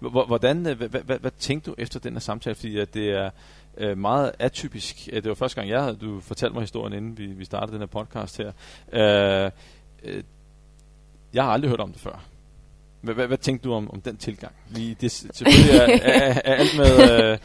Hvordan, 0.00 0.66
øh, 0.66 0.78
hvad, 1.04 1.30
tænkte 1.38 1.70
du 1.70 1.74
efter 1.78 2.00
den 2.00 2.12
her 2.12 2.20
samtale? 2.20 2.54
Fordi 2.54 2.78
at 2.78 2.94
det 2.94 3.10
er 3.10 3.30
øh, 3.76 3.98
meget 3.98 4.32
atypisk. 4.38 5.08
Øh, 5.12 5.22
Det 5.22 5.28
var 5.28 5.34
første 5.34 5.56
gang, 5.56 5.70
jeg 5.70 5.82
havde, 5.82 5.96
du 5.96 6.20
fortalte 6.20 6.54
mig 6.54 6.62
historien, 6.62 6.92
inden 6.92 7.18
vi, 7.18 7.26
vi 7.26 7.44
startede 7.44 7.72
den 7.72 7.80
her 7.80 7.86
podcast 7.86 8.38
her. 8.38 8.52
Øh, 8.92 9.50
øh, 10.02 10.22
jeg 11.34 11.44
har 11.44 11.50
aldrig 11.50 11.68
hørt 11.68 11.80
om 11.80 11.92
det 11.92 12.00
før. 12.00 12.24
Hvad, 13.00 13.14
hvad, 13.14 13.26
hvad 13.26 13.38
tænkte 13.38 13.68
du 13.68 13.74
om, 13.74 13.90
om 13.90 14.00
den 14.00 14.16
tilgang? 14.16 14.52
Lige, 14.70 14.96
det, 15.00 15.10
selvfølgelig 15.12 15.70
er, 15.70 15.82
er, 16.02 16.40
er 16.44 16.54
alt 16.54 16.76
med... 16.76 17.22
Øh, 17.32 17.38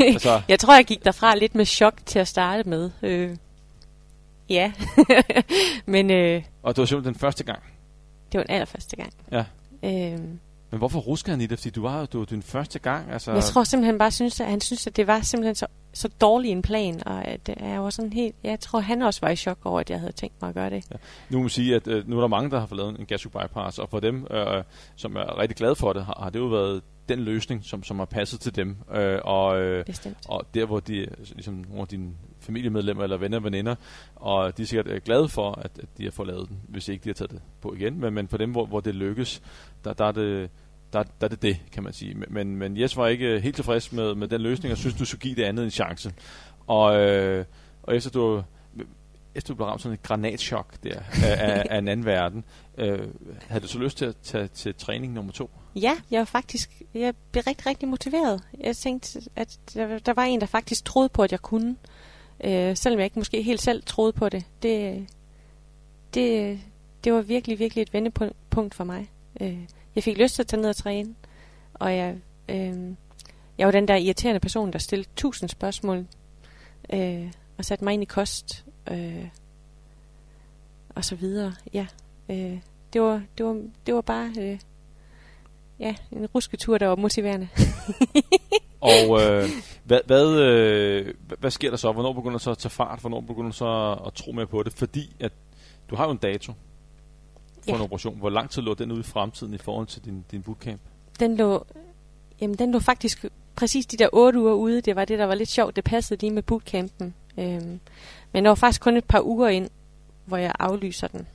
altså, 0.14 0.42
Jeg 0.48 0.58
tror, 0.58 0.74
jeg 0.74 0.84
gik 0.84 1.04
derfra 1.04 1.34
lidt 1.34 1.54
med 1.54 1.64
chok 1.64 1.94
til 2.06 2.18
at 2.18 2.28
starte 2.28 2.68
med. 2.68 2.90
Øh, 3.02 3.36
ja. 4.48 4.72
Men 5.86 6.10
øh, 6.10 6.42
og 6.62 6.76
det 6.76 6.82
var 6.82 6.86
simpelthen 6.86 7.14
den 7.14 7.20
første 7.20 7.44
gang. 7.44 7.62
Det 8.36 8.38
var 8.38 8.44
den 8.44 8.54
allerførste 8.54 8.96
gang. 8.96 9.12
Ja. 9.32 9.44
Øh, 9.82 10.20
Men 10.70 10.78
hvorfor 10.78 10.98
rusker 10.98 11.32
han 11.32 11.40
i 11.40 11.46
det? 11.46 11.58
Fordi 11.58 11.70
du 11.70 11.82
var 11.82 12.00
jo 12.00 12.06
du, 12.06 12.18
var 12.18 12.24
din 12.24 12.42
første 12.42 12.78
gang. 12.78 13.10
Altså, 13.12 13.32
jeg 13.32 13.42
tror 13.42 13.64
simpelthen 13.64 13.92
han 13.92 13.98
bare 13.98 14.10
synes, 14.10 14.40
at 14.40 14.46
han 14.46 14.60
synes, 14.60 14.86
at 14.86 14.96
det 14.96 15.06
var 15.06 15.20
simpelthen 15.20 15.54
så, 15.54 15.66
så 15.92 16.08
dårlig 16.20 16.50
en 16.50 16.62
plan, 16.62 17.02
og 17.06 17.24
at 17.24 17.46
det 17.46 17.54
er 17.58 17.76
jo 17.76 17.90
sådan 17.90 18.12
helt, 18.12 18.34
jeg 18.44 18.60
tror 18.60 18.80
han 18.80 19.02
også 19.02 19.20
var 19.22 19.28
i 19.28 19.36
chok 19.36 19.58
over, 19.64 19.80
at 19.80 19.90
jeg 19.90 20.00
havde 20.00 20.12
tænkt 20.12 20.42
mig 20.42 20.48
at 20.48 20.54
gøre 20.54 20.70
det. 20.70 20.84
Nu 21.30 21.38
må 21.38 21.42
man 21.42 21.50
sige, 21.50 21.74
at 21.74 21.86
øh, 21.88 22.08
nu 22.08 22.16
er 22.16 22.20
der 22.20 22.28
mange, 22.28 22.50
der 22.50 22.60
har 22.60 22.66
fået 22.66 22.78
lavet 22.78 22.98
en 22.98 23.06
gastric 23.06 23.32
bypass, 23.32 23.78
og 23.78 23.88
for 23.88 24.00
dem, 24.00 24.26
øh, 24.30 24.64
som 24.96 25.16
er 25.16 25.38
rigtig 25.38 25.56
glade 25.56 25.76
for 25.76 25.92
det, 25.92 26.04
har, 26.04 26.18
har 26.22 26.30
det 26.30 26.38
jo 26.38 26.46
været 26.46 26.82
den 27.08 27.18
løsning, 27.18 27.64
som, 27.64 27.82
som 27.82 27.98
har 27.98 28.06
passet 28.06 28.40
til 28.40 28.56
dem. 28.56 28.76
Øh, 28.94 29.18
og, 29.24 29.60
øh, 29.60 29.84
Bestemt. 29.84 30.16
og 30.28 30.46
der, 30.54 30.66
hvor 30.66 30.80
de, 30.80 31.06
ligesom 31.32 31.54
nogle 31.54 31.80
af 31.80 31.88
dine 31.88 32.10
familiemedlemmer 32.46 33.02
eller 33.02 33.16
venner 33.16 33.38
og 33.38 33.44
veninder, 33.44 33.74
og 34.14 34.56
de 34.56 34.62
er 34.62 34.66
sikkert 34.66 34.86
øh, 34.86 35.00
glade 35.04 35.28
for, 35.28 35.52
at, 35.52 35.70
at 35.78 35.88
de 35.98 36.04
har 36.04 36.10
fået 36.10 36.28
lavet 36.28 36.48
den, 36.48 36.60
hvis 36.68 36.88
ikke 36.88 37.04
de 37.04 37.08
har 37.08 37.14
taget 37.14 37.30
det 37.30 37.40
på 37.60 37.74
igen. 37.74 38.00
Men, 38.00 38.14
men 38.14 38.28
for 38.28 38.36
dem, 38.36 38.50
hvor, 38.50 38.66
hvor 38.66 38.80
det 38.80 38.94
lykkes, 38.94 39.42
der, 39.84 39.92
der 39.92 40.04
er 40.04 40.12
det 40.12 40.50
der, 40.92 41.02
der 41.02 41.24
er 41.24 41.28
det 41.28 41.42
det, 41.42 41.60
kan 41.72 41.82
man 41.82 41.92
sige. 41.92 42.14
Men, 42.28 42.56
men 42.56 42.80
Jes 42.80 42.96
var 42.96 43.06
ikke 43.06 43.26
øh, 43.26 43.42
helt 43.42 43.56
tilfreds 43.56 43.92
med, 43.92 44.14
med 44.14 44.28
den 44.28 44.40
løsning, 44.40 44.72
og 44.72 44.78
synes, 44.78 44.96
du 44.96 45.04
skulle 45.04 45.20
give 45.20 45.34
det 45.34 45.42
andet 45.42 45.64
en 45.64 45.70
chance. 45.70 46.12
Og, 46.66 46.96
øh, 47.00 47.44
og 47.82 47.96
efter 47.96 48.10
du 48.10 48.42
efter 49.34 49.54
du 49.54 49.56
blev 49.56 49.66
ramt 49.66 49.82
sådan 49.82 49.94
et 49.94 50.02
granatschok 50.02 50.74
der 50.82 51.00
af, 51.24 51.48
af, 51.48 51.66
af 51.70 51.78
en 51.78 51.88
anden 51.88 52.06
verden, 52.06 52.44
øh, 52.78 53.08
havde 53.48 53.60
du 53.60 53.68
så 53.68 53.78
lyst 53.78 53.98
til 53.98 54.04
at 54.04 54.16
tage 54.22 54.48
til 54.48 54.74
træning 54.74 55.12
nummer 55.12 55.32
to? 55.32 55.50
Ja, 55.74 55.96
jeg 56.10 56.18
var 56.18 56.24
faktisk, 56.24 56.82
jeg 56.94 57.14
blev 57.32 57.42
rigtig, 57.46 57.66
rigtig 57.66 57.88
motiveret. 57.88 58.42
Jeg 58.60 58.76
tænkte, 58.76 59.20
at 59.36 59.58
der, 59.74 59.98
der 59.98 60.12
var 60.12 60.22
en, 60.22 60.40
der 60.40 60.46
faktisk 60.46 60.84
troede 60.84 61.08
på, 61.08 61.22
at 61.22 61.32
jeg 61.32 61.40
kunne. 61.40 61.70
Øh, 61.70 61.76
Øh, 62.44 62.76
selvom 62.76 62.98
jeg 62.98 63.04
ikke 63.04 63.18
måske 63.18 63.42
helt 63.42 63.62
selv 63.62 63.82
troede 63.82 64.12
på 64.12 64.28
det. 64.28 64.44
Det, 64.62 65.06
det, 66.14 66.60
det 67.04 67.12
var 67.12 67.20
virkelig, 67.20 67.58
virkelig 67.58 67.82
et 67.82 67.92
vendepunkt 67.92 68.74
for 68.74 68.84
mig. 68.84 69.10
Øh, 69.40 69.58
jeg 69.94 70.04
fik 70.04 70.18
lyst 70.18 70.34
til 70.34 70.42
at 70.42 70.46
tage 70.46 70.60
ned 70.60 70.70
og 70.70 70.76
træne. 70.76 71.14
Og 71.74 71.96
jeg, 71.96 72.16
øh, 72.48 72.94
jeg 73.58 73.66
var 73.66 73.70
den 73.70 73.88
der 73.88 73.96
irriterende 73.96 74.40
person, 74.40 74.72
der 74.72 74.78
stillede 74.78 75.08
tusind 75.16 75.48
spørgsmål. 75.48 76.06
Øh, 76.92 77.32
og 77.58 77.64
satte 77.64 77.84
mig 77.84 77.94
ind 77.94 78.02
i 78.02 78.06
kost. 78.06 78.64
Øh, 78.90 79.28
og 80.88 81.04
så 81.04 81.14
videre. 81.14 81.54
Ja. 81.72 81.86
Øh, 82.28 82.58
det, 82.92 83.00
var, 83.00 83.22
det, 83.38 83.46
var, 83.46 83.62
det 83.86 83.94
var 83.94 84.00
bare... 84.00 84.32
Øh, 84.38 84.58
Ja, 85.80 85.94
en 86.12 86.26
rusketur, 86.26 86.78
der 86.78 86.86
var 86.86 86.96
motiverende. 86.96 87.48
Og 88.80 89.22
øh, 89.22 89.48
hvad, 89.86 90.00
hvad, 90.06 90.40
øh, 90.40 91.14
hvad, 91.38 91.50
sker 91.50 91.70
der 91.70 91.76
så? 91.76 91.92
Hvornår 91.92 92.12
begynder 92.12 92.38
du 92.38 92.42
så 92.44 92.50
at 92.50 92.58
tage 92.58 92.70
fart? 92.70 93.00
Hvornår 93.00 93.20
begynder 93.20 93.50
du 93.50 93.56
så 93.56 93.98
at 94.06 94.12
tro 94.14 94.32
mere 94.32 94.46
på 94.46 94.62
det? 94.62 94.72
Fordi 94.72 95.16
at 95.20 95.32
du 95.90 95.96
har 95.96 96.04
jo 96.04 96.10
en 96.10 96.16
dato 96.16 96.52
for 97.62 97.70
Ja. 97.70 97.74
en 97.74 97.80
operation. 97.80 98.18
Hvor 98.18 98.30
lang 98.30 98.50
tid 98.50 98.62
lå 98.62 98.74
den 98.74 98.92
ude 98.92 99.00
i 99.00 99.02
fremtiden 99.02 99.54
i 99.54 99.58
forhold 99.58 99.86
til 99.86 100.04
din, 100.04 100.24
din 100.30 100.42
bootcamp? 100.42 100.80
Den 101.20 101.36
lå, 101.36 101.66
jamen, 102.40 102.58
den 102.58 102.72
lå 102.72 102.78
faktisk 102.78 103.24
præcis 103.56 103.86
de 103.86 103.96
der 103.96 104.08
otte 104.12 104.40
uger 104.40 104.52
ude. 104.52 104.80
Det 104.80 104.96
var 104.96 105.04
det, 105.04 105.18
der 105.18 105.24
var 105.24 105.34
lidt 105.34 105.48
sjovt. 105.48 105.76
Det 105.76 105.84
passede 105.84 106.20
lige 106.20 106.30
med 106.32 106.42
bootcampen. 106.42 107.14
Øhm, 107.38 107.80
men 108.32 108.44
der 108.44 108.50
var 108.50 108.54
faktisk 108.54 108.80
kun 108.80 108.96
et 108.96 109.04
par 109.04 109.20
uger 109.22 109.48
ind, 109.48 109.70
hvor 110.24 110.36
jeg 110.36 110.52
aflyser 110.58 111.08
den. 111.08 111.26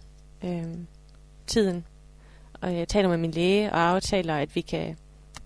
Øhm, 0.44 0.88
tiden. 1.48 1.86
Og 2.62 2.76
jeg 2.76 2.88
taler 2.88 3.10
med 3.10 3.18
min 3.18 3.32
læge 3.32 3.72
og 3.72 3.80
aftaler, 3.80 4.36
at 4.36 4.56
vi 4.56 4.62
kan, 4.62 4.98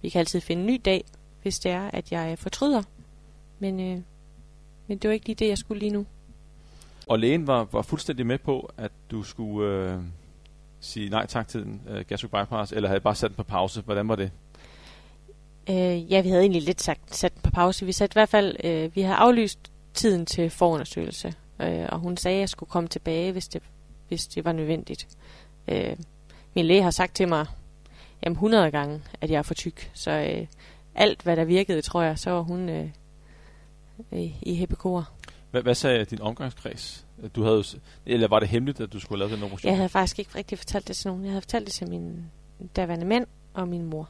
vi 0.01 0.09
kan 0.09 0.19
altid 0.19 0.41
finde 0.41 0.61
en 0.61 0.67
ny 0.67 0.81
dag, 0.85 1.03
hvis 1.41 1.59
det 1.59 1.71
er, 1.71 1.89
at 1.93 2.11
jeg 2.11 2.39
fortryder. 2.39 2.83
Men, 3.59 3.79
øh, 3.79 4.01
men 4.87 4.97
det 4.97 5.07
var 5.07 5.13
ikke 5.13 5.25
lige 5.25 5.35
det, 5.35 5.47
jeg 5.47 5.57
skulle 5.57 5.79
lige 5.79 5.91
nu. 5.91 6.05
Og 7.07 7.19
lægen 7.19 7.47
var, 7.47 7.67
var 7.71 7.81
fuldstændig 7.81 8.25
med 8.25 8.37
på, 8.37 8.71
at 8.77 8.91
du 9.11 9.23
skulle 9.23 9.69
øh, 9.69 9.99
sige 10.79 11.09
nej 11.09 11.25
tak 11.25 11.47
til 11.47 11.63
den 11.63 11.81
øh, 11.89 12.05
gastric 12.07 12.31
bypass, 12.31 12.71
eller 12.71 12.89
havde 12.89 13.01
bare 13.01 13.15
sat 13.15 13.29
den 13.29 13.35
på 13.35 13.43
pause. 13.43 13.81
Hvordan 13.81 14.07
var 14.07 14.15
det? 14.15 14.31
Øh, 15.69 16.11
ja, 16.11 16.21
vi 16.21 16.29
havde 16.29 16.41
egentlig 16.41 16.61
lidt 16.61 16.81
sagt, 16.81 17.15
sat 17.15 17.33
den 17.33 17.41
på 17.41 17.51
pause. 17.51 17.85
Vi 17.85 17.91
satte 17.91 18.13
i 18.13 18.17
hvert 18.19 18.29
fald, 18.29 18.55
øh, 18.63 18.95
vi 18.95 19.01
havde 19.01 19.15
aflyst 19.15 19.59
tiden 19.93 20.25
til 20.25 20.49
forundersøgelse, 20.49 21.33
øh, 21.61 21.85
og 21.89 21.99
hun 21.99 22.17
sagde, 22.17 22.35
at 22.35 22.39
jeg 22.39 22.49
skulle 22.49 22.69
komme 22.69 22.89
tilbage, 22.89 23.31
hvis 23.31 23.47
det, 23.47 23.61
hvis 24.07 24.27
det 24.27 24.45
var 24.45 24.51
nødvendigt. 24.51 25.07
Øh, 25.67 25.97
min 26.53 26.65
læge 26.65 26.83
har 26.83 26.91
sagt 26.91 27.15
til 27.15 27.27
mig, 27.27 27.45
jamen 28.23 28.33
100 28.33 28.71
gange, 28.71 29.01
at 29.21 29.31
jeg 29.31 29.37
er 29.37 29.41
for 29.41 29.53
tyk, 29.53 29.91
så 29.93 30.11
øh, 30.11 30.47
alt, 30.95 31.21
hvad 31.21 31.35
der 31.35 31.43
virkede, 31.43 31.81
tror 31.81 32.01
jeg, 32.01 32.19
så 32.19 32.29
var 32.31 32.41
hun 32.41 32.69
øh, 32.69 32.89
øh, 34.11 34.43
i 34.43 34.53
heppekor. 34.53 35.09
Hvad, 35.51 35.63
hvad 35.63 35.75
sagde 35.75 36.05
din 36.05 36.21
omgangskreds? 36.21 37.05
Du 37.35 37.43
havde, 37.43 37.63
eller 38.05 38.27
var 38.27 38.39
det 38.39 38.49
hemmeligt, 38.49 38.81
at 38.81 38.93
du 38.93 38.99
skulle 38.99 39.19
lave 39.19 39.35
den 39.35 39.43
operation? 39.43 39.69
Jeg 39.69 39.77
havde 39.77 39.89
faktisk 39.89 40.19
ikke 40.19 40.31
rigtig 40.35 40.57
fortalt 40.57 40.87
det 40.87 40.95
til 40.95 41.07
nogen. 41.07 41.23
Jeg 41.23 41.31
havde 41.31 41.41
fortalt 41.41 41.65
det 41.65 41.73
til 41.73 41.89
min 41.89 42.31
daværende 42.75 43.05
mand 43.05 43.27
og 43.53 43.67
min 43.67 43.85
mor. 43.85 44.09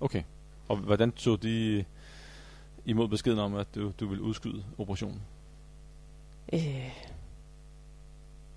Okay. 0.00 0.22
Og 0.68 0.76
hvordan 0.76 1.12
tog 1.12 1.42
de 1.42 1.84
imod 2.84 3.08
beskeden 3.08 3.38
om, 3.38 3.54
at 3.54 3.74
du, 3.74 3.92
du 4.00 4.08
ville 4.08 4.22
udskyde 4.22 4.64
operationen? 4.78 5.22
Øh, 6.52 6.90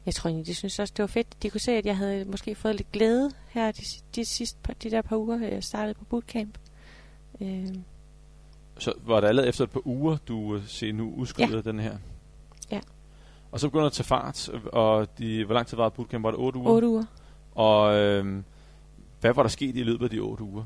jeg 0.05 0.15
tror 0.15 0.27
egentlig, 0.27 0.47
de 0.47 0.55
synes 0.55 0.79
også, 0.79 0.93
det 0.97 1.03
var 1.03 1.07
fedt. 1.07 1.43
De 1.43 1.49
kunne 1.49 1.61
se, 1.61 1.71
at 1.71 1.85
jeg 1.85 1.97
havde 1.97 2.25
måske 2.25 2.55
fået 2.55 2.75
lidt 2.75 2.91
glæde 2.91 3.31
her 3.49 3.71
de, 3.71 3.83
de 4.15 4.25
sidste 4.25 4.75
de 4.83 4.91
der 4.91 5.01
par 5.01 5.17
uger, 5.17 5.47
jeg 5.47 5.63
startede 5.63 5.93
på 5.93 6.05
bootcamp. 6.05 6.57
Øh, 7.41 7.75
Så 8.79 8.93
var 9.05 9.19
det 9.19 9.27
allerede 9.27 9.49
efter 9.49 9.63
et 9.63 9.71
par 9.71 9.87
uger, 9.87 10.17
du 10.27 10.55
øh, 10.55 10.67
siger, 10.67 10.93
nu 10.93 11.13
udskyder 11.17 11.55
ja. 11.55 11.61
den 11.61 11.79
her? 11.79 11.97
Ja. 12.71 12.79
Og 13.51 13.59
så 13.59 13.67
begynder 13.67 13.83
du 13.83 13.87
at 13.87 13.93
tage 13.93 14.05
fart, 14.05 14.49
og 14.65 15.07
de, 15.17 15.45
hvor 15.45 15.53
lang 15.53 15.67
tid 15.67 15.77
var 15.77 15.89
bootcamp? 15.89 16.23
Var 16.23 16.31
det 16.31 16.39
8 16.39 16.59
uger? 16.59 16.71
8 16.71 16.87
uger. 16.87 17.03
Og 17.55 17.95
øh, 17.95 18.43
hvad 19.21 19.33
var 19.33 19.41
der 19.41 19.49
sket 19.49 19.75
i 19.75 19.83
løbet 19.83 20.05
af 20.05 20.09
de 20.09 20.19
8 20.19 20.43
uger? 20.43 20.63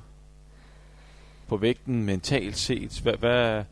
På 1.48 1.58
vægten, 1.58 2.04
mentalt 2.04 2.58
set? 2.58 3.00
Hvad, 3.00 3.14
hvad, 3.14 3.64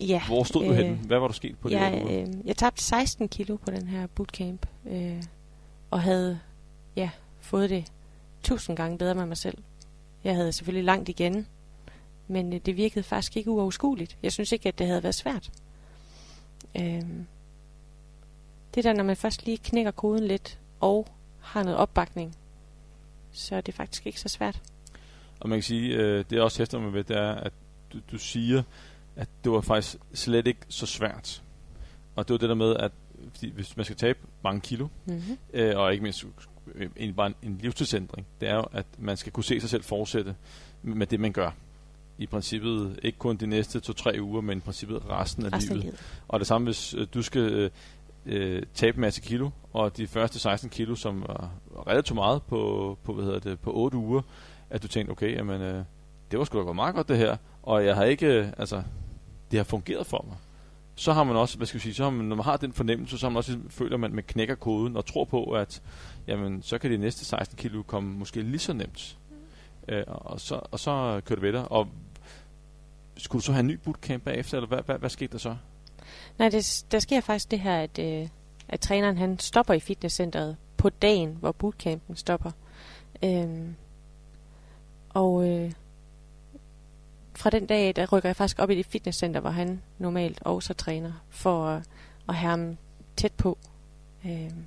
Ja, 0.00 0.22
hvor 0.26 0.44
stod 0.44 0.64
du 0.64 0.70
øh, 0.70 0.76
henne? 0.76 0.96
Hvad 0.96 1.18
var 1.18 1.26
der 1.26 1.34
sket 1.34 1.58
på 1.58 1.68
de 1.68 1.74
8 1.74 1.86
jeg, 1.86 2.04
uger? 2.04 2.20
øh, 2.20 2.28
jeg 2.44 2.56
tabte 2.56 2.82
16 2.82 3.28
kilo 3.28 3.56
på 3.56 3.70
den 3.70 3.88
her 3.88 4.06
bootcamp, 4.06 4.66
øh, 4.90 5.22
og 5.90 6.00
havde 6.00 6.38
ja, 6.96 7.10
fået 7.40 7.70
det 7.70 7.92
tusind 8.42 8.76
gange 8.76 8.98
bedre 8.98 9.14
med 9.14 9.26
mig 9.26 9.36
selv. 9.36 9.58
Jeg 10.24 10.34
havde 10.34 10.52
selvfølgelig 10.52 10.84
langt 10.84 11.08
igen, 11.08 11.46
men 12.30 12.52
øh, 12.52 12.60
det 12.66 12.76
virkede 12.76 13.02
faktisk 13.02 13.36
ikke 13.36 13.50
uoverskueligt. 13.50 14.18
Jeg 14.22 14.32
synes 14.32 14.52
ikke, 14.52 14.68
at 14.68 14.78
det 14.78 14.86
havde 14.86 15.02
været 15.02 15.14
svært. 15.14 15.50
Øh, 16.76 17.02
det 18.74 18.84
der, 18.84 18.92
når 18.92 19.04
man 19.04 19.16
først 19.16 19.46
lige 19.46 19.58
knækker 19.58 19.90
koden 19.90 20.26
lidt, 20.26 20.58
og 20.80 21.06
har 21.40 21.62
noget 21.62 21.78
opbakning, 21.78 22.36
så 23.32 23.56
er 23.56 23.60
det 23.60 23.74
faktisk 23.74 24.06
ikke 24.06 24.20
så 24.20 24.28
svært. 24.28 24.62
Og 25.40 25.48
man 25.48 25.56
kan 25.56 25.62
sige, 25.62 25.94
øh, 25.96 26.24
det 26.30 26.38
er 26.38 26.42
også 26.42 26.58
hæfter 26.58 26.78
mig 26.78 26.92
ved, 26.92 27.04
det 27.04 27.16
er, 27.16 27.34
at 27.34 27.52
du, 27.92 27.98
du 28.12 28.18
siger, 28.18 28.62
at 29.16 29.28
det 29.44 29.52
var 29.52 29.60
faktisk 29.60 29.96
slet 30.14 30.46
ikke 30.46 30.60
så 30.68 30.86
svært. 30.86 31.42
Og 32.16 32.28
det 32.28 32.32
var 32.32 32.38
det 32.38 32.48
der 32.48 32.54
med, 32.54 32.76
at 32.76 32.92
hvis 33.54 33.76
man 33.76 33.84
skal 33.84 33.96
tabe 33.96 34.18
mange 34.44 34.60
kilo, 34.60 34.88
Mm-hmm. 35.04 35.38
øh, 35.52 35.78
og 35.78 35.92
ikke 35.92 36.02
mindst 36.02 36.24
øh, 36.74 36.90
egentlig 36.96 37.16
bare 37.16 37.26
en, 37.26 37.34
en 37.42 37.58
livsstilsændring, 37.62 38.26
det 38.40 38.48
er 38.48 38.54
jo, 38.54 38.66
at 38.72 38.86
man 38.98 39.16
skal 39.16 39.32
kunne 39.32 39.44
se 39.44 39.60
sig 39.60 39.70
selv 39.70 39.82
fortsætte 39.82 40.36
med 40.82 41.06
det, 41.06 41.20
man 41.20 41.32
gør. 41.32 41.50
I 42.20 42.26
princippet 42.26 43.00
ikke 43.02 43.18
kun 43.18 43.36
de 43.36 43.46
næste 43.46 43.80
to-tre 43.80 44.18
uger, 44.20 44.40
men 44.40 44.58
i 44.58 44.60
princippet 44.60 45.02
resten 45.10 45.46
af 45.46 45.52
Resten 45.52 45.72
af 45.72 45.76
livet. 45.76 45.84
livet. 45.84 46.00
Og 46.28 46.40
det 46.40 46.46
samme, 46.46 46.64
hvis 46.64 46.94
øh, 46.94 47.06
du 47.14 47.22
skal 47.22 47.42
øh, 47.42 47.70
øh, 48.26 48.62
tabe 48.74 48.96
en 48.96 49.00
masse 49.00 49.20
kilo, 49.20 49.50
og 49.72 49.96
de 49.96 50.06
første 50.06 50.38
16 50.38 50.70
kilo, 50.70 50.94
som 50.94 51.24
var 51.28 51.50
relativt 51.86 52.14
meget 52.14 52.42
på, 52.42 52.98
på, 53.04 53.12
hvad 53.12 53.24
hedder 53.24 53.38
det, 53.38 53.60
på 53.60 53.72
8 53.74 53.96
uger, 53.96 54.22
at 54.70 54.82
du 54.82 54.88
tænkte, 54.88 55.12
okay, 55.12 55.36
jamen, 55.36 55.60
øh, 55.60 55.84
det 56.30 56.38
var 56.38 56.44
sgu 56.44 56.58
da 56.58 56.62
godt 56.62 56.76
meget 56.76 56.94
godt 56.94 57.08
det 57.08 57.16
her, 57.16 57.36
og 57.62 57.86
jeg 57.86 57.96
har 57.96 58.04
ikke, 58.04 58.26
øh, 58.26 58.48
altså, 58.58 58.82
det 59.50 59.58
har 59.58 59.64
fungeret 59.64 60.06
for 60.06 60.24
mig. 60.28 60.36
Så 60.94 61.12
har 61.12 61.24
man 61.24 61.36
også, 61.36 61.56
hvad 61.56 61.66
skal 61.66 61.78
jeg 61.78 61.82
sige, 61.82 61.94
så 61.94 62.02
har 62.02 62.10
man, 62.10 62.24
når 62.24 62.36
man 62.36 62.44
har 62.44 62.56
den 62.56 62.72
fornemmelse, 62.72 63.18
så 63.18 63.26
har 63.26 63.30
man 63.30 63.36
også 63.36 63.58
føler, 63.68 63.94
at 63.94 64.00
man, 64.00 64.14
man 64.14 64.24
knækker 64.24 64.54
koden 64.54 64.96
og 64.96 65.06
tror 65.06 65.24
på, 65.24 65.44
at 65.44 65.82
jamen, 66.26 66.62
så 66.62 66.78
kan 66.78 66.90
de 66.90 66.96
næste 66.96 67.24
16 67.24 67.56
kilo 67.56 67.82
komme 67.82 68.18
måske 68.18 68.42
lige 68.42 68.58
så 68.58 68.72
nemt. 68.72 69.18
Mm. 69.30 69.94
Øh, 69.94 70.04
og, 70.06 70.40
så, 70.40 70.60
og 70.70 70.80
så 70.80 71.20
kører 71.24 71.36
det 71.36 71.42
ved 71.42 71.52
dig. 71.52 71.72
Og 71.72 71.88
skulle 73.20 73.40
du 73.40 73.44
så 73.44 73.52
have 73.52 73.60
en 73.60 73.66
ny 73.66 73.74
bootcamp 73.74 74.24
bagefter, 74.24 74.56
eller 74.56 74.68
hvad, 74.68 74.82
hvad, 74.86 74.98
hvad 74.98 75.10
skete 75.10 75.32
der 75.32 75.38
så? 75.38 75.56
Nej, 76.38 76.48
det, 76.48 76.84
der 76.90 76.98
sker 76.98 77.20
faktisk 77.20 77.50
det 77.50 77.60
her, 77.60 77.80
at, 77.80 77.98
øh, 77.98 78.28
at 78.68 78.80
træneren 78.80 79.18
han 79.18 79.38
stopper 79.38 79.74
i 79.74 79.80
fitnesscenteret 79.80 80.56
på 80.76 80.88
dagen, 80.88 81.36
hvor 81.40 81.52
bootcampen 81.52 82.16
stopper. 82.16 82.50
Øhm, 83.24 83.74
og 85.08 85.48
øh, 85.48 85.72
fra 87.36 87.50
den 87.50 87.66
dag, 87.66 87.96
der 87.96 88.06
rykker 88.12 88.28
jeg 88.28 88.36
faktisk 88.36 88.58
op 88.58 88.70
i 88.70 88.74
det 88.74 88.86
fitnesscenter, 88.86 89.40
hvor 89.40 89.50
han 89.50 89.82
normalt 89.98 90.42
også 90.42 90.74
træner, 90.74 91.12
for 91.30 91.66
at, 91.66 91.82
at 92.28 92.34
have 92.34 92.50
ham 92.50 92.76
tæt 93.16 93.32
på. 93.32 93.58
Øhm, 94.26 94.66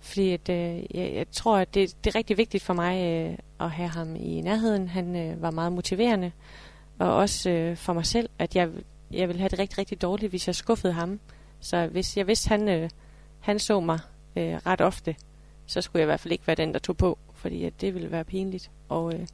fordi 0.00 0.32
at, 0.32 0.48
øh, 0.48 0.96
jeg, 0.96 1.14
jeg 1.14 1.26
tror, 1.32 1.56
at 1.56 1.74
det, 1.74 1.96
det 2.04 2.10
er 2.10 2.18
rigtig 2.18 2.36
vigtigt 2.36 2.64
for 2.64 2.74
mig 2.74 3.04
øh, 3.04 3.38
at 3.60 3.70
have 3.70 3.88
ham 3.88 4.16
i 4.16 4.40
nærheden. 4.40 4.88
Han 4.88 5.16
øh, 5.16 5.42
var 5.42 5.50
meget 5.50 5.72
motiverende. 5.72 6.32
Og 6.98 7.16
også 7.16 7.50
øh, 7.50 7.76
for 7.76 7.92
mig 7.92 8.06
selv, 8.06 8.28
at 8.38 8.56
jeg, 8.56 8.70
jeg 9.10 9.28
ville 9.28 9.40
have 9.40 9.48
det 9.48 9.58
rigtig, 9.58 9.78
rigtig 9.78 10.02
dårligt, 10.02 10.30
hvis 10.30 10.46
jeg 10.46 10.54
skuffede 10.54 10.92
ham. 10.92 11.20
Så 11.60 11.86
hvis 11.86 12.16
jeg 12.16 12.26
vidste, 12.26 12.48
han, 12.48 12.68
øh, 12.68 12.90
han 13.40 13.58
så 13.58 13.80
mig 13.80 13.98
øh, 14.36 14.54
ret 14.66 14.80
ofte, 14.80 15.16
så 15.66 15.80
skulle 15.80 16.00
jeg 16.00 16.04
i 16.04 16.10
hvert 16.10 16.20
fald 16.20 16.32
ikke 16.32 16.46
være 16.46 16.56
den, 16.56 16.72
der 16.72 16.78
tog 16.78 16.96
på. 16.96 17.18
Fordi 17.34 17.64
at 17.64 17.80
det 17.80 17.94
ville 17.94 18.10
være 18.10 18.24
pinligt. 18.24 18.70
Og, 18.88 19.14
øh, 19.14 19.26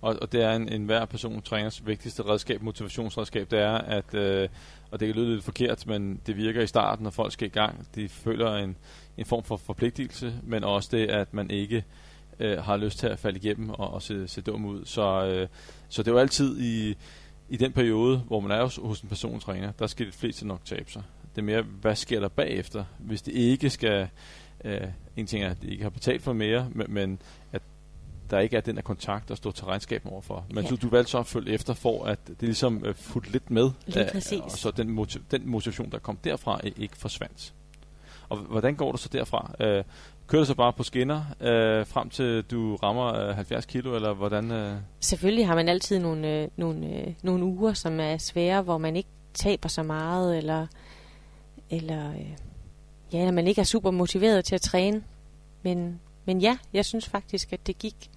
og, 0.00 0.16
og 0.22 0.32
det 0.32 0.42
er 0.42 0.52
en, 0.52 0.68
en 0.68 0.84
hver 0.84 1.04
person 1.04 1.42
træners 1.42 1.86
vigtigste 1.86 2.22
redskab, 2.22 2.62
motivationsredskab, 2.62 3.50
det 3.50 3.58
er, 3.58 3.72
at, 3.78 4.14
øh, 4.14 4.48
og 4.90 5.00
det 5.00 5.08
kan 5.08 5.16
lyde 5.16 5.34
lidt 5.34 5.44
forkert, 5.44 5.86
men 5.86 6.20
det 6.26 6.36
virker 6.36 6.62
i 6.62 6.66
starten, 6.66 7.02
når 7.02 7.10
folk 7.10 7.32
skal 7.32 7.46
i 7.46 7.50
gang. 7.50 7.88
De 7.94 8.08
føler 8.08 8.56
en, 8.56 8.76
en 9.16 9.24
form 9.24 9.42
for 9.42 9.56
forpligtelse, 9.56 10.34
men 10.42 10.64
også 10.64 10.88
det, 10.92 11.10
at 11.10 11.34
man 11.34 11.50
ikke 11.50 11.76
øh, 11.76 11.82
har 12.40 12.76
lyst 12.76 12.98
til 12.98 13.06
at 13.06 13.18
falde 13.18 13.38
igennem 13.38 13.70
og, 13.70 13.94
og 13.94 14.02
se, 14.02 14.28
se 14.28 14.40
dum 14.40 14.64
ud. 14.64 14.84
Så, 14.84 15.26
øh, 15.26 15.48
så 15.88 16.02
det 16.02 16.08
er 16.08 16.12
jo 16.12 16.18
altid 16.18 16.60
i, 16.60 16.96
i 17.48 17.56
den 17.56 17.72
periode, 17.72 18.18
hvor 18.18 18.40
man 18.40 18.50
er 18.50 18.62
hos, 18.62 18.76
hos 18.82 19.00
en 19.00 19.08
persontræner, 19.08 19.72
der 19.72 19.86
skal 19.86 20.06
det 20.06 20.14
fleste 20.14 20.46
nok 20.46 20.64
tabe 20.64 20.90
sig. 20.90 21.02
Det 21.34 21.40
er 21.40 21.44
mere, 21.44 21.62
hvad 21.62 21.96
sker 21.96 22.20
der 22.20 22.28
bagefter, 22.28 22.84
hvis 22.98 23.22
det 23.22 23.32
ikke 23.32 23.70
skal... 23.70 24.08
Øh, 24.64 24.80
en 25.16 25.26
ting 25.26 25.44
er, 25.44 25.50
at 25.50 25.62
de 25.62 25.70
ikke 25.70 25.82
har 25.82 25.90
betalt 25.90 26.22
for 26.22 26.32
mere, 26.32 26.68
men, 26.72 26.86
men 26.88 27.22
at 27.52 27.62
der 28.30 28.38
ikke 28.38 28.56
er 28.56 28.60
den 28.60 28.74
her 28.74 28.82
kontakt, 28.82 29.28
der 29.28 29.34
står 29.34 29.50
til 29.50 29.64
regnskab 29.64 30.06
overfor. 30.06 30.46
Men 30.50 30.64
ja. 30.64 30.70
du, 30.70 30.76
du 30.76 30.88
valgte 30.88 31.10
så 31.10 31.18
at 31.18 31.26
følge 31.26 31.52
efter, 31.52 31.74
for 31.74 32.04
at 32.04 32.28
det 32.28 32.42
ligesom 32.42 32.84
uh, 32.88 32.94
fulgte 32.94 33.32
lidt 33.32 33.50
med. 33.50 33.70
Lige 33.86 34.08
præcis. 34.12 34.40
Og 34.40 34.50
så 34.50 34.70
den, 34.70 34.90
motiv- 34.90 35.22
den 35.30 35.48
motivation, 35.48 35.90
der 35.90 35.98
kom 35.98 36.16
derfra, 36.16 36.60
ikke 36.76 36.96
forsvandt. 36.96 37.54
Og 38.28 38.36
hvordan 38.36 38.74
går 38.74 38.90
det 38.92 39.00
så 39.00 39.08
derfra? 39.12 39.54
Uh, 39.60 39.84
kører 40.30 40.42
du 40.42 40.46
så 40.46 40.54
bare 40.54 40.72
på 40.72 40.82
skinner 40.82 41.20
uh, 41.40 41.86
frem 41.86 42.10
til 42.10 42.42
du 42.42 42.76
rammer 42.76 43.28
uh, 43.30 43.34
70 43.34 43.66
kilo, 43.66 43.94
eller 43.94 44.12
hvordan? 44.12 44.50
Uh? 44.50 44.78
Selvfølgelig 45.00 45.46
har 45.46 45.54
man 45.54 45.68
altid 45.68 45.98
nogle, 45.98 46.42
uh, 46.42 46.58
nogle, 46.58 47.04
uh, 47.06 47.14
nogle 47.22 47.44
uger, 47.44 47.72
som 47.72 48.00
er 48.00 48.16
svære, 48.16 48.62
hvor 48.62 48.78
man 48.78 48.96
ikke 48.96 49.08
taber 49.34 49.68
så 49.68 49.82
meget, 49.82 50.38
eller, 50.38 50.66
eller 51.70 52.10
uh, 52.10 52.30
ja, 53.12 53.18
eller 53.18 53.32
man 53.32 53.46
ikke 53.46 53.60
er 53.60 53.64
super 53.64 53.90
motiveret 53.90 54.44
til 54.44 54.54
at 54.54 54.60
træne. 54.60 55.02
Men, 55.62 56.00
men 56.24 56.40
ja, 56.40 56.58
jeg 56.72 56.84
synes 56.84 57.08
faktisk, 57.08 57.52
at 57.52 57.66
det 57.66 57.78
gik 57.78 58.10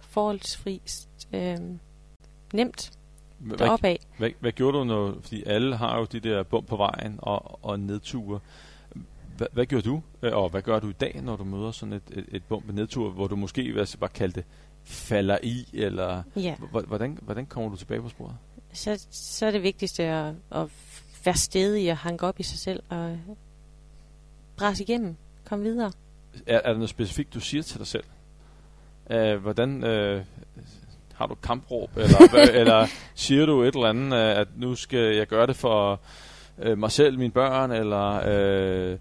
forholdsvis 0.00 1.08
øh, 1.32 1.56
nemt 2.52 2.92
deroppe 3.58 3.86
af. 3.86 3.98
Hvad, 4.18 4.30
hvad 4.40 4.52
gjorde 4.52 4.78
du, 4.78 4.84
når, 4.84 5.14
fordi 5.20 5.42
alle 5.46 5.76
har 5.76 5.98
jo 5.98 6.04
de 6.04 6.20
der 6.20 6.42
bump 6.42 6.66
på 6.66 6.76
vejen 6.76 7.18
og, 7.18 7.64
og 7.64 7.80
nedture. 7.80 8.40
Hvad, 9.38 9.46
hvad 9.52 9.66
gjorde 9.66 9.90
du, 9.90 10.02
øh, 10.22 10.36
og 10.36 10.48
hvad 10.48 10.62
gør 10.62 10.80
du 10.80 10.88
i 10.88 10.92
dag, 10.92 11.20
når 11.22 11.36
du 11.36 11.44
møder 11.44 11.70
sådan 11.70 11.92
et, 11.92 12.02
et, 12.12 12.24
et 12.28 12.42
bump 12.44 12.72
nedtur, 12.72 13.10
hvor 13.10 13.26
du 13.26 13.36
måske 13.36 13.72
hvad 13.72 13.98
bare 14.00 14.10
kalde 14.10 14.34
det 14.34 14.44
falder 14.84 15.38
i, 15.42 15.68
eller 15.72 16.22
ja. 16.36 16.54
hvordan, 16.86 17.18
hvordan 17.22 17.46
kommer 17.46 17.70
du 17.70 17.76
tilbage 17.76 18.02
på 18.02 18.08
sporet? 18.08 18.36
Så, 18.72 19.06
så 19.10 19.46
er 19.46 19.50
det 19.50 19.62
vigtigste 19.62 20.02
at, 20.02 20.34
at 20.50 20.70
være 21.24 21.34
stedig 21.34 21.90
og 21.90 21.96
hanke 21.96 22.26
op 22.26 22.40
i 22.40 22.42
sig 22.42 22.58
selv 22.58 22.82
og 22.88 23.18
bræse 24.56 24.82
igennem, 24.82 25.16
komme 25.44 25.64
videre. 25.64 25.92
Er, 26.46 26.56
er 26.56 26.68
der 26.68 26.74
noget 26.74 26.90
specifikt, 26.90 27.34
du 27.34 27.40
siger 27.40 27.62
til 27.62 27.78
dig 27.78 27.86
selv? 27.86 28.04
Uh, 29.14 29.34
hvordan 29.34 29.74
uh, 29.74 30.22
har 31.14 31.26
du 31.26 31.34
kampråb, 31.34 31.96
eller, 31.96 32.18
eller 32.60 32.86
siger 33.14 33.46
du 33.46 33.62
et 33.62 33.74
eller 33.74 33.88
andet, 33.88 34.12
uh, 34.12 34.40
at 34.40 34.48
nu 34.56 34.74
skal 34.74 35.16
jeg 35.16 35.26
gøre 35.26 35.46
det 35.46 35.56
for 35.56 36.00
uh, 36.66 36.78
mig 36.78 36.90
selv, 36.90 37.18
mine 37.18 37.32
børn, 37.32 37.70
eller... 37.70 38.92
Uh, 38.92 38.98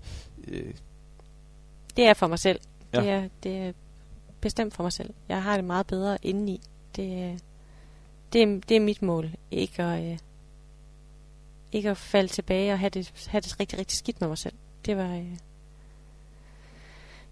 uh, 0.52 0.74
det 1.98 2.06
er 2.06 2.14
for 2.14 2.28
mig 2.28 2.40
selv. 2.40 2.60
Ja. 2.94 3.02
Det, 3.02 3.10
er, 3.10 3.28
det 3.44 3.58
er 3.58 3.72
bestemt 4.42 4.74
for 4.74 4.84
mig 4.84 4.94
selv. 4.94 5.14
Jeg 5.30 5.44
har 5.44 5.56
det 5.56 5.66
meget 5.66 5.88
bedre 5.88 6.18
indeni. 6.22 6.62
Det, 6.96 7.42
det, 8.34 8.42
er, 8.42 8.60
det 8.70 8.78
er 8.78 8.82
mit 8.82 9.02
mål. 9.02 9.32
Ikke 9.52 9.84
at, 9.84 10.12
uh, 10.12 10.18
ikke 11.72 11.90
at 11.90 11.98
falde 11.98 12.28
tilbage 12.28 12.74
og 12.74 12.80
have 12.80 12.90
det, 12.90 13.28
have 13.28 13.42
det 13.42 13.60
rigtig, 13.60 13.80
rigtig 13.80 13.98
skidt 13.98 14.22
med 14.22 14.28
mig 14.28 14.38
selv. 14.38 14.54
Det 14.86 14.98
var... 14.98 15.18
Uh, 15.18 15.38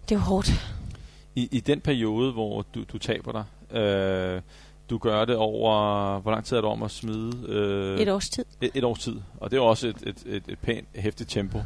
det 0.08 0.16
var 0.16 0.22
hårdt 0.22 0.52
i, 1.36 1.48
i 1.52 1.60
den 1.60 1.80
periode, 1.80 2.32
hvor 2.32 2.64
du, 2.74 2.84
du 2.92 2.98
taber 2.98 3.32
dig, 3.32 3.76
øh, 3.80 4.42
du 4.90 4.98
gør 4.98 5.24
det 5.24 5.36
over, 5.36 6.18
hvor 6.18 6.30
lang 6.30 6.44
tid 6.44 6.56
er 6.56 6.60
det 6.60 6.70
om 6.70 6.82
at 6.82 6.90
smide? 6.90 7.32
Øh, 7.48 8.00
et 8.00 8.08
års 8.08 8.28
tid. 8.28 8.44
Et, 8.60 8.70
et 8.74 8.84
års 8.84 8.98
tid, 8.98 9.16
og 9.40 9.50
det 9.50 9.56
er 9.56 9.60
også 9.60 9.88
et, 9.88 10.02
et, 10.06 10.22
et, 10.26 10.42
et 10.48 10.58
pænt, 10.58 10.88
hæftigt 10.94 11.30
tempo, 11.30 11.58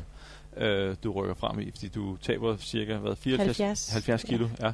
øh, 0.60 0.96
du 1.04 1.12
rykker 1.12 1.34
frem 1.34 1.60
i, 1.60 1.70
fordi 1.70 1.88
du 1.88 2.16
taber 2.16 2.56
cirka 2.56 2.96
hvad, 2.96 3.16
74, 3.16 3.58
70, 3.58 3.92
70 3.92 4.24
kilo. 4.24 4.48
Ja. 4.60 4.66
ja. 4.66 4.72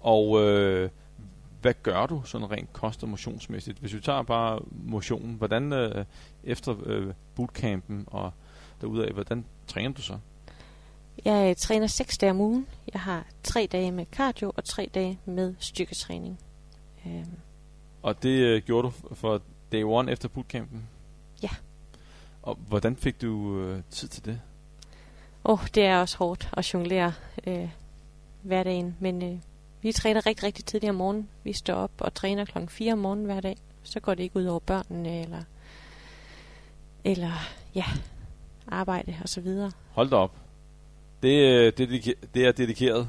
Og 0.00 0.42
øh, 0.42 0.90
hvad 1.62 1.74
gør 1.82 2.06
du 2.06 2.22
sådan 2.24 2.50
rent 2.50 2.72
kost- 2.72 3.02
og 3.02 3.08
motionsmæssigt? 3.08 3.78
Hvis 3.78 3.94
vi 3.94 4.00
tager 4.00 4.22
bare 4.22 4.60
motionen, 4.70 5.34
hvordan 5.34 5.72
øh, 5.72 6.04
efter 6.44 6.76
øh, 6.84 7.12
bootcampen 7.34 8.04
og 8.06 8.32
derudaf, 8.80 9.12
hvordan 9.12 9.44
træner 9.66 9.94
du 9.94 10.02
så? 10.02 10.18
Jeg 11.24 11.56
træner 11.56 11.86
seks 11.86 12.18
dage 12.18 12.30
om 12.30 12.40
ugen. 12.40 12.66
Jeg 12.92 13.00
har 13.00 13.26
tre 13.42 13.68
dage 13.72 13.92
med 13.92 14.06
cardio 14.12 14.52
og 14.56 14.64
tre 14.64 14.90
dage 14.94 15.18
med 15.24 15.54
styrketræning. 15.58 16.38
Øhm. 17.06 17.24
Og 18.02 18.22
det 18.22 18.38
øh, 18.38 18.62
gjorde 18.62 18.88
du 18.88 19.14
for 19.14 19.40
day 19.72 19.82
one 19.82 20.12
efter 20.12 20.28
bootcampen? 20.28 20.88
Ja. 21.42 21.50
Og 22.42 22.58
hvordan 22.68 22.96
fik 22.96 23.22
du 23.22 23.60
øh, 23.60 23.82
tid 23.90 24.08
til 24.08 24.24
det? 24.24 24.40
Åh, 25.48 25.52
oh, 25.52 25.66
det 25.74 25.84
er 25.84 25.98
også 25.98 26.18
hårdt 26.18 26.48
at 26.52 26.74
jonglere 26.74 27.12
øh, 27.46 27.68
hverdagen, 28.42 28.96
men 29.00 29.22
øh, 29.22 29.38
vi 29.82 29.92
træner 29.92 30.26
rigtig, 30.26 30.44
rigtig 30.44 30.64
tidligt 30.64 30.90
om 30.90 30.96
morgenen. 30.96 31.28
Vi 31.44 31.52
står 31.52 31.74
op 31.74 31.90
og 31.98 32.14
træner 32.14 32.44
klokken 32.44 32.68
4 32.68 32.92
om 32.92 32.98
morgenen 32.98 33.26
hver 33.26 33.40
dag. 33.40 33.56
Så 33.82 34.00
går 34.00 34.14
det 34.14 34.22
ikke 34.22 34.36
ud 34.36 34.44
over 34.44 34.58
børnene 34.58 35.22
eller, 35.22 35.42
eller 37.04 37.30
ja, 37.74 37.84
arbejde 38.68 39.16
og 39.22 39.28
så 39.28 39.40
videre. 39.40 39.72
Hold 39.90 40.10
da 40.10 40.16
op. 40.16 40.32
Det, 41.22 41.42
øh, 41.42 41.72
det, 41.78 42.14
det 42.34 42.46
er 42.46 42.52
dedikeret. 42.52 43.08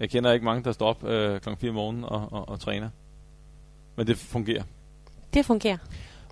Jeg 0.00 0.10
kender 0.10 0.32
ikke 0.32 0.44
mange, 0.44 0.64
der 0.64 0.72
står 0.72 0.86
op 0.86 1.04
øh, 1.04 1.40
kl. 1.40 1.48
4 1.58 1.70
om 1.70 1.74
morgenen 1.74 2.04
og, 2.04 2.28
og, 2.32 2.48
og 2.48 2.60
træner. 2.60 2.88
Men 3.96 4.06
det 4.06 4.16
fungerer. 4.16 4.62
Det 5.34 5.46
fungerer. 5.46 5.78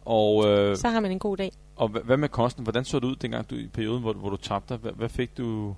Og, 0.05 0.49
øh, 0.49 0.77
så 0.77 0.89
har 0.89 1.01
man 1.01 1.11
en 1.11 1.19
god 1.19 1.37
dag. 1.37 1.53
Og 1.77 1.89
hvad 1.89 2.17
med 2.17 2.29
kosten? 2.29 2.63
Hvordan 2.63 2.85
så 2.85 2.99
det 2.99 3.07
ud 3.07 3.17
dengang 3.17 3.51
du, 3.51 3.55
i 3.55 3.67
perioden, 3.67 4.03
hvor, 4.03 4.13
hvor 4.13 4.31
du 4.31 4.37
tabte 4.37 4.77
hvad, 4.77 4.93
hvad 4.93 5.09
fik 5.09 5.37
du 5.37 5.75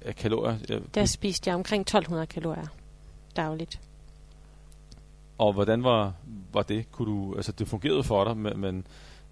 af 0.00 0.16
kalorier? 0.16 0.80
Der 0.94 1.04
spiste 1.04 1.48
jeg 1.48 1.54
omkring 1.54 1.80
1200 1.80 2.26
kalorier 2.26 2.66
dagligt. 3.36 3.80
Og 5.38 5.52
hvordan 5.52 5.84
var, 5.84 6.12
var 6.52 6.62
det? 6.62 6.92
Kunne 6.92 7.12
du, 7.12 7.34
altså 7.36 7.52
det 7.52 7.68
fungerede 7.68 8.04
for 8.04 8.24
dig, 8.24 8.36
men, 8.36 8.60
men 8.60 8.86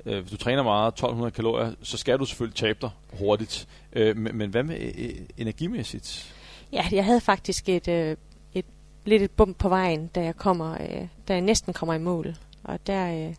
øh, 0.06 0.20
hvis 0.20 0.30
du 0.30 0.36
træner 0.36 0.62
meget, 0.62 0.88
1200 0.88 1.30
kalorier, 1.30 1.72
så 1.82 1.96
skal 1.96 2.18
du 2.18 2.24
selvfølgelig 2.24 2.56
tabe 2.56 2.78
dig 2.80 2.90
hurtigt. 3.18 3.68
Øh, 3.92 4.16
men, 4.16 4.36
men 4.36 4.50
hvad 4.50 4.62
med 4.62 4.92
øh, 4.98 5.10
energimæssigt? 5.36 6.34
Ja, 6.72 6.86
jeg 6.92 7.04
havde 7.04 7.20
faktisk 7.20 7.68
et, 7.68 7.88
øh, 7.88 8.16
et 8.54 8.64
lidt 9.04 9.22
et 9.22 9.30
bump 9.30 9.58
på 9.58 9.68
vejen, 9.68 10.06
da 10.06 10.22
jeg 10.22 10.36
kommer, 10.36 10.72
øh, 10.72 11.08
da 11.28 11.32
jeg 11.32 11.40
næsten 11.40 11.72
kommer 11.72 11.94
i 11.94 11.98
mål. 11.98 12.36
Og 12.64 12.86
der, 12.86 13.28
øh, 13.28 13.34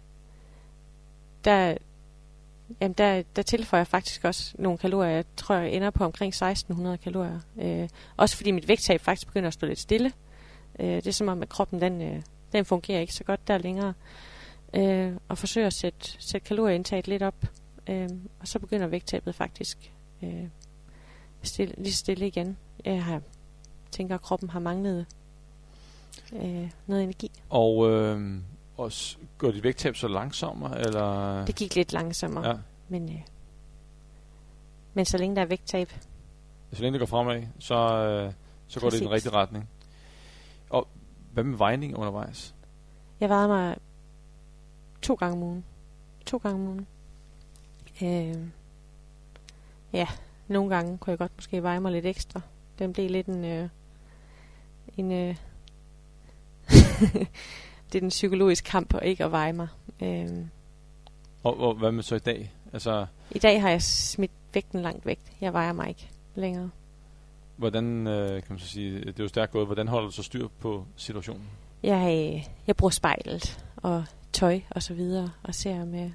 der, 1.46 1.78
jamen 2.82 2.94
der, 2.94 3.24
der 3.36 3.42
tilføjer 3.42 3.80
jeg 3.80 3.88
faktisk 3.88 4.26
også 4.26 4.54
nogle 4.60 4.78
kalorier. 4.78 5.12
Jeg 5.12 5.26
tror, 5.38 5.56
jeg 5.56 5.72
ender 5.72 5.90
på 5.90 6.04
omkring 6.04 6.30
1600 6.30 6.98
kalorier. 6.98 7.40
Øh, 7.62 7.90
også 8.18 8.38
fordi 8.38 8.52
mit 8.52 8.68
vægttab 8.68 9.02
faktisk 9.02 9.28
begynder 9.28 9.48
at 9.48 9.54
stå 9.54 9.68
lidt 9.68 9.80
stille. 9.80 10.12
Øh, 10.80 10.96
det 10.96 11.08
er 11.08 11.12
som 11.12 11.28
om, 11.28 11.42
at 11.42 11.50
kroppen 11.50 11.82
den, 11.82 12.02
øh, 12.02 12.22
den 12.52 12.66
fungerer 12.66 13.00
ikke 13.00 13.14
så 13.14 13.24
godt 13.24 13.48
der 13.48 13.58
længere 13.58 13.94
øh, 14.74 15.14
og 15.28 15.38
forsøger 15.38 15.68
at 15.68 15.74
sætte, 15.74 16.12
sætte 16.20 16.48
kalorieindtaget 16.48 17.08
lidt 17.08 17.24
op. 17.24 17.46
Øh, 17.90 18.10
og 18.40 18.48
så 18.48 18.60
begynder 18.60 18.88
vægttabet 18.88 19.36
faktisk 19.36 19.92
øh, 20.24 20.48
stille, 21.42 21.74
lige 21.78 21.94
stille 21.94 22.28
igen. 22.28 22.58
Jeg 22.86 23.04
har, 23.04 23.22
tænker, 23.92 24.16
at 24.16 24.22
kroppen 24.22 24.50
har 24.50 24.60
manglet 24.60 25.06
øh, 26.34 26.70
noget 26.88 27.04
energi. 27.04 27.32
Og, 27.50 27.90
øh, 27.90 28.42
og 28.78 28.92
går 29.38 29.52
dit 29.52 29.64
vægttab 29.64 29.96
så 29.96 30.08
langsommere, 30.08 30.80
eller? 30.80 31.46
Det 31.46 31.56
gik 31.56 31.76
lidt 31.76 31.94
langsommere, 31.94 32.48
Ja, 32.48 32.56
men, 32.90 33.10
øh, 33.10 33.22
men 34.94 35.06
så 35.06 35.18
længe 35.18 35.36
der 35.36 35.42
er 35.42 35.46
vægttab, 35.46 35.94
så 36.74 36.82
længe 36.82 37.00
det 37.00 37.10
går 37.10 37.18
fremad, 37.18 37.44
så, 37.60 37.76
øh, 37.76 38.34
så 38.68 38.80
går 38.80 38.90
det 38.90 38.98
i 38.98 39.04
den 39.04 39.12
rigtige 39.12 39.34
retning. 39.34 39.70
Og 40.70 40.88
hvad 41.34 41.44
med 41.44 41.58
vejning 41.58 41.98
undervejs? 41.98 42.56
Jeg 43.20 43.30
vejede 43.30 43.48
mig 43.48 43.78
to 45.02 45.14
gange 45.14 45.36
om 45.36 45.44
ugen. 45.44 45.66
To 46.26 46.38
gange 46.38 46.56
om 46.56 46.68
ugen. 46.68 46.88
Øh, 48.02 48.48
ja, 49.94 50.08
nogle 50.48 50.76
gange 50.76 50.98
kunne 50.98 51.12
jeg 51.12 51.18
godt 51.18 51.32
måske 51.36 51.64
veje 51.64 51.80
mig 51.80 51.92
lidt 51.92 52.06
ekstra. 52.06 52.42
Den 52.80 52.94
blev 52.94 53.10
lidt 53.10 53.28
en... 53.28 53.46
Øh, 53.46 53.70
en 54.98 55.12
øh, 55.12 55.36
det 57.92 57.96
er 57.96 58.00
den 58.00 58.10
psykologiske 58.10 58.70
kamp 58.70 58.94
at 58.96 59.04
ikke 59.04 59.26
at 59.26 59.32
veje 59.32 59.54
mig. 59.54 59.68
Øh, 60.02 60.28
Og, 61.44 61.60
og 61.60 61.74
hvad 61.74 61.92
med 61.92 62.04
så 62.04 62.16
i 62.16 62.20
dag? 62.20 62.54
Altså, 62.74 63.06
I 63.32 63.40
dag 63.40 63.62
har 63.62 63.70
jeg 63.70 63.82
smidt 63.82 64.32
vægten 64.54 64.82
langt 64.82 65.06
væk. 65.06 65.20
Jeg 65.42 65.54
vejer 65.54 65.74
mig 65.74 65.90
ikke 65.90 66.10
længere. 66.36 66.70
hvordan, 67.58 68.08
øh, 68.08 68.30
kan 68.30 68.46
man 68.50 68.60
så 68.60 68.68
sige, 68.68 69.00
det 69.00 69.20
er 69.20 69.24
jo 69.24 69.28
stærkt 69.28 69.52
gået, 69.52 69.66
hvordan 69.66 69.88
holder 69.88 70.08
du 70.08 70.14
så 70.14 70.24
styr 70.24 70.48
på 70.60 70.86
situationen? 70.96 71.44
Jeg, 71.84 72.34
øh, 72.36 72.44
jeg 72.68 72.76
bruger 72.76 72.92
spejlet 72.92 73.66
og 73.78 74.04
tøj 74.34 74.60
og 74.70 74.84
så 74.84 74.94
videre, 74.94 75.32
og 75.44 75.56
ser 75.56 75.86
med, 75.86 76.12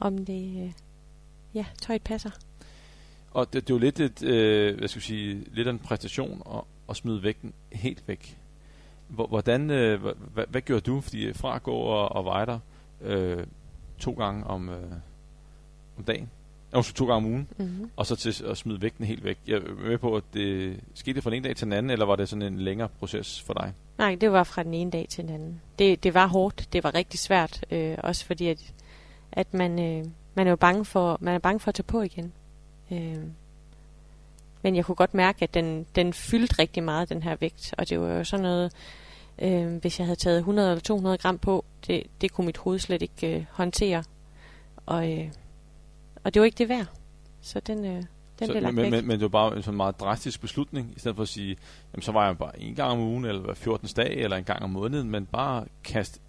om 0.00 0.24
det, 0.24 0.64
øh, 0.64 0.72
ja, 1.54 1.64
tøjet 1.82 2.02
passer. 2.02 2.30
Og 3.30 3.52
det, 3.52 3.68
det 3.68 3.70
er 3.70 3.74
jo 3.74 3.78
lidt 3.78 4.00
et, 4.00 4.22
øh, 4.22 4.78
hvad 4.78 4.88
skal 4.88 4.98
jeg 4.98 5.02
sige, 5.04 5.44
lidt 5.52 5.68
af 5.68 5.72
en 5.72 5.78
præstation 5.78 6.42
at, 6.54 6.60
at 6.88 6.96
smide 6.96 7.22
vægten 7.22 7.52
helt 7.72 8.02
væk. 8.08 8.38
Hvor- 9.14 9.26
Hvordan, 9.26 9.70
øh, 9.70 10.02
hvad, 10.02 10.44
hvad, 10.48 10.60
gør 10.60 10.80
du? 10.80 11.00
Fordi 11.00 11.32
fra 11.32 11.56
at 11.56 11.62
gå 11.62 11.72
og, 11.72 12.08
og 12.12 12.24
veje 12.24 12.46
dig 12.46 12.58
øh, 13.02 13.46
to 13.98 14.12
gange 14.12 14.44
om, 14.46 14.68
øh, 14.68 14.92
om 15.98 16.04
dagen, 16.04 16.30
øh, 16.76 16.82
to 16.82 17.06
gange 17.06 17.16
om 17.16 17.24
ugen, 17.26 17.48
Mm-hmm. 17.58 17.90
og 17.96 18.06
så 18.06 18.16
til 18.16 18.44
at 18.44 18.56
smide 18.58 18.82
vægten 18.82 19.04
helt 19.04 19.24
væk. 19.24 19.38
Jeg 19.46 19.56
er 19.56 19.74
med 19.88 19.98
på, 19.98 20.16
at 20.16 20.24
det 20.34 20.80
skete 20.94 21.22
fra 21.22 21.30
den 21.30 21.36
ene 21.36 21.48
dag 21.48 21.56
til 21.56 21.64
den 21.64 21.72
anden, 21.72 21.90
eller 21.90 22.06
var 22.06 22.16
det 22.16 22.28
sådan 22.28 22.42
en 22.42 22.58
længere 22.58 22.88
proces 22.88 23.40
for 23.42 23.52
dig? 23.54 23.72
Nej, 23.98 24.14
det 24.14 24.32
var 24.32 24.44
fra 24.44 24.62
den 24.62 24.74
ene 24.74 24.90
dag 24.90 25.06
til 25.08 25.24
den 25.24 25.34
anden. 25.34 25.60
Det, 25.78 26.04
det 26.04 26.14
var 26.14 26.26
hårdt. 26.26 26.68
Det 26.72 26.84
var 26.84 26.94
rigtig 26.94 27.20
svært. 27.20 27.64
Øh, 27.70 27.96
også 28.02 28.24
fordi, 28.26 28.48
at, 28.48 28.72
at 29.32 29.54
man, 29.54 29.78
øh, 29.78 30.04
man 30.34 30.46
er 30.46 30.50
jo 30.50 30.56
bange 30.56 30.84
for, 30.84 31.18
man 31.20 31.34
er 31.34 31.38
bange 31.38 31.60
for 31.60 31.68
at 31.68 31.74
tage 31.74 31.84
på 31.84 32.00
igen. 32.02 32.32
Øh, 32.92 33.16
men 34.62 34.76
jeg 34.76 34.84
kunne 34.84 34.94
godt 34.94 35.14
mærke, 35.14 35.42
at 35.42 35.54
den, 35.54 35.86
den 35.94 36.12
fyldte 36.12 36.58
rigtig 36.58 36.82
meget, 36.82 37.08
den 37.08 37.22
her 37.22 37.36
vægt. 37.36 37.74
Og 37.78 37.88
det 37.88 38.00
var 38.00 38.08
jo 38.08 38.24
sådan 38.24 38.42
noget, 38.42 38.72
øh, 39.38 39.76
hvis 39.76 39.98
jeg 39.98 40.06
havde 40.06 40.18
taget 40.18 40.38
100 40.38 40.70
eller 40.70 40.80
200 40.80 41.18
gram 41.18 41.38
på, 41.38 41.64
det, 41.86 42.02
det 42.20 42.32
kunne 42.32 42.46
mit 42.46 42.56
hoved 42.56 42.78
slet 42.78 43.02
ikke 43.02 43.36
øh, 43.36 43.44
håndtere. 43.50 44.04
Og, 44.86 45.12
øh, 45.12 45.30
og 46.24 46.34
det 46.34 46.40
var 46.40 46.46
ikke 46.46 46.58
det 46.58 46.68
værd. 46.68 46.86
Så 47.40 47.60
den, 47.60 47.84
øh, 47.84 47.94
den 48.38 48.46
så, 48.46 48.52
blev 48.52 48.62
lagt 48.62 48.74
men, 48.74 48.84
væk. 48.84 48.90
men, 48.90 49.06
men 49.06 49.20
det 49.20 49.22
var 49.22 49.28
bare 49.28 49.56
en 49.56 49.62
sådan 49.62 49.76
meget 49.76 50.00
drastisk 50.00 50.40
beslutning, 50.40 50.92
i 50.96 50.98
stedet 50.98 51.16
for 51.16 51.22
at 51.22 51.28
sige, 51.28 51.56
jamen, 51.92 52.02
så 52.02 52.12
var 52.12 52.26
jeg 52.26 52.38
bare 52.38 52.60
en 52.60 52.74
gang 52.74 52.92
om 52.92 52.98
ugen, 52.98 53.24
eller 53.24 53.40
hver 53.40 53.54
14. 53.54 53.88
dag, 53.96 54.14
eller 54.14 54.36
en 54.36 54.44
gang 54.44 54.62
om 54.62 54.70
måneden, 54.70 55.10
men 55.10 55.26
bare 55.26 55.64
kast 55.84 56.20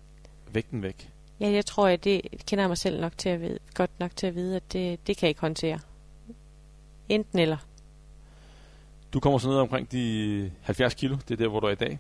vægten 0.54 0.82
væk. 0.84 1.10
Ja, 1.40 1.52
jeg 1.52 1.66
tror, 1.66 1.88
at 1.88 2.04
det 2.04 2.22
kender 2.48 2.64
jeg 2.64 2.70
mig 2.70 2.78
selv 2.78 3.02
nok 3.02 3.18
til 3.18 3.30
at 3.30 3.42
vide, 3.42 3.60
godt 3.74 4.00
nok 4.00 4.16
til 4.16 4.28
at 4.28 4.36
vide, 4.36 4.56
at 4.56 4.74
det, 4.74 5.08
det 5.08 5.18
kan 5.18 5.26
jeg 5.26 5.30
ikke 5.30 5.42
håndtere. 5.42 5.80
Enten 7.10 7.40
eller. 7.40 7.58
Du 9.14 9.20
kommer 9.20 9.40
så 9.40 9.50
ned 9.50 9.58
omkring 9.58 9.92
de 9.92 10.52
70 10.62 10.94
kilo, 10.94 11.16
det 11.28 11.32
er 11.32 11.38
der, 11.38 11.48
hvor 11.48 11.60
du 11.60 11.68
er 11.68 11.72
i 11.72 11.76
dag. 11.76 12.00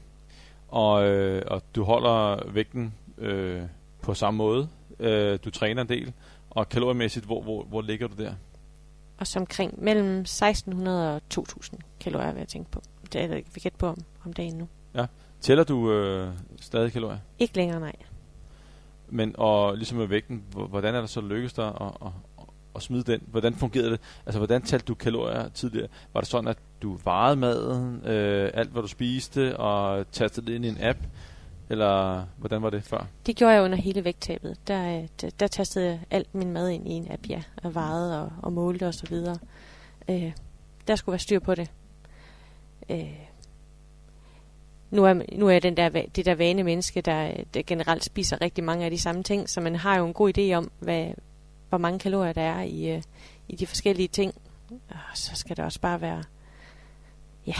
Og, 0.67 1.07
øh, 1.07 1.41
og 1.47 1.61
du 1.75 1.83
holder 1.83 2.51
vægten 2.51 2.93
øh, 3.17 3.61
på 4.01 4.13
samme 4.13 4.37
måde. 4.37 4.69
Øh, 4.99 5.39
du 5.45 5.49
træner 5.49 5.81
en 5.81 5.89
del. 5.89 6.13
Og 6.49 6.69
kaloriemæssigt, 6.69 7.25
hvor, 7.25 7.41
hvor, 7.41 7.63
hvor 7.63 7.81
ligger 7.81 8.07
du 8.07 8.23
der? 8.23 8.33
Og 9.17 9.27
så 9.27 9.39
omkring 9.39 9.83
mellem 9.83 10.19
1600 10.19 11.15
og 11.15 11.21
2000 11.29 11.79
kalorier, 11.99 12.31
vil 12.31 12.39
jeg 12.39 12.47
tænke 12.47 12.71
på. 12.71 12.81
Det 13.13 13.15
er 13.21 13.27
jeg 13.27 13.43
vi 13.53 13.59
gætte 13.59 13.77
på 13.77 13.87
om, 13.87 13.97
om 14.25 14.33
dagen 14.33 14.57
nu. 14.57 14.67
Tæller 15.41 15.63
du 15.63 15.91
øh, 15.91 16.33
stadig 16.61 16.91
kalorier? 16.91 17.17
Ikke 17.39 17.55
længere, 17.55 17.79
nej. 17.79 17.93
Men 19.09 19.35
og 19.37 19.75
ligesom 19.77 19.97
med 19.97 20.05
vægten, 20.07 20.43
hvor- 20.51 20.67
hvordan 20.67 20.95
er 20.95 21.01
det 21.01 21.09
så 21.09 21.21
lykkedes 21.21 21.53
dig 21.53 21.67
at, 21.67 21.81
at, 21.81 22.11
at, 22.39 22.45
at 22.75 22.81
smide 22.81 23.03
den? 23.03 23.21
Hvordan 23.27 23.53
fungerede 23.55 23.91
det? 23.91 23.99
Altså, 24.25 24.39
hvordan 24.39 24.61
talte 24.61 24.85
du 24.85 24.95
kalorier 24.95 25.49
tidligere? 25.49 25.87
Var 26.13 26.21
det 26.21 26.29
sådan, 26.29 26.47
at 26.47 26.57
du 26.83 26.97
vejede 27.03 27.35
maden, 27.35 28.05
øh, 28.05 28.51
alt 28.53 28.69
hvad 28.69 28.81
du 28.81 28.87
spiste, 28.87 29.57
og 29.57 30.05
tastede 30.11 30.45
det 30.45 30.53
ind 30.53 30.65
i 30.65 30.67
en 30.67 30.77
app? 30.81 30.99
Eller 31.69 32.25
hvordan 32.37 32.61
var 32.61 32.69
det 32.69 32.83
før? 32.83 33.05
Det 33.25 33.35
gjorde 33.35 33.53
jeg 33.53 33.63
under 33.63 33.77
hele 33.77 34.03
vægttabet. 34.03 34.57
Der, 34.67 34.97
øh, 34.97 35.07
der, 35.21 35.29
der 35.39 35.47
tastede 35.47 35.85
jeg 35.85 35.99
alt 36.11 36.35
min 36.35 36.51
mad 36.51 36.69
ind 36.69 36.87
i 36.87 36.91
en 36.91 37.11
app, 37.11 37.29
ja. 37.29 37.41
Og 37.63 37.75
vejede 37.75 38.21
og, 38.21 38.31
og 38.41 38.53
målte 38.53 38.87
og 38.87 38.93
så 38.93 39.05
videre. 39.09 39.37
Øh, 40.09 40.31
der 40.87 40.95
skulle 40.95 41.13
være 41.13 41.19
styr 41.19 41.39
på 41.39 41.55
det. 41.55 41.71
Øh, 42.89 43.19
nu 44.91 45.05
er, 45.05 45.21
nu 45.31 45.47
er 45.47 45.51
jeg 45.51 45.63
den 45.63 45.77
der, 45.77 45.89
det 45.89 46.25
der 46.25 46.35
vane 46.35 46.63
menneske, 46.63 47.01
der, 47.01 47.31
der 47.53 47.61
generelt 47.67 48.03
spiser 48.03 48.41
rigtig 48.41 48.63
mange 48.63 48.85
af 48.85 48.91
de 48.91 48.99
samme 48.99 49.23
ting, 49.23 49.49
så 49.49 49.61
man 49.61 49.75
har 49.75 49.97
jo 49.97 50.07
en 50.07 50.13
god 50.13 50.37
idé 50.37 50.53
om, 50.53 50.71
hvad, 50.79 51.07
hvor 51.69 51.77
mange 51.77 51.99
kalorier 51.99 52.33
der 52.33 52.41
er 52.41 52.61
i, 52.61 52.95
øh, 52.95 53.01
i 53.47 53.55
de 53.55 53.67
forskellige 53.67 54.07
ting. 54.07 54.33
Og 54.89 54.97
så 55.13 55.35
skal 55.35 55.57
det 55.57 55.65
også 55.65 55.79
bare 55.79 56.01
være, 56.01 56.23
ja, 57.47 57.53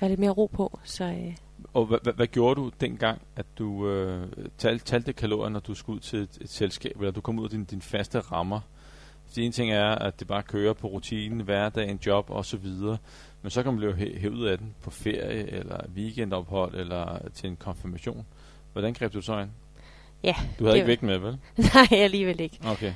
være 0.00 0.10
lidt 0.10 0.20
mere 0.20 0.30
ro 0.30 0.46
på. 0.46 0.78
Så 0.84 1.04
øh, 1.04 1.36
Og 1.74 1.86
hvad, 1.86 1.98
hvad, 2.02 2.12
hvad 2.12 2.26
gjorde 2.26 2.60
du 2.60 2.70
dengang, 2.80 3.22
at 3.36 3.46
du 3.58 3.88
øh, 3.88 4.26
talte, 4.58 4.84
talte 4.84 5.12
kalorier, 5.12 5.48
når 5.48 5.60
du 5.60 5.74
skulle 5.74 5.96
ud 5.96 6.00
til 6.00 6.18
et, 6.18 6.38
et 6.40 6.50
selskab, 6.50 6.96
eller 6.96 7.10
du 7.10 7.20
kom 7.20 7.38
ud 7.38 7.44
af 7.44 7.50
din, 7.50 7.64
din 7.64 7.82
faste 7.82 8.20
rammer? 8.20 8.60
Fordi 9.26 9.42
en 9.46 9.52
ting 9.52 9.70
er, 9.72 9.94
at 9.94 10.20
det 10.20 10.26
bare 10.28 10.42
kører 10.42 10.72
på 10.72 10.86
rutinen, 10.86 11.40
hverdagen, 11.40 11.98
job 12.06 12.30
og 12.30 12.44
så 12.44 12.56
videre. 12.56 12.98
Men 13.42 13.50
så 13.50 13.62
kan 13.62 13.72
man 13.72 13.78
blive 13.78 13.94
hæ- 13.94 14.18
hævet 14.18 14.34
ud 14.34 14.44
af 14.46 14.58
den 14.58 14.74
på 14.82 14.90
ferie, 14.90 15.50
eller 15.50 15.80
weekendophold, 15.96 16.74
eller 16.74 17.18
til 17.34 17.48
en 17.50 17.56
konfirmation. 17.56 18.26
Hvordan 18.72 18.94
greb 18.94 19.12
du 19.12 19.22
så 19.22 19.38
ind? 19.38 19.50
Ja, 20.24 20.34
Du 20.58 20.64
havde 20.64 20.76
ikke 20.76 20.86
vægt 20.86 21.02
med, 21.02 21.18
vel? 21.18 21.38
nej, 21.74 21.86
alligevel 21.90 22.40
ikke. 22.40 22.58
Okay. 22.64 22.94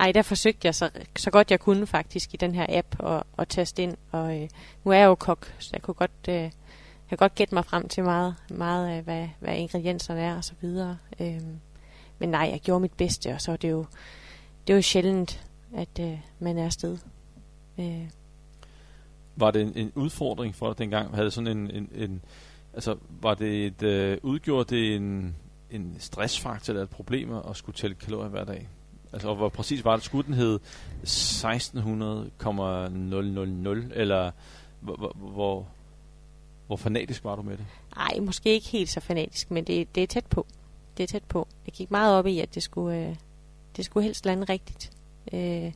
Ej, 0.00 0.12
der 0.12 0.22
forsøgte 0.22 0.66
jeg 0.66 0.74
så, 0.74 0.90
så 1.16 1.30
godt 1.30 1.50
jeg 1.50 1.60
kunne 1.60 1.86
faktisk 1.86 2.34
i 2.34 2.36
den 2.36 2.54
her 2.54 2.66
app 2.68 2.96
og, 2.98 3.26
og 3.36 3.48
taste 3.48 3.82
ind. 3.82 3.96
Og 4.12 4.42
øh, 4.42 4.48
nu 4.84 4.90
er 4.90 4.96
jeg 4.96 5.06
jo 5.06 5.14
kok, 5.14 5.54
så 5.58 5.70
jeg 5.72 5.82
kunne 5.82 5.94
godt, 5.94 6.10
øh, 6.28 6.50
jeg 7.10 7.18
godt 7.18 7.34
gætte 7.34 7.54
mig 7.54 7.64
frem 7.64 7.88
til 7.88 8.04
meget, 8.04 8.34
meget 8.50 8.88
af, 8.88 9.02
hvad, 9.02 9.28
hvad 9.40 9.56
ingredienserne 9.56 10.20
er 10.20 10.36
og 10.36 10.44
så 10.44 10.52
videre. 10.60 10.98
Øhm, 11.20 11.58
men 12.18 12.28
nej, 12.28 12.48
jeg 12.52 12.60
gjorde 12.60 12.80
mit 12.80 12.92
bedste, 12.92 13.34
og 13.34 13.40
så 13.40 13.52
er 13.52 13.56
det 13.56 13.70
jo, 13.70 13.86
det 14.66 14.72
er 14.72 14.76
jo 14.76 14.82
sjældent, 14.82 15.44
at 15.76 15.98
øh, 16.00 16.18
man 16.38 16.58
er 16.58 16.64
afsted. 16.64 16.98
Øh, 17.78 18.08
Var 19.36 19.50
det 19.50 19.62
en, 19.62 19.72
en 19.76 19.92
udfordring 19.94 20.54
for 20.54 20.66
dig 20.66 20.78
dengang? 20.78 21.10
Havde 21.14 21.24
det 21.24 21.32
sådan 21.32 21.58
en, 21.58 21.70
en, 21.70 21.88
en 21.94 22.22
altså, 22.74 22.96
var 23.08 23.34
det 23.34 23.66
et, 23.66 23.82
øh, 23.82 24.18
udgjorde 24.22 24.76
det 24.76 24.96
en, 24.96 25.36
en 25.70 25.96
stressfaktor 25.98 26.72
eller 26.72 26.82
et 26.82 26.90
problem 26.90 27.32
at 27.32 27.56
skulle 27.56 27.76
tælle 27.76 27.96
kalorier 27.96 28.28
hver 28.28 28.44
dag? 28.44 28.68
Altså, 29.12 29.28
og 29.28 29.36
hvor 29.36 29.48
præcis 29.48 29.84
var 29.84 29.96
det? 29.96 30.04
Skulle 30.04 30.26
den 30.26 30.34
hedde 30.34 30.60
1600,000, 31.02 33.92
eller 33.94 34.30
hvor, 34.80 34.96
hvor, 34.96 35.12
hvor, 35.16 35.66
hvor 36.66 36.76
fanatisk 36.76 37.24
var 37.24 37.36
du 37.36 37.42
med 37.42 37.56
det? 37.56 37.66
Nej, 37.96 38.18
måske 38.20 38.50
ikke 38.50 38.68
helt 38.68 38.90
så 38.90 39.00
fanatisk, 39.00 39.50
men 39.50 39.64
det, 39.64 39.94
det 39.94 40.02
er 40.02 40.06
tæt 40.06 40.26
på. 40.26 40.46
Det 40.96 41.02
er 41.02 41.06
tæt 41.06 41.24
på. 41.24 41.48
Jeg 41.66 41.74
gik 41.74 41.90
meget 41.90 42.14
op 42.14 42.26
i, 42.26 42.40
at 42.40 42.54
det 42.54 42.62
skulle, 42.62 42.98
øh, 42.98 43.16
det 43.76 43.84
skulle 43.84 44.04
helst 44.04 44.26
lande 44.26 44.44
rigtigt. 44.44 44.92
Øh, 45.32 45.72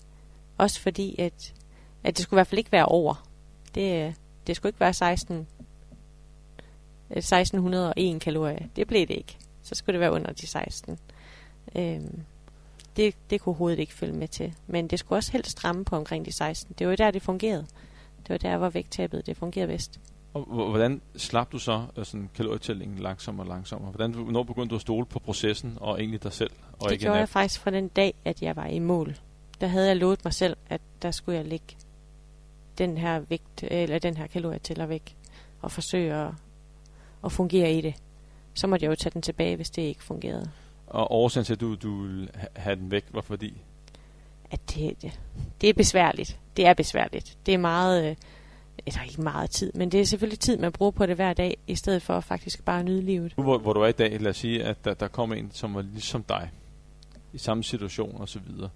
også 0.58 0.80
fordi, 0.80 1.14
at, 1.18 1.54
at 2.04 2.16
det 2.16 2.22
skulle 2.22 2.36
i 2.36 2.38
hvert 2.38 2.46
fald 2.46 2.58
ikke 2.58 2.72
være 2.72 2.86
over. 2.86 3.28
Det, 3.74 4.06
øh, 4.06 4.14
det 4.46 4.56
skulle 4.56 4.70
ikke 4.70 4.80
være 4.80 4.94
16, 4.94 5.46
1601 7.10 8.14
øh, 8.14 8.20
kalorier. 8.20 8.66
Det 8.76 8.86
blev 8.86 9.00
det 9.00 9.14
ikke. 9.14 9.38
Så 9.70 9.74
skulle 9.74 9.94
det 9.94 10.00
være 10.00 10.12
under 10.12 10.32
de 10.32 10.46
16. 10.46 10.98
Øh, 11.76 12.00
det, 12.96 13.14
det 13.30 13.40
kunne 13.40 13.54
hovedet 13.54 13.78
ikke 13.78 13.94
følge 13.94 14.12
med 14.12 14.28
til. 14.28 14.54
Men 14.66 14.88
det 14.88 14.98
skulle 14.98 15.16
også 15.18 15.32
helst 15.32 15.64
ramme 15.64 15.84
på 15.84 15.96
omkring 15.96 16.26
de 16.26 16.32
16. 16.32 16.74
Det 16.78 16.86
var 16.86 16.92
jo 16.92 16.96
der, 16.96 17.10
det 17.10 17.22
fungerede. 17.22 17.66
Det 18.22 18.28
var 18.28 18.36
der, 18.36 18.56
hvor 18.58 18.68
vægttabet 18.68 19.26
det 19.26 19.36
fungerede 19.36 19.68
bedst. 19.72 20.00
Og 20.34 20.44
hvor- 20.44 20.68
hvordan 20.70 21.00
slap 21.16 21.52
du 21.52 21.58
så 21.58 21.86
øh, 21.96 22.04
sådan 22.04 22.30
kalorietællingen 22.34 22.98
langsommere 22.98 23.44
og 23.46 23.48
langsommere? 23.48 23.90
Hvordan, 23.92 24.10
når 24.32 24.42
begyndte 24.42 24.70
du 24.70 24.74
at 24.74 24.80
stole 24.80 25.06
på 25.06 25.18
processen 25.18 25.78
og 25.80 26.00
egentlig 26.00 26.22
dig 26.22 26.32
selv? 26.32 26.50
Og 26.72 26.84
det 26.84 26.92
ikke 26.92 27.02
gjorde 27.02 27.18
jeg 27.18 27.28
faktisk 27.28 27.60
fra 27.60 27.70
den 27.70 27.88
dag, 27.88 28.14
at 28.24 28.42
jeg 28.42 28.56
var 28.56 28.66
i 28.66 28.78
mål. 28.78 29.16
Der 29.60 29.66
havde 29.66 29.86
jeg 29.88 29.96
lovet 29.96 30.24
mig 30.24 30.34
selv, 30.34 30.56
at 30.70 30.80
der 31.02 31.10
skulle 31.10 31.38
jeg 31.38 31.46
lægge 31.46 31.76
den 32.78 32.98
her 32.98 33.18
vægt, 33.18 33.62
eller 33.62 33.98
den 33.98 34.16
her 34.16 34.26
kalorietæller 34.26 34.86
væk, 34.86 35.16
og 35.62 35.72
forsøge 35.72 36.14
at, 36.14 36.28
at 37.24 37.32
fungere 37.32 37.72
i 37.72 37.80
det. 37.80 37.94
Så 38.54 38.66
måtte 38.66 38.84
jeg 38.84 38.90
jo 38.90 38.96
tage 38.96 39.10
den 39.12 39.22
tilbage, 39.22 39.56
hvis 39.56 39.70
det 39.70 39.82
ikke 39.82 40.02
fungerede. 40.04 40.50
Og 40.86 41.12
årsagen 41.12 41.44
til, 41.44 41.52
at 41.52 41.60
du, 41.60 41.74
du 41.74 42.02
ville 42.02 42.28
ha- 42.34 42.46
have 42.56 42.76
den 42.76 42.90
væk, 42.90 43.04
var 43.10 43.20
fordi? 43.20 43.62
at 44.50 44.60
det, 44.74 45.02
det, 45.02 45.20
det 45.60 45.68
er 45.68 45.74
besværligt. 45.74 46.38
Det 46.56 46.66
er 46.66 46.74
besværligt. 46.74 47.38
Det 47.46 47.54
er 47.54 47.58
meget, 47.58 48.10
øh, 48.10 48.16
eller 48.86 49.02
ikke 49.02 49.22
meget 49.22 49.50
tid, 49.50 49.72
men 49.74 49.92
det 49.92 50.00
er 50.00 50.04
selvfølgelig 50.04 50.38
tid, 50.40 50.56
man 50.56 50.72
bruger 50.72 50.90
på 50.90 51.06
det 51.06 51.16
hver 51.16 51.32
dag, 51.32 51.56
i 51.66 51.74
stedet 51.74 52.02
for 52.02 52.20
faktisk 52.20 52.64
bare 52.64 52.78
at 52.78 52.84
nyde 52.84 53.02
livet. 53.02 53.32
Hvor, 53.36 53.58
hvor 53.58 53.72
du 53.72 53.80
er 53.80 53.86
i 53.86 53.92
dag, 53.92 54.20
lad 54.20 54.30
os 54.30 54.36
sige, 54.36 54.64
at 54.64 54.84
der, 54.84 54.94
der 54.94 55.08
kommer 55.08 55.36
en, 55.36 55.50
som 55.52 55.74
var 55.74 55.82
ligesom 55.82 56.22
dig, 56.22 56.50
i 57.32 57.38
samme 57.38 57.64
situation 57.64 58.16
og 58.20 58.28
så 58.28 58.38
videre. 58.46 58.70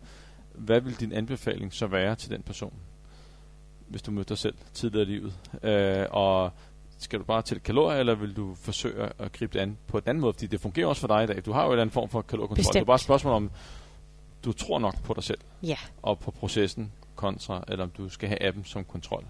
Hvad 0.54 0.80
vil 0.80 1.00
din 1.00 1.12
anbefaling 1.12 1.72
så 1.74 1.86
være 1.86 2.14
til 2.14 2.30
den 2.30 2.42
person, 2.42 2.72
hvis 3.88 4.02
du 4.02 4.10
mødte 4.10 4.28
dig 4.28 4.38
selv 4.38 4.54
tidligere 4.74 5.02
i 5.02 5.10
livet? 5.10 5.34
Øh, 5.62 6.06
og 6.10 6.52
skal 6.98 7.18
du 7.18 7.24
bare 7.24 7.42
til 7.42 7.60
kalorier, 7.60 8.00
eller 8.00 8.14
vil 8.14 8.36
du 8.36 8.54
forsøge 8.54 9.10
at 9.18 9.32
gribe 9.32 9.52
det 9.52 9.60
an 9.60 9.78
på 9.86 9.98
en 9.98 10.02
anden 10.06 10.20
måde? 10.20 10.32
Fordi 10.32 10.46
det 10.46 10.60
fungerer 10.60 10.86
også 10.86 11.00
for 11.00 11.08
dig 11.08 11.24
i 11.24 11.26
dag. 11.26 11.44
Du 11.46 11.52
har 11.52 11.62
jo 11.62 11.66
en 11.68 11.72
eller 11.72 11.82
anden 11.82 11.92
form 11.92 12.08
for 12.08 12.22
kaloriekontrol. 12.22 12.56
Bestemt. 12.56 12.74
Det 12.74 12.80
er 12.80 12.84
bare 12.84 12.94
et 12.94 13.00
spørgsmål 13.00 13.32
om, 13.34 13.50
du 14.44 14.52
tror 14.52 14.78
nok 14.78 15.02
på 15.02 15.14
dig 15.14 15.24
selv 15.24 15.38
Ja, 15.62 15.76
og 16.02 16.18
på 16.18 16.30
processen 16.30 16.92
kontra, 17.16 17.64
eller 17.68 17.84
om 17.84 17.90
du 17.90 18.08
skal 18.08 18.28
have 18.28 18.42
appen 18.42 18.64
som 18.64 18.84
kontrol. 18.84 19.24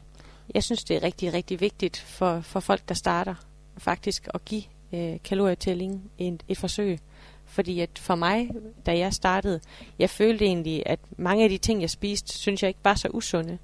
jeg 0.55 0.65
synes, 0.65 0.85
det 0.85 0.97
er 0.97 1.03
rigtig, 1.03 1.33
rigtig 1.35 1.61
vigtigt 1.61 1.97
for, 2.01 2.41
for 2.41 2.61
folk, 2.61 2.89
der 2.89 2.95
starter, 2.95 3.35
faktisk 3.79 4.29
at 4.35 4.45
give 4.45 4.63
øh, 4.93 5.17
kalorietælling 5.25 6.11
et, 6.19 6.43
et 6.49 6.59
forsøg. 6.59 6.99
Fordi 7.47 7.81
at 7.81 7.91
for 7.99 8.15
mig, 8.15 8.51
da 8.87 8.99
jeg 8.99 9.13
startede, 9.15 9.61
jeg 9.99 10.11
følte 10.11 10.45
egentlig, 10.45 10.83
at 10.87 10.99
mange 11.17 11.45
af 11.45 11.51
de 11.51 11.59
ting, 11.59 11.81
jeg 11.81 11.91
spiste, 11.91 12.39
synes 12.39 12.63
jeg 12.63 12.69
ikke 12.69 12.81
var 12.85 12.95
så 12.95 13.09
usunde. 13.09 13.59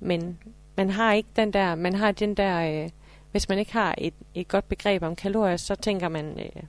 Men 0.00 0.38
man 0.76 0.90
har 0.90 1.12
ikke 1.12 1.28
den 1.36 1.52
der, 1.52 1.74
man 1.74 1.94
har 1.94 2.12
den 2.12 2.34
der, 2.34 2.84
øh, 2.84 2.90
hvis 3.32 3.48
man 3.48 3.58
ikke 3.58 3.72
har 3.72 3.94
et, 3.98 4.14
et 4.34 4.48
godt 4.48 4.68
begreb 4.68 5.02
om 5.02 5.16
kalorier, 5.16 5.56
så 5.56 5.74
tænker 5.74 6.08
man, 6.08 6.40
øh, 6.40 6.62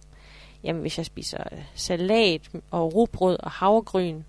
jamen 0.64 0.82
hvis 0.82 0.98
jeg 0.98 1.06
spiser 1.06 1.44
øh, 1.52 1.64
salat 1.76 2.50
og 2.72 2.94
rugbrød 2.94 3.38
og 3.40 3.52
havregryn, 3.52 4.22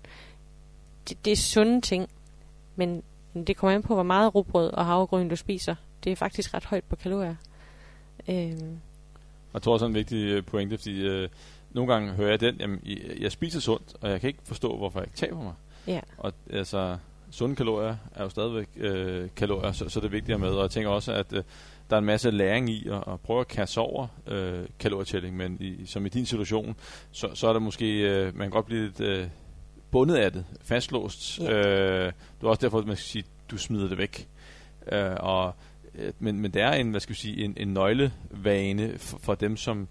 det, 1.09 1.25
det 1.25 1.31
er 1.31 1.35
sunde 1.35 1.81
ting. 1.81 2.09
Men, 2.75 3.03
det 3.47 3.57
kommer 3.57 3.75
an 3.75 3.81
på, 3.83 3.93
hvor 3.93 4.03
meget 4.03 4.35
rugbrød 4.35 4.69
og 4.73 4.85
havregryn 4.85 5.29
du 5.29 5.35
spiser. 5.35 5.75
Det 6.03 6.11
er 6.11 6.15
faktisk 6.15 6.53
ret 6.53 6.65
højt 6.65 6.83
på 6.83 6.95
kalorier. 6.95 7.35
Og 9.47 9.53
jeg 9.53 9.61
tror 9.61 9.73
også 9.73 9.85
er 9.85 9.89
en 9.89 9.95
vigtig 9.95 10.25
øh, 10.25 10.43
pointe, 10.45 10.77
fordi 10.77 11.01
øh, 11.01 11.29
nogle 11.71 11.93
gange 11.93 12.13
hører 12.13 12.29
jeg 12.29 12.39
den, 12.39 12.55
jamen, 12.55 12.81
jeg 13.19 13.31
spiser 13.31 13.59
sundt, 13.59 13.95
og 14.01 14.09
jeg 14.09 14.21
kan 14.21 14.27
ikke 14.27 14.39
forstå, 14.43 14.77
hvorfor 14.77 14.99
jeg 14.99 15.07
ikke 15.07 15.17
taber 15.17 15.43
mig. 15.43 15.53
ja, 15.87 15.99
Og 16.17 16.33
altså, 16.49 16.97
sunde 17.31 17.55
kalorier 17.55 17.95
er 18.15 18.23
jo 18.23 18.29
stadigvæk 18.29 18.67
øh, 18.75 19.29
kalorier, 19.35 19.71
så, 19.71 19.89
så 19.89 19.99
det 19.99 20.05
er 20.05 20.11
vigtigt 20.11 20.33
at 20.33 20.39
med. 20.39 20.49
Og 20.49 20.61
jeg 20.61 20.71
tænker 20.71 20.89
også, 20.89 21.13
at 21.13 21.33
øh, 21.33 21.43
der 21.89 21.95
er 21.95 21.99
en 21.99 22.05
masse 22.05 22.31
læring 22.31 22.69
i 22.69 22.87
at, 22.89 23.03
at 23.13 23.19
prøve 23.19 23.39
at 23.39 23.47
kaste 23.47 23.77
over 23.77 24.07
øh, 24.27 24.65
kalorietælling, 24.79 25.37
men 25.37 25.57
i, 25.59 25.85
som 25.85 26.05
i 26.05 26.09
din 26.09 26.25
situation, 26.25 26.75
så, 27.11 27.29
så 27.33 27.47
er 27.47 27.53
der 27.53 27.59
måske, 27.59 28.01
øh, 28.01 28.25
man 28.37 28.47
kan 28.47 28.51
godt 28.51 28.65
blive 28.65 28.85
lidt 28.85 28.99
øh, 28.99 29.27
bundet 29.91 30.15
af 30.15 30.31
det, 30.31 30.45
fastlåst. 30.61 31.39
Ja. 31.39 31.51
Øh, 31.51 32.05
det 32.05 32.43
er 32.43 32.47
også 32.47 32.61
derfor, 32.61 32.79
at 32.79 32.87
man 32.87 32.95
skal 32.95 33.05
sige, 33.05 33.23
du 33.51 33.57
smider 33.57 33.87
det 33.87 33.97
væk. 33.97 34.27
Øh, 34.91 35.15
og, 35.19 35.55
øh, 35.95 36.13
men, 36.19 36.39
men 36.39 36.51
det 36.51 36.61
er 36.61 36.71
en, 36.71 36.91
hvad 36.91 36.99
skal 36.99 37.13
vi 37.13 37.19
sige, 37.19 37.43
en, 37.43 37.53
en 37.57 37.67
nøglevane 37.67 38.97
for, 38.97 39.17
for 39.17 39.35
dem, 39.35 39.57
som 39.57 39.87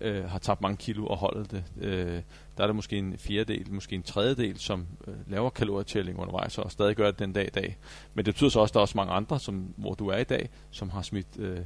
øh, 0.00 0.24
har 0.24 0.38
tabt 0.38 0.60
mange 0.60 0.76
kilo 0.76 1.06
og 1.06 1.16
holdet 1.16 1.50
det. 1.50 1.64
Øh, 1.80 2.22
der 2.58 2.64
er 2.64 2.66
der 2.68 2.74
måske 2.74 2.98
en 2.98 3.18
fjerdedel, 3.18 3.72
måske 3.72 3.94
en 3.94 4.02
tredjedel, 4.02 4.58
som 4.58 4.86
øh, 5.06 5.14
laver 5.26 5.50
kalorietælling 5.50 6.18
undervejs 6.18 6.58
og 6.58 6.70
stadig 6.70 6.96
gør 6.96 7.06
det 7.10 7.18
den 7.18 7.32
dag 7.32 7.46
i 7.46 7.50
dag. 7.50 7.76
Men 8.14 8.24
det 8.24 8.34
betyder 8.34 8.50
så 8.50 8.60
også, 8.60 8.70
at 8.70 8.74
der 8.74 8.80
er 8.80 8.82
også 8.82 8.96
mange 8.98 9.12
andre, 9.12 9.40
som, 9.40 9.74
hvor 9.76 9.94
du 9.94 10.08
er 10.08 10.16
i 10.16 10.24
dag, 10.24 10.48
som 10.70 10.90
har 10.90 11.02
smidt 11.02 11.26
øh, 11.38 11.58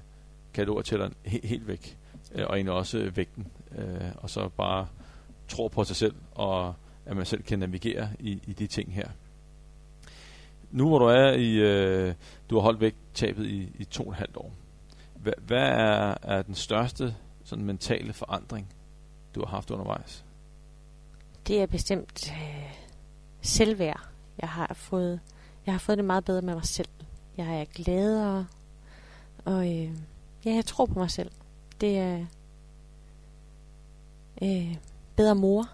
kalorietælleren 0.55 1.14
he- 1.26 1.47
helt 1.47 1.68
væk. 1.68 1.99
Øh, 2.34 2.47
og 2.47 2.57
egentlig 2.57 2.72
også 2.72 2.99
øh, 2.99 3.16
vægten. 3.16 3.47
Øh, 3.78 4.11
og 4.16 4.30
så 4.30 4.49
bare 4.49 4.86
tror 5.49 5.68
på 5.68 5.84
sig 5.84 5.97
selv, 5.97 6.14
og 6.34 6.74
at 7.07 7.16
man 7.16 7.26
selv 7.26 7.43
kan 7.43 7.59
navigere 7.59 8.09
i, 8.18 8.40
i 8.47 8.53
de 8.53 8.66
ting 8.66 8.95
her. 8.95 9.09
Nu 10.70 10.88
hvor 10.88 10.99
du 10.99 11.05
er 11.05 11.32
i, 11.32 11.55
øh, 11.55 12.14
du 12.51 12.55
har 12.55 12.62
holdt 12.62 12.80
vægttabet 12.80 13.47
i, 13.47 13.68
i 13.78 13.84
to 13.84 14.03
og 14.03 14.11
et 14.11 14.16
halvt 14.16 14.36
år. 14.36 14.53
Hvad, 15.14 15.32
hvad 15.47 15.68
er, 15.68 16.14
er 16.22 16.43
den 16.43 16.55
største 16.55 17.14
sådan 17.45 17.64
mentale 17.64 18.12
forandring, 18.12 18.74
du 19.34 19.40
har 19.40 19.47
haft 19.47 19.70
undervejs? 19.70 20.24
Det 21.47 21.62
er 21.62 21.66
bestemt 21.66 22.32
øh, 22.32 22.72
selvværd. 23.40 24.01
Jeg 24.40 24.49
har 24.49 24.74
fået, 24.74 25.20
jeg 25.66 25.74
har 25.74 25.78
fået 25.78 25.99
det 25.99 26.05
meget 26.05 26.24
bedre 26.24 26.43
med 26.43 26.55
mig 26.55 26.66
selv. 26.66 26.88
Jeg 27.36 27.61
er 27.61 27.64
gladere, 27.64 28.47
og 29.45 29.66
øh, 29.72 29.90
ja, 30.45 30.55
jeg 30.55 30.64
tror 30.64 30.86
på 30.86 30.99
mig 30.99 31.11
selv. 31.11 31.30
Det 31.80 31.99
er 31.99 32.24
øh, 34.43 34.76
bedre 35.16 35.34
mor. 35.34 35.68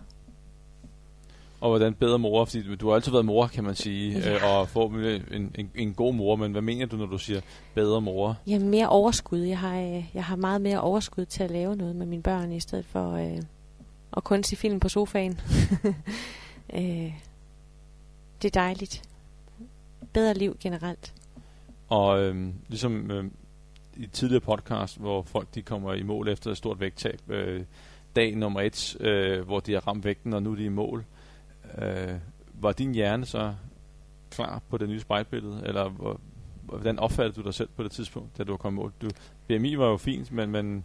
Og 1.61 1.69
hvordan 1.71 1.95
bedre 1.95 2.19
mor, 2.19 2.45
fordi 2.45 2.77
du 2.77 2.89
har 2.89 2.95
altid 2.95 3.13
været 3.13 3.25
mor, 3.25 3.47
kan 3.47 3.65
man 3.65 3.75
sige, 3.75 4.19
Ja. 4.19 4.35
øh, 4.35 4.41
og 4.59 4.69
få 4.69 4.87
en, 4.87 5.55
en, 5.55 5.71
en 5.75 5.95
god 5.95 6.15
mor, 6.15 6.37
men 6.37 6.53
hvad 6.53 6.63
mener 6.63 6.87
du, 6.87 6.97
når 6.97 7.07
du 7.07 7.19
siger 7.19 7.41
bedre 7.75 8.01
mor? 8.01 8.37
Har 8.51 8.59
mere 8.59 8.89
overskud. 8.89 9.39
Jeg 9.39 9.59
har, 9.59 9.79
øh, 9.81 10.05
jeg 10.15 10.25
har 10.25 10.37
meget 10.37 10.61
mere 10.61 10.81
overskud 10.81 11.25
til 11.25 11.43
at 11.43 11.51
lave 11.51 11.77
noget 11.77 11.97
med 11.97 12.07
mine 12.07 12.23
børn, 12.23 12.53
i 12.53 12.61
stedet 12.61 12.85
for 12.85 13.13
øh, 13.13 13.43
og 14.11 14.25
kun 14.25 14.43
se 14.45 14.57
film 14.57 14.81
på 14.81 14.89
sofaen. 14.89 15.41
øh, 16.75 17.13
det 18.43 18.49
er 18.49 18.61
dejligt. 18.61 19.03
Bedre 20.13 20.35
liv 20.35 20.57
generelt. 20.61 21.15
Og 21.89 22.21
øh, 22.21 22.49
ligesom 22.69 23.11
øh, 23.11 23.25
i 23.97 24.07
tidligere 24.07 24.41
podcast, 24.41 24.99
hvor 24.99 25.23
folk 25.23 25.55
de 25.55 25.63
kommer 25.63 25.95
i 25.95 26.03
mål 26.03 26.29
efter 26.29 26.51
et 26.51 26.57
stort 26.57 26.81
vægttab, 26.81 27.21
øh, 27.29 27.65
dag 28.17 28.37
nummer 28.37 28.61
et, 28.61 28.97
øh, 29.01 29.47
hvor 29.47 29.61
de 29.61 29.73
har 29.73 29.89
ramt 29.89 30.05
vægten, 30.05 30.33
og 30.33 30.43
nu 30.43 30.53
er 30.53 30.57
de 30.57 30.65
i 30.65 30.69
mål, 30.69 31.05
øh, 31.79 32.15
var 32.55 32.73
din 32.73 32.95
hjerne 32.95 33.27
så 33.27 33.55
klar 34.31 34.63
på 34.69 34.79
det 34.79 34.89
nye 34.89 35.01
spejlbillede, 35.01 35.63
eller 35.67 35.89
hvor, 35.89 36.21
hvordan 36.69 36.99
opfattede 36.99 37.37
du 37.37 37.43
dig 37.43 37.55
selv 37.55 37.69
på 37.77 37.83
det 37.83 37.93
tidspunkt, 37.93 38.39
da 38.39 38.45
du 38.45 38.53
var 38.53 38.57
kommet 38.57 38.83
mål? 38.83 38.93
Du, 39.03 39.11
BMI 39.47 39.79
var 39.79 39.87
jo 39.87 39.97
fint, 39.97 40.33
men, 40.33 40.51
men 40.51 40.85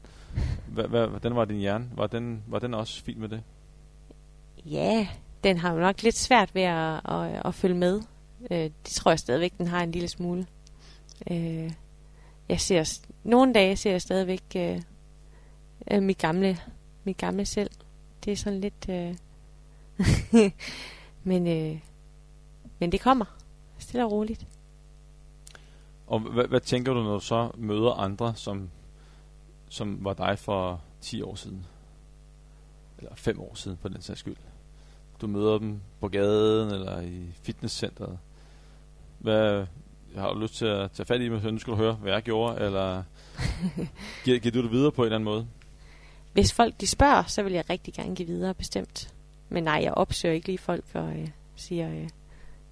hvad, 0.68 0.88
hvad, 0.88 1.08
hvordan 1.08 1.36
var 1.36 1.46
din 1.46 1.58
hjerne? 1.58 1.90
Var 1.96 2.08
den, 2.08 2.44
var 2.48 2.60
den 2.60 2.74
også 2.74 3.04
fin 3.04 3.20
med 3.20 3.30
det? 3.30 3.42
Ja, 4.66 5.08
den 5.44 5.58
har 5.58 5.74
jo 5.74 5.80
nok 5.80 6.04
lidt 6.04 6.18
svært 6.18 6.56
ved 6.56 6.62
at, 6.62 7.02
at, 7.06 7.42
at 7.46 7.56
følge 7.56 7.76
med. 7.76 8.02
Øh, 8.52 8.58
det 8.58 8.92
tror 8.92 9.12
jeg 9.12 9.20
stadigvæk, 9.20 9.58
den 9.58 9.68
har 9.68 9.84
en 9.84 9.92
lille 9.92 10.08
smule. 10.08 10.48
Øh, 11.32 11.72
jeg 12.50 12.62
ser, 12.62 13.00
nogle 13.24 13.54
dage 13.54 13.76
ser 13.76 13.92
jeg 13.92 14.02
stadigvæk 14.02 14.44
øh, 14.56 14.82
øh, 15.92 16.04
mit, 16.04 16.18
gamle, 16.18 16.58
mit 17.04 17.18
gamle 17.18 17.46
selv. 17.46 17.70
Det 18.26 18.32
er 18.34 18.38
sådan 18.38 18.62
lidt... 18.62 18.90
Øh, 18.90 19.16
men, 21.30 21.48
øh, 21.48 21.80
men 22.80 22.92
det 22.92 23.02
kommer. 23.02 23.26
Stille 23.78 24.06
og 24.06 24.12
roligt. 24.12 24.48
Og 26.14 26.20
hvad, 26.20 26.48
hvad 26.48 26.60
tænker 26.60 26.94
du, 26.94 27.04
når 27.04 27.14
du 27.14 27.20
så 27.20 27.52
møder 27.58 27.92
andre, 27.92 28.36
som, 28.36 28.70
som 29.70 29.98
var 30.06 30.14
dig 30.14 30.40
for 30.40 30.82
10 31.02 31.22
år 31.22 31.36
siden? 31.36 31.66
Eller 32.98 33.16
5 33.16 33.40
år 33.40 33.56
siden, 33.56 33.78
på 33.78 33.90
den 33.90 34.02
sags 34.02 34.20
skyld. 34.20 34.36
Du 35.22 35.28
møder 35.28 35.58
dem 35.58 35.82
på 36.00 36.08
gaden, 36.08 36.70
eller 36.70 37.02
i 37.02 37.26
fitnesscenteret. 37.42 38.20
Hvad, 39.20 39.66
har 40.16 40.34
du 40.34 40.40
lyst 40.40 40.56
til 40.56 40.66
at 40.66 40.92
tage 40.92 41.06
fat 41.06 41.22
i 41.22 41.30
mig, 41.30 41.42
så 41.42 41.52
nu 41.52 41.60
skal 41.60 41.72
du 41.72 41.78
høre, 41.78 41.94
hvad 41.94 42.14
jeg 42.14 42.22
gjorde, 42.22 42.66
eller 42.66 43.04
giver, 44.26 44.40
giver 44.40 44.52
du 44.52 44.64
det 44.64 44.72
videre 44.72 44.92
på 44.92 45.02
en 45.02 45.06
eller 45.06 45.16
anden 45.16 45.26
måde? 45.26 45.48
Hvis 46.34 46.54
folk 46.54 46.82
de 46.82 46.88
spørger, 46.88 47.24
så 47.24 47.44
vil 47.44 47.54
jeg 47.54 47.70
rigtig 47.70 47.94
gerne 47.94 48.16
give 48.16 48.28
videre, 48.28 48.54
bestemt. 48.54 49.14
Men 49.50 49.64
nej, 49.64 49.80
jeg 49.84 49.94
opsøger 49.94 50.36
ikke 50.36 50.48
lige 50.48 50.58
folk 50.58 50.86
og 50.94 51.10
øh, 51.10 51.28
siger, 51.56 51.90
øh, 51.90 52.10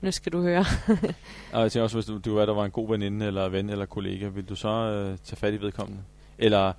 nu 0.01 0.11
skal 0.11 0.31
du 0.31 0.41
høre. 0.41 0.65
Og 1.53 1.61
jeg 1.61 1.71
tænker 1.71 1.83
også, 1.83 1.97
hvis 1.97 2.05
du, 2.05 2.17
du 2.17 2.37
er, 2.37 2.45
der 2.45 2.53
var 2.53 2.65
en 2.65 2.71
god 2.71 2.89
veninde, 2.89 3.25
eller 3.25 3.49
ven, 3.49 3.69
eller 3.69 3.85
kollega, 3.85 4.27
vil 4.27 4.49
du 4.49 4.55
så 4.55 4.69
øh, 4.69 5.17
tage 5.17 5.37
fat 5.37 5.53
i 5.53 5.61
vedkommende? 5.61 6.03
Eller 6.37 6.73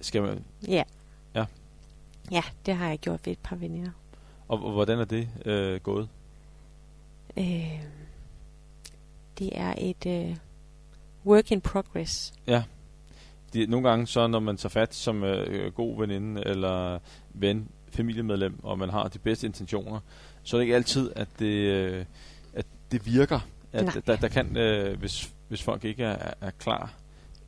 skal 0.00 0.22
man, 0.22 0.44
Ja. 0.68 0.82
Ja. 1.34 1.44
Ja, 2.30 2.42
det 2.66 2.74
har 2.74 2.88
jeg 2.88 2.98
gjort 2.98 3.20
ved 3.24 3.32
et 3.32 3.38
par 3.42 3.56
veninder. 3.56 3.90
og, 4.48 4.64
og 4.64 4.72
hvordan 4.72 4.98
er 4.98 5.04
det 5.04 5.28
øh, 5.44 5.80
gået? 5.80 6.08
Øh, 7.36 7.80
det 9.38 9.50
er 9.52 9.74
et 9.78 10.06
øh, 10.06 10.36
work 11.26 11.50
in 11.50 11.60
progress. 11.60 12.34
de, 13.52 13.66
nogle 13.66 13.88
gange 13.88 14.06
så, 14.06 14.26
når 14.26 14.40
man 14.40 14.56
tager 14.56 14.70
fat 14.70 14.94
som 14.94 15.24
øh, 15.24 15.72
god 15.72 15.98
veninde 16.00 16.42
eller 16.46 16.98
ven, 17.34 17.68
familiemedlem, 17.90 18.64
og 18.64 18.78
man 18.78 18.88
har 18.88 19.08
de 19.08 19.18
bedste 19.18 19.46
intentioner, 19.46 20.00
så 20.42 20.56
er 20.56 20.58
det 20.58 20.64
ikke 20.64 20.74
altid, 20.74 21.12
at 21.16 21.28
det, 21.38 21.54
øh, 21.54 22.04
det 22.92 23.06
virker. 23.06 23.40
At 23.72 23.84
Nej. 23.84 24.02
der, 24.06 24.16
der 24.16 24.28
kan, 24.28 24.56
øh, 24.56 24.98
hvis, 24.98 25.32
hvis 25.48 25.62
folk 25.62 25.84
ikke 25.84 26.04
er, 26.04 26.32
er 26.40 26.50
klar, 26.50 26.92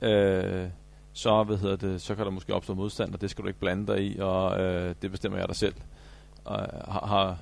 øh, 0.03 0.69
så, 1.13 1.45
hvad 1.45 1.57
hedder 1.57 1.77
det, 1.77 2.03
så 2.03 2.15
kan 2.15 2.25
der 2.25 2.31
måske 2.31 2.55
opstå 2.55 2.75
modstand, 2.75 3.15
og 3.15 3.21
det 3.21 3.31
skal 3.31 3.43
du 3.43 3.49
ikke 3.49 3.61
blande 3.61 3.87
dig 3.87 4.05
i, 4.05 4.19
og 4.19 4.61
øh, 4.61 4.95
det 5.03 5.11
bestemmer 5.11 5.39
jeg 5.39 5.49
dig 5.49 5.57
selv. 5.57 5.75
Og, 6.45 6.61
øh, 6.61 6.93
har, 6.93 7.07
har, 7.07 7.39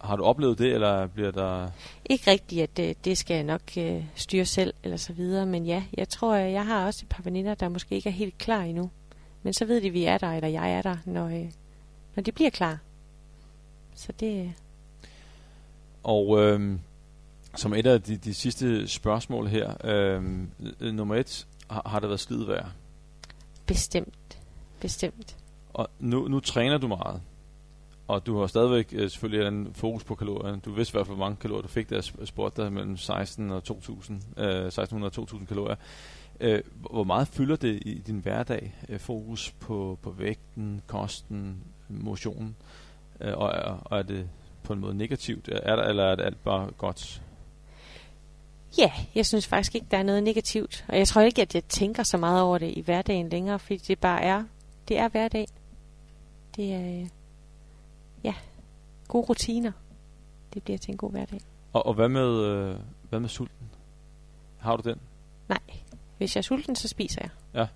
har 0.00 0.16
du 0.16 0.24
oplevet 0.24 0.58
det, 0.58 0.72
eller 0.72 1.06
bliver 1.06 1.30
der... 1.30 1.68
Ikke 2.10 2.30
rigtigt, 2.30 2.62
at 2.62 2.76
det, 2.76 3.04
det 3.04 3.18
skal 3.18 3.34
jeg 3.34 3.44
nok 3.44 3.60
øh, 3.78 4.04
styre 4.14 4.44
selv, 4.44 4.74
eller 4.82 4.96
så 4.96 5.12
videre. 5.12 5.46
Men 5.46 5.66
ja, 5.66 5.84
jeg 5.96 6.08
tror, 6.08 6.34
at 6.34 6.52
jeg 6.52 6.66
har 6.66 6.86
også 6.86 7.00
et 7.04 7.08
par 7.08 7.22
veninder, 7.22 7.54
der 7.54 7.68
måske 7.68 7.94
ikke 7.94 8.08
er 8.08 8.12
helt 8.12 8.38
klar 8.38 8.62
endnu. 8.62 8.90
Men 9.42 9.52
så 9.52 9.64
ved 9.64 9.80
de, 9.80 9.90
vi 9.90 10.04
er 10.04 10.18
der, 10.18 10.32
eller 10.32 10.48
jeg 10.48 10.72
er 10.72 10.82
der, 10.82 10.96
når, 11.04 11.26
øh, 11.26 11.50
når 12.16 12.22
de 12.22 12.32
bliver 12.32 12.50
klar. 12.50 12.78
Så 13.94 14.12
det... 14.20 14.52
Og 16.02 16.40
øh, 16.40 16.78
som 17.54 17.74
et 17.74 17.86
af 17.86 18.02
de, 18.02 18.16
de 18.16 18.34
sidste 18.34 18.88
spørgsmål 18.88 19.46
her, 19.46 19.74
øh, 19.84 20.22
nummer 20.92 21.14
et, 21.14 21.46
har, 21.70 21.82
har 21.86 22.00
det 22.00 22.08
været 22.08 22.20
skide 22.20 22.48
værd? 22.48 22.68
Bestemt. 23.66 24.38
Bestemt. 24.80 25.36
Og 25.72 25.88
nu, 25.98 26.28
nu 26.28 26.40
træner 26.40 26.78
du 26.78 26.88
meget. 26.88 27.20
Og 28.08 28.26
du 28.26 28.38
har 28.40 28.46
stadigvæk 28.46 28.88
øh, 28.92 29.10
selvfølgelig 29.10 29.48
en 29.48 29.74
fokus 29.74 30.04
på 30.04 30.14
kalorier. 30.14 30.56
Du 30.56 30.72
vidste 30.72 30.92
i 30.92 30.94
hvert 30.94 31.06
fald, 31.06 31.16
hvor 31.16 31.24
mange 31.24 31.36
kalorier 31.36 31.62
du 31.62 31.68
fik, 31.68 31.90
der 31.90 32.10
spurgte 32.24 32.62
dig 32.62 32.72
mellem 32.72 32.96
16 32.96 33.50
og 33.50 33.64
2000, 33.64 34.22
øh, 34.36 34.66
1600 34.66 35.08
og 35.08 35.12
2000 35.12 35.48
kalorier. 35.48 35.76
Øh, 36.40 36.62
hvor 36.76 37.04
meget 37.04 37.28
fylder 37.28 37.56
det 37.56 37.82
i 37.86 38.02
din 38.06 38.18
hverdag? 38.18 38.74
Øh, 38.88 38.98
fokus 38.98 39.50
på, 39.60 39.98
på 40.02 40.10
vægten, 40.10 40.82
kosten, 40.86 41.64
motionen? 41.88 42.56
Øh, 43.20 43.32
og, 43.36 43.78
og 43.84 43.98
er 43.98 44.02
det 44.02 44.28
på 44.62 44.72
en 44.72 44.78
måde 44.78 44.94
negativt? 44.94 45.48
Er 45.52 45.76
der, 45.76 45.82
eller 45.82 46.04
er 46.04 46.14
det 46.14 46.24
alt 46.24 46.44
bare 46.44 46.70
godt? 46.78 47.22
Ja, 48.78 48.92
jeg 49.14 49.26
synes 49.26 49.46
faktisk 49.46 49.74
ikke, 49.74 49.86
der 49.90 49.98
er 49.98 50.02
noget 50.02 50.22
negativt. 50.22 50.84
Og 50.88 50.98
jeg 50.98 51.08
tror 51.08 51.22
ikke, 51.22 51.42
at 51.42 51.54
jeg 51.54 51.64
tænker 51.64 52.02
så 52.02 52.16
meget 52.16 52.42
over 52.42 52.58
det 52.58 52.72
i 52.76 52.80
hverdagen 52.80 53.28
længere, 53.28 53.58
fordi 53.58 53.76
det 53.76 53.98
bare 53.98 54.22
er, 54.22 54.44
det 54.88 54.98
er 54.98 55.08
hverdag. 55.08 55.46
Det 56.56 56.72
er, 56.72 57.00
øh, 57.00 57.08
ja, 58.24 58.34
gode 59.08 59.26
rutiner. 59.26 59.72
Det 60.54 60.62
bliver 60.62 60.78
til 60.78 60.90
en 60.90 60.96
god 60.96 61.10
hverdag. 61.10 61.40
Og, 61.72 61.86
og 61.86 61.94
hvad, 61.94 62.08
med, 62.08 62.44
øh, 62.44 62.76
hvad 63.08 63.20
med 63.20 63.28
sulten? 63.28 63.70
Har 64.58 64.76
du 64.76 64.88
den? 64.88 64.98
Nej, 65.48 65.60
hvis 66.18 66.36
jeg 66.36 66.40
er 66.40 66.42
sulten, 66.42 66.76
så 66.76 66.88
spiser 66.88 67.20
jeg. 67.22 67.30
Ja, 67.54 67.66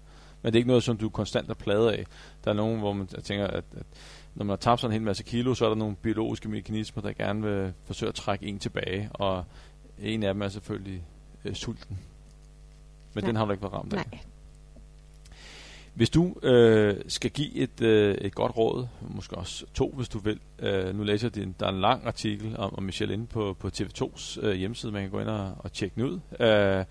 men 0.42 0.52
det 0.52 0.58
er 0.58 0.60
ikke 0.60 0.68
noget, 0.68 0.82
som 0.82 0.96
du 0.96 1.08
konstant 1.08 1.50
er 1.50 1.54
pladet 1.54 1.90
af. 1.90 2.04
Der 2.44 2.50
er 2.50 2.54
nogen, 2.54 2.78
hvor 2.78 2.92
man 2.92 3.06
tænker, 3.06 3.46
at, 3.46 3.64
at 3.76 3.86
når 4.34 4.44
man 4.44 4.48
har 4.48 4.56
tabt 4.56 4.80
sådan 4.80 4.92
en 4.92 5.00
hel 5.00 5.02
masse 5.02 5.24
kilo, 5.24 5.54
så 5.54 5.64
er 5.64 5.68
der 5.68 5.76
nogle 5.76 5.96
biologiske 5.96 6.48
mekanismer, 6.48 7.02
der 7.02 7.12
gerne 7.12 7.42
vil 7.42 7.72
forsøge 7.84 8.08
at 8.08 8.14
trække 8.14 8.46
en 8.46 8.58
tilbage, 8.58 9.08
og 9.12 9.44
en 10.00 10.22
af 10.22 10.34
dem 10.34 10.42
er 10.42 10.48
selvfølgelig 10.48 11.02
øh, 11.44 11.54
sulten. 11.54 11.98
Men 13.14 13.24
Nej. 13.24 13.28
den 13.28 13.36
har 13.36 13.44
du 13.44 13.52
ikke 13.52 13.62
været 13.62 13.74
ramt 13.74 13.92
af. 13.92 13.96
Nej. 13.96 14.20
Hvis 15.94 16.10
du 16.10 16.36
øh, 16.42 16.96
skal 17.08 17.30
give 17.30 17.54
et, 17.54 17.80
øh, 17.80 18.14
et 18.14 18.34
godt 18.34 18.56
råd, 18.56 18.86
måske 19.00 19.36
også 19.36 19.66
to, 19.74 19.92
hvis 19.96 20.08
du 20.08 20.18
vil. 20.18 20.40
Øh, 20.58 20.96
nu 20.96 21.02
læser 21.02 21.26
jeg 21.26 21.34
din, 21.34 21.54
der 21.60 21.66
er 21.66 21.70
en 21.70 21.80
lang 21.80 22.06
artikel 22.06 22.56
om, 22.56 22.74
om 22.76 22.82
Michelle 22.82 23.14
inde 23.14 23.26
på, 23.26 23.56
på 23.60 23.68
TV2's 23.68 24.46
øh, 24.46 24.54
hjemmeside. 24.54 24.92
Man 24.92 25.02
kan 25.02 25.10
gå 25.10 25.20
ind 25.20 25.28
og, 25.28 25.52
og 25.58 25.72
tjekke 25.72 25.94
den 25.94 26.04
ud. 26.04 26.20
Øh, 26.40 26.84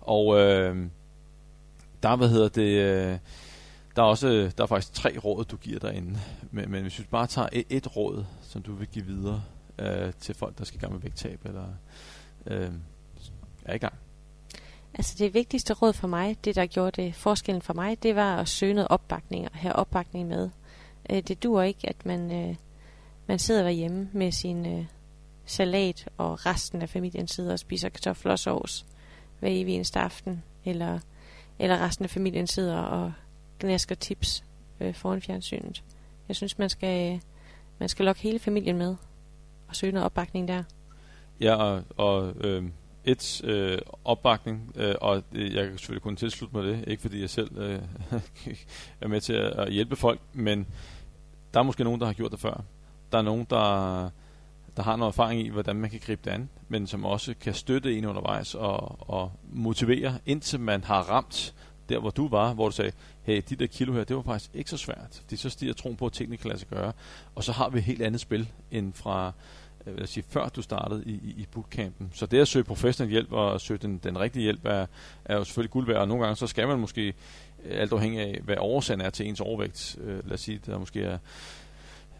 og 0.00 0.40
øh, 0.40 0.86
der, 2.02 2.16
hvad 2.16 2.28
hedder 2.28 2.48
det... 2.48 2.78
Øh, 3.12 3.18
der 3.96 4.02
er 4.02 4.06
også 4.06 4.50
der 4.58 4.62
er 4.62 4.66
faktisk 4.66 4.92
tre 4.92 5.18
råd, 5.24 5.44
du 5.44 5.56
giver 5.56 5.78
derinde. 5.78 6.18
Men, 6.50 6.70
men 6.70 6.82
hvis 6.82 6.98
vi 6.98 7.04
bare 7.10 7.26
tager 7.26 7.48
et, 7.52 7.64
et 7.70 7.96
råd, 7.96 8.24
som 8.42 8.62
du 8.62 8.74
vil 8.74 8.88
give 8.88 9.04
videre 9.04 9.42
øh, 9.78 10.12
til 10.20 10.34
folk, 10.34 10.58
der 10.58 10.64
skal 10.64 10.78
i 10.78 10.80
gang 10.80 10.92
med 10.92 11.00
vægttab, 11.00 11.40
eller 11.44 11.66
øh, 12.46 12.70
er 13.64 13.74
i 13.74 13.78
gang. 13.78 13.94
Altså 14.94 15.14
det 15.18 15.34
vigtigste 15.34 15.74
råd 15.74 15.92
for 15.92 16.08
mig, 16.08 16.36
det 16.44 16.54
der 16.54 16.66
gjorde 16.66 17.02
det 17.02 17.14
forskellen 17.14 17.62
for 17.62 17.74
mig, 17.74 18.02
det 18.02 18.16
var 18.16 18.36
at 18.36 18.48
søge 18.48 18.74
noget 18.74 18.88
opbakning 18.88 19.44
og 19.44 19.58
have 19.58 19.76
opbakning 19.76 20.28
med. 20.28 20.50
Øh, 21.10 21.22
det 21.22 21.42
dur 21.42 21.62
ikke, 21.62 21.88
at 21.88 22.06
man, 22.06 22.32
øh, 22.32 22.56
man 23.26 23.38
sidder 23.38 23.62
derhjemme 23.62 24.10
med 24.12 24.32
sin 24.32 24.66
øh, 24.66 24.86
salat, 25.46 26.08
og 26.16 26.46
resten 26.46 26.82
af 26.82 26.88
familien 26.88 27.28
sidder 27.28 27.52
og 27.52 27.58
spiser 27.58 27.88
kartofler 27.88 28.32
og 28.32 28.38
sovs 28.38 28.86
hver 29.40 29.48
evig 29.52 29.74
eneste 29.74 30.00
aften, 30.00 30.42
eller, 30.64 30.98
eller 31.58 31.78
resten 31.78 32.04
af 32.04 32.10
familien 32.10 32.46
sidder 32.46 32.76
og 32.76 33.12
gnasker 33.60 33.94
tips 33.94 34.44
øh, 34.80 34.94
foran 34.94 35.22
fjernsynet. 35.22 35.84
Jeg 36.28 36.36
synes, 36.36 36.58
man 36.58 36.70
skal, 36.70 37.20
man 37.78 37.88
skal 37.88 38.04
lokke 38.04 38.22
hele 38.22 38.38
familien 38.38 38.78
med 38.78 38.96
og 39.68 39.76
søge 39.76 39.92
noget 39.92 40.04
opbakning 40.04 40.48
der. 40.48 40.62
Ja, 41.40 41.54
og, 41.54 41.82
og 41.96 42.34
øh, 42.40 42.64
et 43.04 43.44
øh, 43.44 43.78
opbakning, 44.04 44.72
øh, 44.76 44.94
og 45.00 45.22
det, 45.32 45.54
jeg 45.54 45.68
kan 45.68 45.78
selvfølgelig 45.78 46.02
kun 46.02 46.16
tilslutte 46.16 46.56
mig 46.56 46.64
det, 46.64 46.84
ikke 46.86 47.00
fordi 47.00 47.20
jeg 47.20 47.30
selv 47.30 47.58
øh, 47.58 47.80
er 49.00 49.08
med 49.08 49.20
til 49.20 49.32
at, 49.32 49.52
at 49.52 49.72
hjælpe 49.72 49.96
folk, 49.96 50.20
men 50.32 50.66
der 51.54 51.60
er 51.60 51.64
måske 51.64 51.84
nogen, 51.84 52.00
der 52.00 52.06
har 52.06 52.12
gjort 52.12 52.32
det 52.32 52.40
før. 52.40 52.64
Der 53.12 53.18
er 53.18 53.22
nogen, 53.22 53.46
der, 53.50 54.10
der 54.76 54.82
har 54.82 54.96
noget 54.96 55.12
erfaring 55.12 55.46
i, 55.46 55.48
hvordan 55.48 55.76
man 55.76 55.90
kan 55.90 56.00
gribe 56.06 56.20
det 56.24 56.30
an, 56.30 56.48
men 56.68 56.86
som 56.86 57.04
også 57.04 57.34
kan 57.40 57.54
støtte 57.54 57.98
en 57.98 58.04
undervejs 58.04 58.54
og, 58.54 59.10
og 59.10 59.32
motivere, 59.52 60.18
indtil 60.26 60.60
man 60.60 60.84
har 60.84 61.00
ramt 61.00 61.54
der, 61.88 61.98
hvor 61.98 62.10
du 62.10 62.28
var, 62.28 62.54
hvor 62.54 62.68
du 62.68 62.74
sagde, 62.74 62.92
hey, 63.22 63.42
de 63.48 63.56
der 63.56 63.66
kilo 63.66 63.92
her, 63.92 64.04
det 64.04 64.16
var 64.16 64.22
faktisk 64.22 64.50
ikke 64.54 64.70
så 64.70 64.76
svært. 64.76 65.22
Det 65.30 65.38
så 65.38 65.50
stiger 65.50 65.72
troen 65.72 65.96
på, 65.96 66.06
at 66.06 66.12
tingene 66.12 66.36
kan 66.36 66.48
lade 66.48 66.58
sig 66.58 66.68
gøre. 66.68 66.92
Og 67.34 67.44
så 67.44 67.52
har 67.52 67.68
vi 67.68 67.78
et 67.78 67.84
helt 67.84 68.02
andet 68.02 68.20
spil, 68.20 68.48
end 68.70 68.92
fra 68.92 69.32
Øh, 69.86 69.92
jeg 69.92 70.00
vil 70.00 70.08
sige, 70.08 70.24
før 70.28 70.48
du 70.48 70.62
startede 70.62 71.02
i, 71.06 71.10
i, 71.10 71.34
i 71.36 71.46
bootcampen. 71.52 72.10
Så 72.14 72.26
det 72.26 72.40
at 72.40 72.48
søge 72.48 72.64
professionel 72.64 73.10
hjælp 73.10 73.32
og 73.32 73.60
søge 73.60 73.78
den, 73.78 73.98
den 73.98 74.20
rigtige 74.20 74.42
hjælp 74.42 74.64
er, 74.64 74.86
er 75.24 75.36
jo 75.36 75.44
selvfølgelig 75.44 75.70
guld 75.70 75.86
værd, 75.86 76.00
og 76.00 76.08
nogle 76.08 76.24
gange 76.24 76.36
så 76.36 76.46
skal 76.46 76.68
man 76.68 76.78
måske, 76.78 77.06
øh, 77.64 77.80
alt 77.80 77.92
afhængig 77.92 78.20
af, 78.20 78.40
hvad 78.44 78.56
årsagen 78.58 79.00
er 79.00 79.10
til 79.10 79.28
ens 79.28 79.40
overvægt, 79.40 79.96
øh, 80.00 80.26
lad 80.26 80.32
os 80.32 80.40
sige, 80.40 80.60
der 80.66 80.78
måske 80.78 81.02
er 81.02 81.18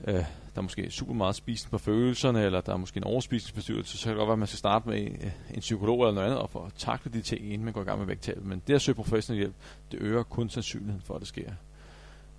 øh, 0.06 0.14
der 0.54 0.60
er 0.60 0.62
måske 0.62 0.90
super 0.90 1.14
meget 1.14 1.36
spisen 1.36 1.70
på 1.70 1.78
følelserne, 1.78 2.42
eller 2.42 2.60
der 2.60 2.72
er 2.72 2.76
måske 2.76 2.96
en 2.96 3.04
overspisningsforstyrrelse, 3.04 3.98
så 3.98 4.04
kan 4.04 4.10
det 4.10 4.18
godt 4.18 4.28
være, 4.28 4.32
at 4.32 4.38
man 4.38 4.48
skal 4.48 4.58
starte 4.58 4.88
med 4.88 5.00
en, 5.00 5.32
en 5.54 5.60
psykolog 5.60 6.02
eller 6.02 6.14
noget 6.14 6.26
andet, 6.26 6.40
og 6.40 6.50
få 6.50 6.70
takle 6.78 7.12
de 7.12 7.22
ting, 7.22 7.52
inden 7.52 7.64
man 7.64 7.72
går 7.72 7.80
i 7.80 7.84
gang 7.84 7.98
med 7.98 8.06
vægttabet. 8.06 8.44
Men 8.44 8.62
det 8.66 8.74
at 8.74 8.82
søge 8.82 8.94
professionel 8.94 9.38
hjælp, 9.38 9.54
det 9.92 10.00
øger 10.00 10.22
kun 10.22 10.50
sandsynligheden 10.50 11.02
for, 11.02 11.14
at 11.14 11.20
det 11.20 11.28
sker. 11.28 11.50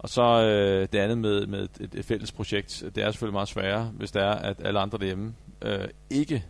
Og 0.06 0.10
så 0.10 0.41
øh, 0.41 0.88
det 0.93 0.99
andet 0.99 1.18
med, 1.18 1.47
med 1.47 1.68
et, 1.80 1.95
et 1.95 2.06
fælles 2.06 2.32
projekt, 2.32 2.84
det 2.95 3.03
er 3.03 3.12
selvfølgelig 3.12 3.34
meget 3.34 3.47
sværere, 3.47 3.86
hvis 3.86 4.12
det 4.12 4.22
er, 4.22 4.32
at 4.32 4.66
alle 4.66 4.80
andre 4.80 4.97
derhjemme 4.97 5.36
øh, 5.62 5.88
ikke 6.10 6.45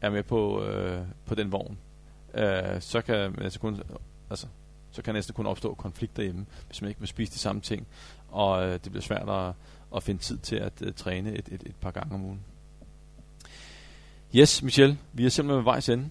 er 0.00 0.10
med 0.10 0.22
på, 0.22 0.64
øh, 0.64 1.00
på 1.26 1.34
den 1.34 1.52
vogn. 1.52 1.78
Øh, 2.34 2.80
så 2.80 3.00
kan 3.00 3.34
altså 3.42 3.60
kun, 3.60 3.82
altså, 4.30 4.46
så 4.90 5.02
kan 5.02 5.14
næsten 5.14 5.34
kun 5.34 5.46
opstå 5.46 5.74
konflikt 5.74 6.16
derhjemme, 6.16 6.46
hvis 6.66 6.82
man 6.82 6.88
ikke 6.88 7.00
vil 7.00 7.08
spise 7.08 7.32
de 7.32 7.38
samme 7.38 7.60
ting, 7.60 7.86
og 8.28 8.66
øh, 8.66 8.72
det 8.72 8.82
bliver 8.82 9.02
svært 9.02 9.28
at, 9.28 9.54
at 9.96 10.02
finde 10.02 10.22
tid 10.22 10.38
til 10.38 10.56
at 10.56 10.72
øh, 10.82 10.92
træne 10.92 11.32
et, 11.32 11.48
et, 11.52 11.62
et 11.66 11.76
par 11.80 11.90
gange 11.90 12.14
om 12.14 12.24
ugen. 12.24 12.40
Yes, 14.34 14.62
Michel, 14.62 14.98
vi 15.12 15.26
er 15.26 15.28
simpelthen 15.28 15.58
ved 15.58 15.64
vejs 15.64 15.88
ende. 15.88 16.10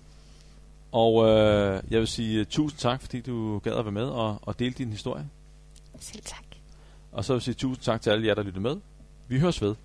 Og 0.92 1.28
øh, 1.28 1.84
jeg 1.90 2.00
vil 2.00 2.08
sige 2.08 2.40
uh, 2.40 2.46
tusind 2.46 2.80
tak, 2.80 3.02
fordi 3.02 3.22
du 3.22 3.60
gad 3.60 3.74
at 3.74 3.86
være 3.86 3.92
med 3.92 4.06
og, 4.06 4.40
og 4.42 4.60
dele 4.60 4.74
din 4.74 4.90
historie. 4.90 5.30
Selv 6.00 6.24
tak. 6.24 6.51
Og 7.12 7.26
så 7.26 7.34
vil 7.34 7.38
jeg 7.38 7.42
sige 7.42 7.54
tusind 7.54 7.84
tak 7.84 8.02
til 8.02 8.10
alle 8.10 8.28
jer, 8.28 8.34
der 8.34 8.44
lyttede 8.44 8.64
med. 8.64 8.76
Vi 9.28 9.40
høres 9.40 9.62
ved. 9.62 9.76